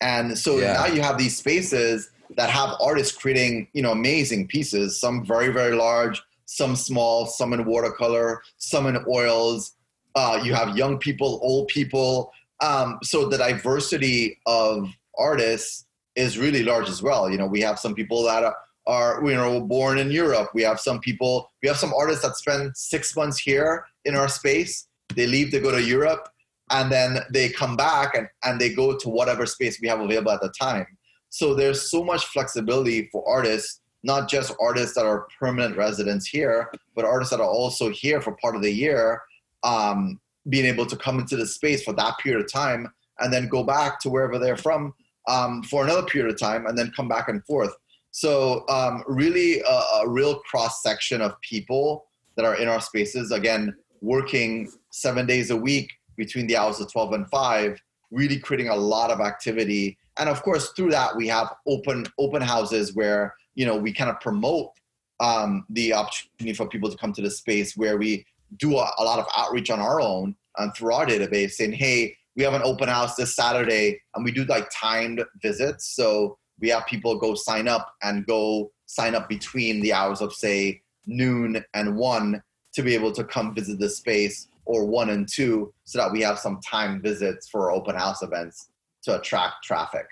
and 0.00 0.38
so 0.38 0.58
Yeah. 0.58 0.74
now 0.74 0.86
you 0.86 1.02
have 1.02 1.18
these 1.18 1.36
spaces 1.36 2.10
that 2.36 2.48
have 2.50 2.74
artists 2.80 3.16
creating 3.16 3.68
you 3.72 3.82
know 3.82 3.90
amazing 3.90 4.46
pieces. 4.46 5.00
Some 5.00 5.24
very 5.24 5.48
very 5.48 5.74
large, 5.74 6.22
some 6.46 6.74
small, 6.74 7.26
some 7.26 7.52
in 7.52 7.64
watercolor, 7.64 8.40
some 8.56 8.86
in 8.86 9.04
oils. 9.08 9.74
Uh, 10.14 10.40
you 10.42 10.54
have 10.54 10.76
young 10.76 10.98
people, 10.98 11.38
old 11.42 11.68
people. 11.68 12.32
Um, 12.60 12.98
so 13.02 13.28
the 13.28 13.36
diversity 13.36 14.38
of 14.46 14.88
artists 15.18 15.86
is 16.14 16.38
really 16.38 16.62
large 16.62 16.88
as 16.88 17.02
well. 17.02 17.30
You 17.30 17.36
know, 17.36 17.46
we 17.46 17.60
have 17.60 17.78
some 17.78 17.94
people 17.94 18.22
that 18.24 18.42
are, 18.42 18.56
are 18.86 19.22
you 19.26 19.34
know 19.34 19.60
born 19.60 19.98
in 19.98 20.10
Europe. 20.10 20.50
We 20.54 20.62
have 20.62 20.80
some 20.80 21.00
people. 21.00 21.50
We 21.62 21.68
have 21.68 21.76
some 21.76 21.92
artists 21.92 22.22
that 22.24 22.36
spend 22.36 22.76
six 22.76 23.14
months 23.14 23.38
here 23.38 23.84
in 24.04 24.14
our 24.14 24.28
space. 24.28 24.88
They 25.14 25.26
leave 25.26 25.50
to 25.50 25.60
go 25.60 25.70
to 25.70 25.82
Europe, 25.82 26.28
and 26.70 26.90
then 26.90 27.18
they 27.30 27.48
come 27.48 27.76
back 27.76 28.16
and, 28.16 28.28
and 28.44 28.60
they 28.60 28.72
go 28.72 28.96
to 28.96 29.08
whatever 29.08 29.44
space 29.46 29.80
we 29.80 29.88
have 29.88 30.00
available 30.00 30.32
at 30.32 30.40
the 30.40 30.52
time. 30.58 30.86
So 31.28 31.54
there's 31.54 31.90
so 31.90 32.02
much 32.02 32.24
flexibility 32.26 33.08
for 33.12 33.28
artists, 33.28 33.80
not 34.06 34.28
just 34.28 34.54
artists 34.60 34.94
that 34.94 35.04
are 35.04 35.26
permanent 35.38 35.76
residents 35.76 36.26
here, 36.26 36.70
but 36.94 37.04
artists 37.04 37.32
that 37.32 37.40
are 37.40 37.48
also 37.48 37.90
here 37.90 38.20
for 38.20 38.36
part 38.36 38.54
of 38.54 38.62
the 38.62 38.70
year, 38.70 39.20
um, 39.64 40.20
being 40.48 40.64
able 40.64 40.86
to 40.86 40.96
come 40.96 41.18
into 41.18 41.36
the 41.36 41.46
space 41.46 41.82
for 41.82 41.92
that 41.92 42.16
period 42.18 42.40
of 42.40 42.50
time 42.50 42.88
and 43.18 43.32
then 43.32 43.48
go 43.48 43.64
back 43.64 43.98
to 44.00 44.08
wherever 44.08 44.38
they're 44.38 44.56
from 44.56 44.94
um, 45.28 45.60
for 45.64 45.82
another 45.82 46.04
period 46.04 46.32
of 46.32 46.38
time 46.38 46.66
and 46.66 46.78
then 46.78 46.92
come 46.94 47.08
back 47.08 47.28
and 47.28 47.44
forth. 47.44 47.74
So 48.12 48.64
um, 48.68 49.02
really 49.08 49.60
a, 49.60 49.80
a 50.02 50.08
real 50.08 50.38
cross 50.40 50.82
section 50.82 51.20
of 51.20 51.38
people 51.40 52.06
that 52.36 52.44
are 52.44 52.54
in 52.54 52.68
our 52.68 52.80
spaces, 52.80 53.32
again, 53.32 53.74
working 54.00 54.70
seven 54.92 55.26
days 55.26 55.50
a 55.50 55.56
week 55.56 55.90
between 56.16 56.46
the 56.46 56.56
hours 56.56 56.80
of 56.80 56.92
12 56.92 57.12
and 57.12 57.28
5, 57.28 57.82
really 58.12 58.38
creating 58.38 58.68
a 58.68 58.76
lot 58.76 59.10
of 59.10 59.20
activity. 59.20 59.98
And 60.16 60.28
of 60.28 60.42
course, 60.42 60.70
through 60.76 60.90
that, 60.92 61.16
we 61.16 61.26
have 61.26 61.52
open 61.66 62.06
open 62.18 62.40
houses 62.40 62.94
where 62.94 63.34
you 63.56 63.66
know 63.66 63.76
we 63.76 63.92
kind 63.92 64.08
of 64.08 64.20
promote 64.20 64.70
um, 65.18 65.64
the 65.70 65.92
opportunity 65.92 66.54
for 66.54 66.68
people 66.68 66.90
to 66.90 66.96
come 66.96 67.12
to 67.12 67.22
the 67.22 67.30
space 67.30 67.76
where 67.76 67.96
we 67.96 68.24
do 68.58 68.76
a, 68.76 68.90
a 68.98 69.04
lot 69.04 69.18
of 69.18 69.26
outreach 69.36 69.70
on 69.70 69.80
our 69.80 70.00
own 70.00 70.36
and 70.58 70.74
through 70.74 70.92
our 70.92 71.06
database 71.06 71.52
saying, 71.52 71.72
hey, 71.72 72.14
we 72.36 72.42
have 72.42 72.54
an 72.54 72.62
open 72.62 72.88
house 72.88 73.16
this 73.16 73.34
Saturday, 73.34 74.00
and 74.14 74.24
we 74.24 74.30
do 74.30 74.44
like 74.44 74.68
timed 74.70 75.24
visits. 75.40 75.96
So 75.96 76.38
we 76.60 76.68
have 76.68 76.86
people 76.86 77.18
go 77.18 77.34
sign 77.34 77.66
up 77.66 77.94
and 78.02 78.26
go 78.26 78.70
sign 78.86 79.14
up 79.14 79.28
between 79.28 79.80
the 79.80 79.92
hours 79.92 80.20
of 80.20 80.32
say 80.32 80.82
noon 81.06 81.64
and 81.74 81.96
one 81.96 82.42
to 82.74 82.82
be 82.82 82.94
able 82.94 83.12
to 83.12 83.24
come 83.24 83.54
visit 83.54 83.78
the 83.78 83.88
space 83.88 84.48
or 84.66 84.84
one 84.84 85.10
and 85.10 85.28
two 85.28 85.72
so 85.84 85.98
that 85.98 86.12
we 86.12 86.20
have 86.20 86.38
some 86.38 86.60
timed 86.60 87.02
visits 87.02 87.48
for 87.48 87.70
open 87.70 87.94
house 87.94 88.22
events 88.22 88.68
to 89.02 89.18
attract 89.18 89.64
traffic. 89.64 90.06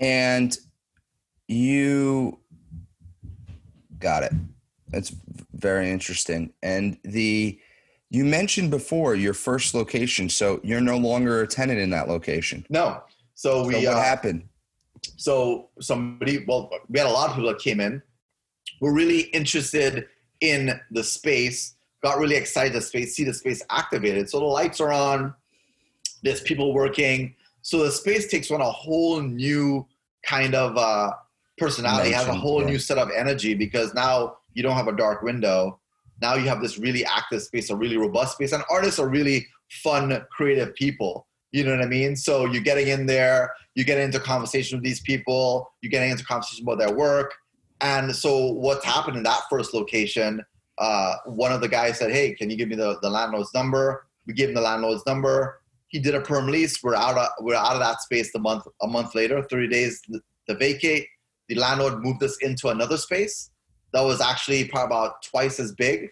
And 0.00 0.56
you 1.46 2.40
got 3.98 4.22
it. 4.22 4.32
That's 4.88 5.14
very 5.52 5.90
interesting. 5.90 6.52
And 6.62 6.98
the 7.04 7.58
you 8.10 8.24
mentioned 8.24 8.70
before 8.70 9.14
your 9.14 9.34
first 9.34 9.74
location, 9.74 10.30
so 10.30 10.60
you're 10.62 10.80
no 10.80 10.96
longer 10.96 11.42
a 11.42 11.46
tenant 11.46 11.78
in 11.78 11.90
that 11.90 12.08
location. 12.08 12.64
No. 12.70 13.02
So 13.34 13.66
we 13.66 13.74
so 13.74 13.78
what 13.80 13.98
uh, 13.98 14.02
happened? 14.02 14.48
so 15.16 15.68
somebody 15.80 16.44
well 16.46 16.70
we 16.88 16.98
had 16.98 17.08
a 17.08 17.10
lot 17.10 17.30
of 17.30 17.36
people 17.36 17.50
that 17.50 17.58
came 17.58 17.80
in 17.80 18.02
were 18.80 18.92
really 18.92 19.22
interested 19.22 20.06
in 20.40 20.80
the 20.90 21.02
space 21.02 21.74
got 22.02 22.18
really 22.18 22.36
excited 22.36 22.72
the 22.72 22.80
space 22.80 23.16
see 23.16 23.24
the 23.24 23.34
space 23.34 23.62
activated 23.70 24.28
so 24.28 24.38
the 24.38 24.44
lights 24.44 24.80
are 24.80 24.92
on 24.92 25.34
there's 26.22 26.40
people 26.42 26.72
working 26.72 27.34
so 27.62 27.82
the 27.84 27.90
space 27.90 28.28
takes 28.28 28.50
on 28.50 28.60
a 28.60 28.70
whole 28.70 29.20
new 29.20 29.86
kind 30.24 30.54
of 30.54 30.76
uh, 30.76 31.12
personality 31.58 32.10
it 32.10 32.14
has 32.14 32.28
a 32.28 32.34
whole 32.34 32.60
yeah. 32.60 32.68
new 32.68 32.78
set 32.78 32.98
of 32.98 33.10
energy 33.10 33.54
because 33.54 33.94
now 33.94 34.36
you 34.54 34.62
don't 34.62 34.76
have 34.76 34.88
a 34.88 34.96
dark 34.96 35.22
window 35.22 35.78
now 36.20 36.34
you 36.34 36.48
have 36.48 36.60
this 36.60 36.78
really 36.78 37.04
active 37.04 37.42
space 37.42 37.70
a 37.70 37.76
really 37.76 37.96
robust 37.96 38.34
space 38.34 38.52
and 38.52 38.62
artists 38.70 38.98
are 38.98 39.08
really 39.08 39.46
fun 39.68 40.24
creative 40.30 40.74
people 40.74 41.26
you 41.52 41.64
know 41.64 41.74
what 41.74 41.84
I 41.84 41.88
mean? 41.88 42.14
So 42.14 42.44
you're 42.44 42.62
getting 42.62 42.88
in 42.88 43.06
there, 43.06 43.52
you 43.74 43.84
get 43.84 43.98
into 43.98 44.20
conversation 44.20 44.78
with 44.78 44.84
these 44.84 45.00
people, 45.00 45.72
you're 45.80 45.90
getting 45.90 46.10
into 46.10 46.24
conversation 46.24 46.64
about 46.64 46.78
their 46.78 46.94
work. 46.94 47.34
And 47.80 48.14
so 48.14 48.52
what's 48.52 48.84
happened 48.84 49.16
in 49.16 49.22
that 49.22 49.42
first 49.48 49.72
location, 49.72 50.44
uh, 50.78 51.14
one 51.24 51.52
of 51.52 51.60
the 51.60 51.68
guys 51.68 51.98
said, 51.98 52.12
Hey, 52.12 52.34
can 52.34 52.50
you 52.50 52.56
give 52.56 52.68
me 52.68 52.76
the, 52.76 52.98
the 53.00 53.08
landlord's 53.08 53.54
number? 53.54 54.06
We 54.26 54.34
gave 54.34 54.50
him 54.50 54.54
the 54.54 54.60
landlord's 54.60 55.06
number. 55.06 55.60
He 55.88 55.98
did 55.98 56.14
a 56.14 56.20
perm 56.20 56.48
lease. 56.48 56.82
We're 56.82 56.94
out 56.94 57.16
of 57.16 57.28
we're 57.40 57.54
out 57.54 57.72
of 57.72 57.80
that 57.80 58.02
space 58.02 58.30
the 58.30 58.38
month 58.38 58.64
a 58.82 58.86
month 58.86 59.14
later, 59.14 59.42
30 59.42 59.68
days 59.68 60.02
to 60.48 60.54
vacate. 60.54 61.06
The 61.48 61.56
landlord 61.56 62.02
moved 62.02 62.22
us 62.22 62.36
into 62.40 62.68
another 62.68 62.96
space 62.96 63.50
that 63.92 64.02
was 64.02 64.20
actually 64.20 64.64
probably 64.64 64.86
about 64.86 65.22
twice 65.22 65.58
as 65.58 65.72
big, 65.72 66.10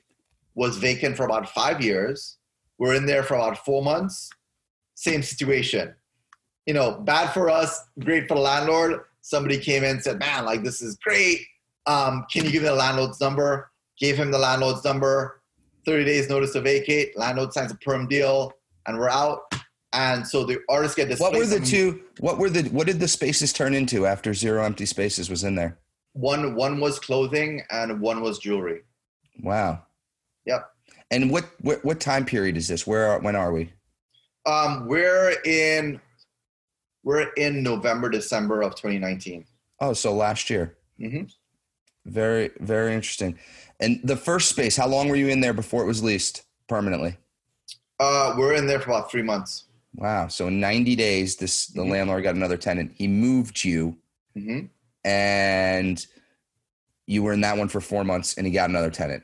was 0.55 0.79
vacant 0.79 1.17
for 1.17 1.25
about 1.25 1.49
five 1.51 1.83
years. 1.83 2.39
We're 2.79 2.95
in 2.95 3.07
there 3.07 3.23
for 3.23 3.35
about 3.35 3.65
four 3.65 3.83
months 3.83 4.31
same 4.97 5.23
situation. 5.23 5.95
You 6.67 6.75
know, 6.75 6.93
bad 6.93 7.33
for 7.33 7.49
us, 7.49 7.81
great 8.01 8.27
for 8.27 8.35
the 8.35 8.41
landlord. 8.41 9.03
Somebody 9.21 9.59
came 9.59 9.85
in 9.85 9.91
and 9.91 10.03
said, 10.03 10.19
"Man, 10.19 10.45
like 10.45 10.65
this 10.65 10.83
is 10.83 10.97
great. 10.97 11.41
Um, 11.87 12.27
can 12.33 12.45
you 12.45 12.51
give 12.51 12.63
me 12.63 12.69
the 12.69 12.75
landlord's 12.75 13.21
number?" 13.21 13.71
Gave 13.99 14.17
him 14.17 14.31
the 14.31 14.39
landlord's 14.39 14.85
number. 14.85 15.41
Thirty 15.85 16.05
days 16.05 16.29
notice 16.29 16.53
to 16.55 16.61
vacate. 16.61 17.17
Landlord 17.17 17.53
signs 17.53 17.71
a 17.71 17.77
perm 17.77 18.09
deal, 18.09 18.53
and 18.87 18.99
we're 18.99 19.09
out. 19.09 19.43
And 19.93 20.27
so 20.27 20.45
the 20.45 20.59
artists 20.69 20.97
get 20.97 21.09
this. 21.09 21.21
What 21.21 21.33
were 21.33 21.47
the 21.47 21.61
two? 21.61 22.03
What 22.21 22.39
were 22.39 22.51
the? 22.51 22.65
What 22.71 22.87
did 22.87 23.01
the 23.01 23.09
spaces 23.09 23.53
turn 23.53 23.75
into 23.75 24.07
after 24.07 24.35
zero 24.35 24.65
empty 24.65 24.87
spaces 24.87 25.31
was 25.31 25.45
in 25.45 25.55
there? 25.55 25.79
One 26.13 26.55
one 26.55 26.81
was 26.81 26.99
clothing, 26.99 27.63
and 27.71 28.01
one 28.01 28.21
was 28.21 28.39
jewelry. 28.39 28.83
Wow. 29.43 29.83
Yep. 30.45 30.71
And 31.11 31.31
what 31.31 31.45
what, 31.61 31.85
what 31.85 32.01
time 32.01 32.25
period 32.25 32.57
is 32.57 32.69
this? 32.69 32.87
Where 32.87 33.07
are, 33.07 33.21
when 33.21 33.37
are 33.37 33.53
we? 33.53 33.73
Um, 34.45 34.87
we're 34.87 35.35
in 35.45 36.01
we're 37.05 37.33
in 37.35 37.63
November, 37.63 38.09
December 38.09 38.63
of 38.63 38.75
2019. 38.75 39.45
Oh, 39.81 39.93
so 39.93 40.13
last 40.13 40.51
year. 40.51 40.77
Mm-hmm. 41.01 41.25
Very 42.07 42.51
very 42.61 42.95
interesting. 42.95 43.39
And 43.79 44.01
the 44.03 44.17
first 44.17 44.49
space, 44.49 44.77
how 44.77 44.89
long 44.89 45.09
were 45.09 45.17
you 45.17 45.29
in 45.29 45.41
there 45.41 45.53
before 45.53 45.83
it 45.83 45.87
was 45.87 46.03
leased 46.03 46.45
permanently? 46.69 47.17
Uh, 48.01 48.35
we're 48.37 48.55
in 48.55 48.67
there 48.67 48.81
for 48.81 48.91
about 48.91 49.11
three 49.11 49.23
months. 49.23 49.65
Wow. 49.97 50.29
So 50.29 50.49
in 50.49 50.61
90 50.61 50.95
days, 50.97 51.37
this 51.37 51.67
the 51.69 51.83
Mhm. 51.83 51.91
landlord 51.91 52.23
got 52.23 52.35
another 52.35 52.57
tenant. 52.57 52.93
He 52.97 53.07
moved 53.09 53.65
you 53.65 53.99
hmm 54.35 54.61
and 55.05 56.05
you 57.07 57.23
were 57.23 57.33
in 57.33 57.41
that 57.41 57.57
one 57.57 57.69
for 57.69 57.81
four 57.81 58.03
months 58.05 58.37
and 58.37 58.47
he 58.47 58.53
got 58.53 58.69
another 58.71 58.91
tenant. 58.91 59.23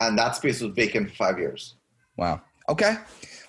and 0.00 0.18
that 0.18 0.36
space 0.36 0.60
was 0.60 0.72
vacant 0.74 1.08
for 1.10 1.14
five 1.16 1.38
years. 1.38 1.74
Wow. 2.16 2.42
Okay. 2.68 2.96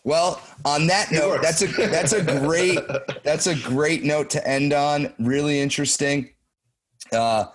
Well, 0.03 0.39
on 0.63 0.87
that 0.87 1.11
It 1.11 1.15
note, 1.15 1.29
works. 1.41 1.41
that's 1.41 1.61
a 1.63 1.87
that's 1.87 2.13
a 2.13 2.21
great 2.23 2.79
that's 3.23 3.47
a 3.47 3.55
great 3.55 4.03
note 4.03 4.29
to 4.31 4.47
end 4.47 4.71
on. 4.73 5.13
Really 5.19 5.59
interesting. 5.59 6.29
Uh, 7.11 7.45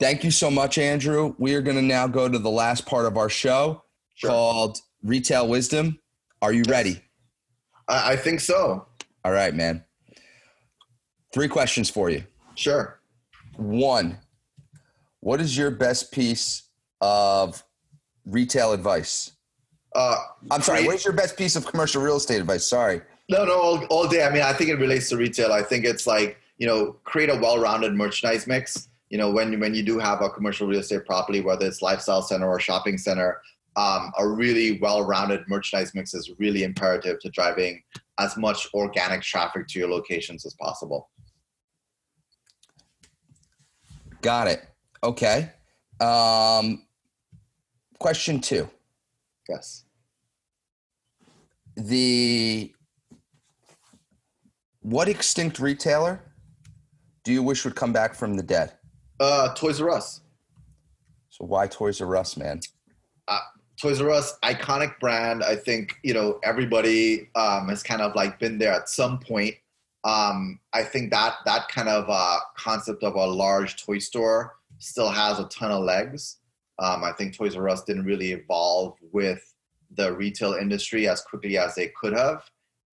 thank 0.00 0.24
you 0.24 0.30
so 0.30 0.50
much, 0.50 0.78
Andrew. 0.78 1.34
We 1.38 1.54
are 1.54 1.60
going 1.62 1.76
to 1.76 1.82
now 1.82 2.06
go 2.06 2.28
to 2.28 2.38
the 2.38 2.50
last 2.50 2.86
part 2.86 3.06
of 3.06 3.16
our 3.16 3.28
show 3.28 3.82
Sure. 4.14 4.30
called 4.30 4.78
Retail 5.02 5.46
Wisdom. 5.48 5.98
Are 6.42 6.52
you 6.52 6.62
ready? 6.68 7.00
I, 7.88 8.12
I 8.12 8.16
think 8.16 8.40
so. 8.40 8.86
All 9.24 9.32
right, 9.32 9.54
man. 9.54 9.84
Three 11.32 11.48
questions 11.48 11.90
for 11.90 12.10
you. 12.10 12.24
Sure. 12.54 13.00
One, 13.56 14.18
what 15.20 15.40
is 15.40 15.56
your 15.56 15.70
best 15.70 16.12
piece 16.12 16.64
of 17.00 17.62
retail 18.26 18.72
advice? 18.72 19.32
Uh, 19.94 20.16
I'm 20.50 20.60
sorry. 20.62 20.78
create- 20.78 20.86
What 20.86 20.96
is 20.96 21.04
your 21.04 21.14
best 21.14 21.36
piece 21.36 21.56
of 21.56 21.66
commercial 21.66 22.02
real 22.02 22.16
estate 22.16 22.40
advice? 22.40 22.66
Sorry. 22.66 23.00
No, 23.28 23.44
no, 23.44 23.54
all, 23.58 23.84
all 23.86 24.08
day. 24.08 24.24
I 24.24 24.30
mean, 24.30 24.42
I 24.42 24.52
think 24.52 24.70
it 24.70 24.74
relates 24.76 25.08
to 25.08 25.16
retail. 25.16 25.52
I 25.52 25.62
think 25.62 25.84
it's 25.84 26.06
like 26.06 26.38
you 26.58 26.68
know, 26.68 26.92
create 27.02 27.30
a 27.30 27.34
well-rounded 27.36 27.94
merchandise 27.94 28.46
mix. 28.46 28.88
You 29.08 29.18
know, 29.18 29.30
when 29.30 29.58
when 29.60 29.74
you 29.74 29.82
do 29.82 29.98
have 29.98 30.20
a 30.22 30.28
commercial 30.30 30.66
real 30.68 30.80
estate 30.80 31.04
property, 31.06 31.40
whether 31.40 31.66
it's 31.66 31.82
lifestyle 31.82 32.22
center 32.22 32.46
or 32.48 32.60
shopping 32.60 32.96
center, 32.98 33.40
um, 33.76 34.12
a 34.18 34.26
really 34.26 34.78
well-rounded 34.78 35.42
merchandise 35.48 35.94
mix 35.94 36.14
is 36.14 36.30
really 36.38 36.62
imperative 36.62 37.18
to 37.20 37.30
driving 37.30 37.82
as 38.18 38.36
much 38.36 38.68
organic 38.74 39.22
traffic 39.22 39.66
to 39.68 39.78
your 39.78 39.88
locations 39.88 40.46
as 40.46 40.54
possible. 40.54 41.10
Got 44.20 44.48
it. 44.48 44.64
Okay. 45.02 45.50
Um, 46.00 46.86
question 47.98 48.40
two. 48.40 48.70
Yes. 49.48 49.84
The 51.76 52.72
what 54.80 55.08
extinct 55.08 55.58
retailer 55.58 56.20
do 57.24 57.32
you 57.32 57.42
wish 57.42 57.64
would 57.64 57.74
come 57.74 57.92
back 57.92 58.14
from 58.14 58.34
the 58.34 58.42
dead? 58.42 58.74
Uh, 59.18 59.52
Toys 59.54 59.80
R 59.80 59.90
Us. 59.90 60.20
So 61.30 61.44
why 61.44 61.66
Toys 61.66 62.00
R 62.00 62.16
Us, 62.16 62.36
man? 62.36 62.60
Toys 63.80 64.00
R 64.00 64.10
Us, 64.10 64.38
iconic 64.42 64.98
brand. 65.00 65.42
I 65.42 65.56
think 65.56 65.96
you 66.02 66.14
know 66.14 66.38
everybody 66.44 67.28
um, 67.34 67.68
has 67.68 67.82
kind 67.82 68.00
of 68.00 68.14
like 68.14 68.38
been 68.38 68.58
there 68.58 68.72
at 68.72 68.88
some 68.88 69.18
point. 69.18 69.54
Um, 70.04 70.60
I 70.72 70.82
think 70.82 71.10
that 71.10 71.36
that 71.44 71.68
kind 71.68 71.88
of 71.88 72.04
uh, 72.08 72.38
concept 72.56 73.02
of 73.02 73.14
a 73.14 73.26
large 73.26 73.82
toy 73.82 73.98
store 73.98 74.56
still 74.78 75.08
has 75.08 75.38
a 75.38 75.48
ton 75.48 75.70
of 75.70 75.82
legs. 75.82 76.38
Um, 76.78 77.04
I 77.04 77.12
think 77.12 77.36
Toys 77.36 77.56
R 77.56 77.68
Us 77.68 77.84
didn't 77.84 78.04
really 78.04 78.32
evolve 78.32 78.96
with 79.12 79.54
the 79.96 80.12
retail 80.12 80.54
industry 80.54 81.08
as 81.08 81.20
quickly 81.20 81.56
as 81.58 81.74
they 81.74 81.92
could 82.00 82.12
have, 82.12 82.42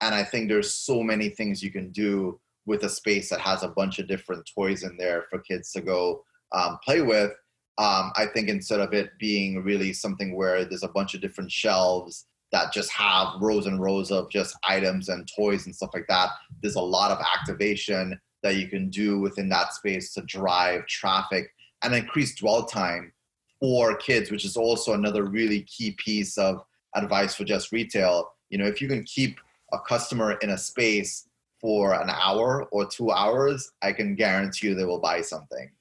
and 0.02 0.16
I 0.16 0.24
think 0.24 0.50
there's 0.50 0.74
so 0.74 1.04
many 1.04 1.30
things 1.30 1.64
you 1.64 1.72
can 1.72 1.92
do 1.92 2.40
with 2.66 2.84
a 2.84 2.90
space 2.90 3.30
that 3.30 3.40
has 3.40 3.64
a 3.64 3.68
bunch 3.70 4.00
of 4.00 4.08
different 4.08 4.50
toys 4.54 4.84
in 4.84 4.96
there 4.98 5.26
for 5.30 5.40
kids 5.40 5.72
to 5.74 5.82
go 5.82 6.24
um, 6.52 6.78
play 6.84 7.02
with 7.02 7.32
um, 7.78 8.12
I 8.16 8.26
think 8.34 8.50
instead 8.50 8.80
of 8.80 8.94
it 8.94 9.12
being 9.20 9.64
really 9.64 9.94
something 9.94 10.36
where 10.36 10.66
there's 10.66 10.84
a 10.84 10.90
bunch 10.90 11.14
of 11.14 11.22
different 11.22 11.52
shelves 11.52 12.26
that 12.52 12.74
just 12.74 12.92
have 12.92 13.42
rows 13.42 13.66
and 13.66 13.82
rows 13.82 14.12
of 14.12 14.30
just 14.30 14.56
items 14.68 15.10
and 15.10 15.30
toys 15.36 15.66
and 15.66 15.76
stuff 15.76 15.92
like 15.94 16.08
that, 16.10 16.30
there's 16.62 16.76
a 16.76 16.82
lot 16.82 17.12
of 17.12 17.26
activation 17.40 18.20
that 18.44 18.56
you 18.56 18.68
can 18.68 18.90
do 18.90 19.20
within 19.20 19.48
that 19.50 19.74
space 19.74 20.14
to 20.14 20.22
drive 20.24 20.86
traffic 20.88 21.54
and 21.84 21.96
increase 21.96 22.36
dwell 22.36 22.66
time 22.66 23.14
for 23.60 23.96
kids, 23.96 24.32
which 24.32 24.44
is 24.44 24.58
also 24.58 24.94
another 24.94 25.24
really 25.24 25.62
key 25.62 25.92
piece 25.92 26.38
of 26.38 26.64
advice 26.96 27.36
for 27.36 27.46
just 27.46 27.72
retail. 27.72 28.34
You 28.50 28.58
know, 28.58 28.66
if 28.66 28.82
you 28.82 28.88
can 28.88 29.04
keep 29.04 29.40
a 29.72 29.80
customer 29.80 30.34
in 30.42 30.50
a 30.50 30.58
space 30.58 31.28
for 31.62 31.94
an 31.94 32.10
hour 32.10 32.68
or 32.72 32.86
two 32.86 33.12
hours, 33.12 33.72
I 33.82 33.94
can 33.94 34.16
guarantee 34.16 34.68
you 34.68 34.76
they 34.76 34.84
will 34.84 35.00
buy 35.00 35.22
something. 35.22 35.72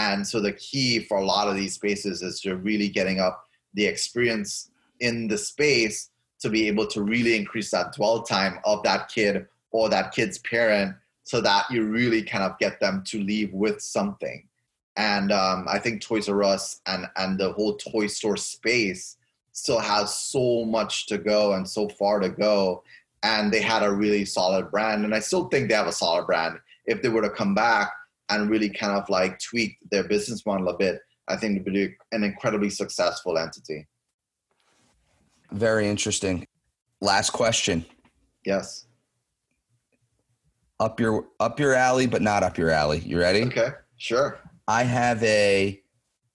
And 0.00 0.26
so 0.26 0.40
the 0.40 0.54
key 0.54 1.00
for 1.00 1.18
a 1.18 1.24
lot 1.24 1.46
of 1.46 1.56
these 1.56 1.74
spaces 1.74 2.22
is 2.22 2.40
to 2.40 2.56
really 2.56 2.88
getting 2.88 3.20
up 3.20 3.44
the 3.74 3.84
experience 3.84 4.70
in 5.00 5.28
the 5.28 5.36
space 5.36 6.08
to 6.40 6.48
be 6.48 6.68
able 6.68 6.86
to 6.86 7.02
really 7.02 7.36
increase 7.36 7.70
that 7.72 7.92
dwell 7.92 8.22
time 8.22 8.60
of 8.64 8.82
that 8.82 9.08
kid 9.08 9.46
or 9.72 9.90
that 9.90 10.12
kid's 10.12 10.38
parent 10.38 10.96
so 11.22 11.42
that 11.42 11.66
you 11.70 11.84
really 11.84 12.22
kind 12.22 12.42
of 12.42 12.58
get 12.58 12.80
them 12.80 13.02
to 13.08 13.22
leave 13.22 13.52
with 13.52 13.82
something. 13.82 14.48
And 14.96 15.32
um, 15.32 15.66
I 15.68 15.78
think 15.78 16.00
Toys 16.00 16.30
R 16.30 16.42
Us 16.44 16.80
and, 16.86 17.06
and 17.16 17.38
the 17.38 17.52
whole 17.52 17.76
toy 17.76 18.06
store 18.06 18.38
space 18.38 19.18
still 19.52 19.80
has 19.80 20.16
so 20.16 20.64
much 20.64 21.08
to 21.08 21.18
go 21.18 21.52
and 21.52 21.68
so 21.68 21.90
far 21.90 22.20
to 22.20 22.30
go. 22.30 22.82
And 23.22 23.52
they 23.52 23.60
had 23.60 23.82
a 23.82 23.92
really 23.92 24.24
solid 24.24 24.70
brand. 24.70 25.04
And 25.04 25.14
I 25.14 25.20
still 25.20 25.48
think 25.48 25.68
they 25.68 25.74
have 25.74 25.86
a 25.86 25.92
solid 25.92 26.24
brand. 26.24 26.58
If 26.86 27.02
they 27.02 27.10
were 27.10 27.20
to 27.20 27.30
come 27.30 27.54
back 27.54 27.92
and 28.30 28.48
really 28.48 28.70
kind 28.70 28.96
of 28.96 29.08
like 29.08 29.38
tweak 29.40 29.76
their 29.90 30.04
business 30.04 30.46
model 30.46 30.68
a 30.68 30.76
bit, 30.76 31.00
I 31.28 31.36
think 31.36 31.60
it'd 31.60 31.72
be 31.72 31.94
an 32.12 32.24
incredibly 32.24 32.70
successful 32.70 33.36
entity. 33.36 33.86
Very 35.52 35.88
interesting. 35.88 36.46
Last 37.00 37.30
question. 37.30 37.84
Yes. 38.44 38.86
Up 40.78 40.98
your 40.98 41.26
up 41.40 41.60
your 41.60 41.74
alley, 41.74 42.06
but 42.06 42.22
not 42.22 42.42
up 42.42 42.56
your 42.56 42.70
alley. 42.70 43.00
You 43.00 43.18
ready? 43.18 43.42
Okay. 43.44 43.70
Sure. 43.96 44.38
I 44.66 44.84
have 44.84 45.22
a 45.22 45.82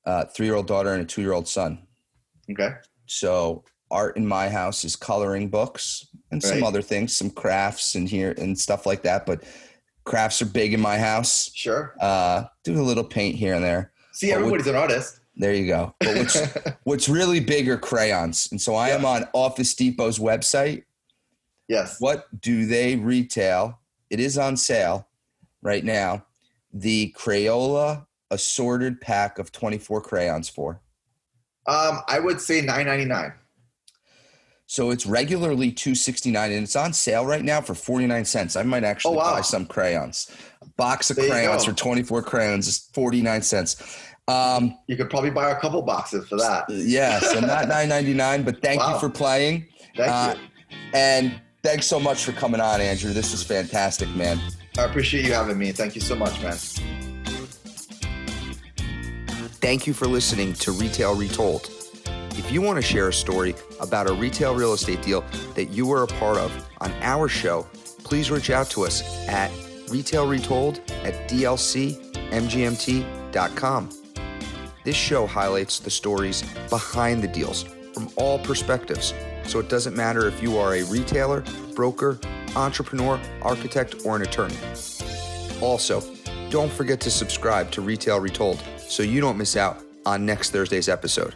uh, 0.06 0.26
three 0.26 0.46
year 0.46 0.56
old 0.56 0.68
daughter 0.68 0.94
and 0.94 1.02
a 1.02 1.06
two 1.06 1.22
year 1.22 1.34
old 1.34 1.48
son. 1.48 1.80
Okay. 2.52 2.76
So 3.08 3.64
art 3.90 4.18
in 4.18 4.28
my 4.28 4.50
house 4.50 4.84
is 4.84 4.96
coloring 4.96 5.50
books 5.50 6.08
and 6.32 6.44
some 6.44 6.64
other 6.64 6.82
things, 6.82 7.16
some 7.16 7.30
crafts 7.30 7.96
and 7.96 8.10
here 8.10 8.36
and 8.38 8.58
stuff 8.58 8.86
like 8.86 9.04
that. 9.04 9.26
But 9.26 9.44
crafts 10.06 10.42
are 10.42 10.46
big 10.46 10.74
in 10.74 10.80
my 10.80 10.98
house. 10.98 11.52
Sure. 11.54 11.94
Uh, 12.00 12.46
do 12.64 12.80
a 12.80 12.84
little 12.84 13.04
paint 13.04 13.36
here 13.36 13.56
and 13.56 13.64
there. 13.64 13.92
See, 14.14 14.30
But 14.32 14.38
everybody's 14.38 14.68
an 14.68 14.76
artist. 14.76 15.20
There 15.36 15.54
you 15.54 15.68
go. 15.68 15.94
But 16.00 16.16
what's, 16.18 16.42
what's 16.84 17.10
really 17.10 17.40
big 17.42 17.68
are 17.68 17.78
crayons. 17.78 18.48
And 18.52 18.62
so 18.62 18.76
I 18.76 18.90
am 18.90 19.04
on 19.04 19.28
Office 19.34 19.74
Depot's 19.76 20.18
website. 20.20 20.84
yes. 21.68 22.00
What 22.00 22.26
do 22.42 22.66
they 22.66 22.96
retail? 22.96 23.80
It 24.10 24.20
is 24.20 24.38
on 24.38 24.56
sale 24.56 25.08
right 25.62 25.84
now. 25.84 26.26
The 26.72 27.14
Crayola 27.18 28.06
assorted 28.32 29.02
pack 29.02 29.40
of 29.40 29.52
24 29.52 30.02
crayons 30.02 30.48
for. 30.48 30.80
Um, 31.68 32.00
I 32.08 32.20
would 32.20 32.40
say 32.40 32.62
nine 32.62 32.86
ninety 32.86 33.06
nine. 33.06 33.34
So 34.68 34.90
it's 34.90 35.06
regularly 35.06 35.72
269 35.72 36.52
and 36.52 36.64
it's 36.64 36.76
on 36.76 36.92
sale 36.94 37.26
right 37.26 37.44
now 37.44 37.62
for 37.62 37.76
49 37.76 38.26
cents. 38.26 38.56
I 38.56 38.64
might 38.64 38.84
actually 38.84 39.16
Oh, 39.16 39.20
wow. 39.20 39.34
buy 39.36 39.42
some 39.42 39.66
crayons. 39.66 40.30
A 40.62 40.66
box 40.78 41.12
of 41.12 41.18
There 41.18 41.30
crayons 41.30 41.66
for 41.66 41.74
24 41.74 42.24
crayons 42.24 42.68
is 42.68 42.90
49 42.94 43.42
cents. 43.44 43.76
Um, 44.28 44.76
You 44.88 44.98
could 44.98 45.10
probably 45.12 45.30
buy 45.30 45.52
a 45.52 45.60
couple 45.60 45.82
boxes 45.84 46.28
for 46.28 46.38
that. 46.38 46.66
yeah, 46.70 47.20
so 47.20 47.40
not 47.40 47.66
9.99, 47.70 48.44
but 48.44 48.60
thank 48.64 48.82
you 48.82 49.00
for 49.00 49.08
playing. 49.10 49.68
Thank 49.96 50.12
Uh, 50.12 50.36
you. 50.36 50.78
And 50.96 51.40
thanks 51.64 51.86
so 51.86 52.00
much 52.00 52.24
for 52.24 52.32
coming 52.32 52.60
on, 52.60 52.82
Andrew. 52.82 53.14
This 53.14 53.32
was 53.34 53.44
fantastic, 53.44 54.10
man. 54.16 54.40
I 54.80 54.84
appreciate 54.86 55.26
you 55.26 55.34
having 55.34 55.60
me. 55.60 55.72
Thank 55.74 55.94
you 55.94 56.02
so 56.02 56.16
much, 56.16 56.42
man. 56.42 56.58
Thank 59.62 59.86
you 59.88 59.94
for 59.94 60.08
listening 60.08 60.54
to 60.56 60.72
Retail 60.72 61.16
Retold. 61.16 61.70
If 62.38 62.52
you 62.52 62.62
want 62.62 62.76
to 62.76 62.82
share 62.82 63.08
a 63.08 63.14
story 63.14 63.56
about 63.80 64.10
a 64.10 64.14
retail 64.14 64.54
real 64.54 64.74
estate 64.74 65.02
deal 65.02 65.24
that 65.54 65.66
you 65.66 65.86
were 65.86 66.04
a 66.04 66.08
part 66.08 66.38
of 66.38 66.52
on 66.82 66.92
our 67.02 67.30
show, 67.30 67.66
please 68.04 68.30
reach 68.30 68.50
out 68.50 68.70
to 68.72 68.84
us 68.84 69.02
at 69.30 69.50
retailretold 69.88 70.80
at 71.06 71.30
dlcmgmt.com. 71.30 72.00
This 74.84 74.96
show 74.96 75.26
highlights 75.26 75.80
the 75.80 75.90
stories 75.90 76.44
behind 76.70 77.24
the 77.24 77.28
deals 77.28 77.64
from 77.94 78.10
all 78.18 78.38
perspectives, 78.40 79.14
so 79.44 79.60
it 79.60 79.70
doesn't 79.70 79.96
matter 79.96 80.28
if 80.28 80.44
you 80.44 80.58
are 80.58 80.76
a 80.76 80.84
retailer, 80.84 81.44
broker, 81.74 82.20
entrepreneur, 82.56 83.20
architect, 83.42 83.96
or 84.06 84.18
an 84.18 84.22
attorney. 84.24 84.58
Also, 85.62 86.04
don't 86.50 86.72
forget 86.72 87.00
to 87.02 87.10
subscribe 87.10 87.72
to 87.72 87.82
Retail 87.82 88.20
Retold 88.20 88.62
so 88.78 89.04
you 89.04 89.22
don't 89.22 89.38
miss 89.38 89.56
out 89.56 89.84
on 90.06 90.26
next 90.26 90.52
Thursday's 90.52 90.90
episode. 90.90 91.34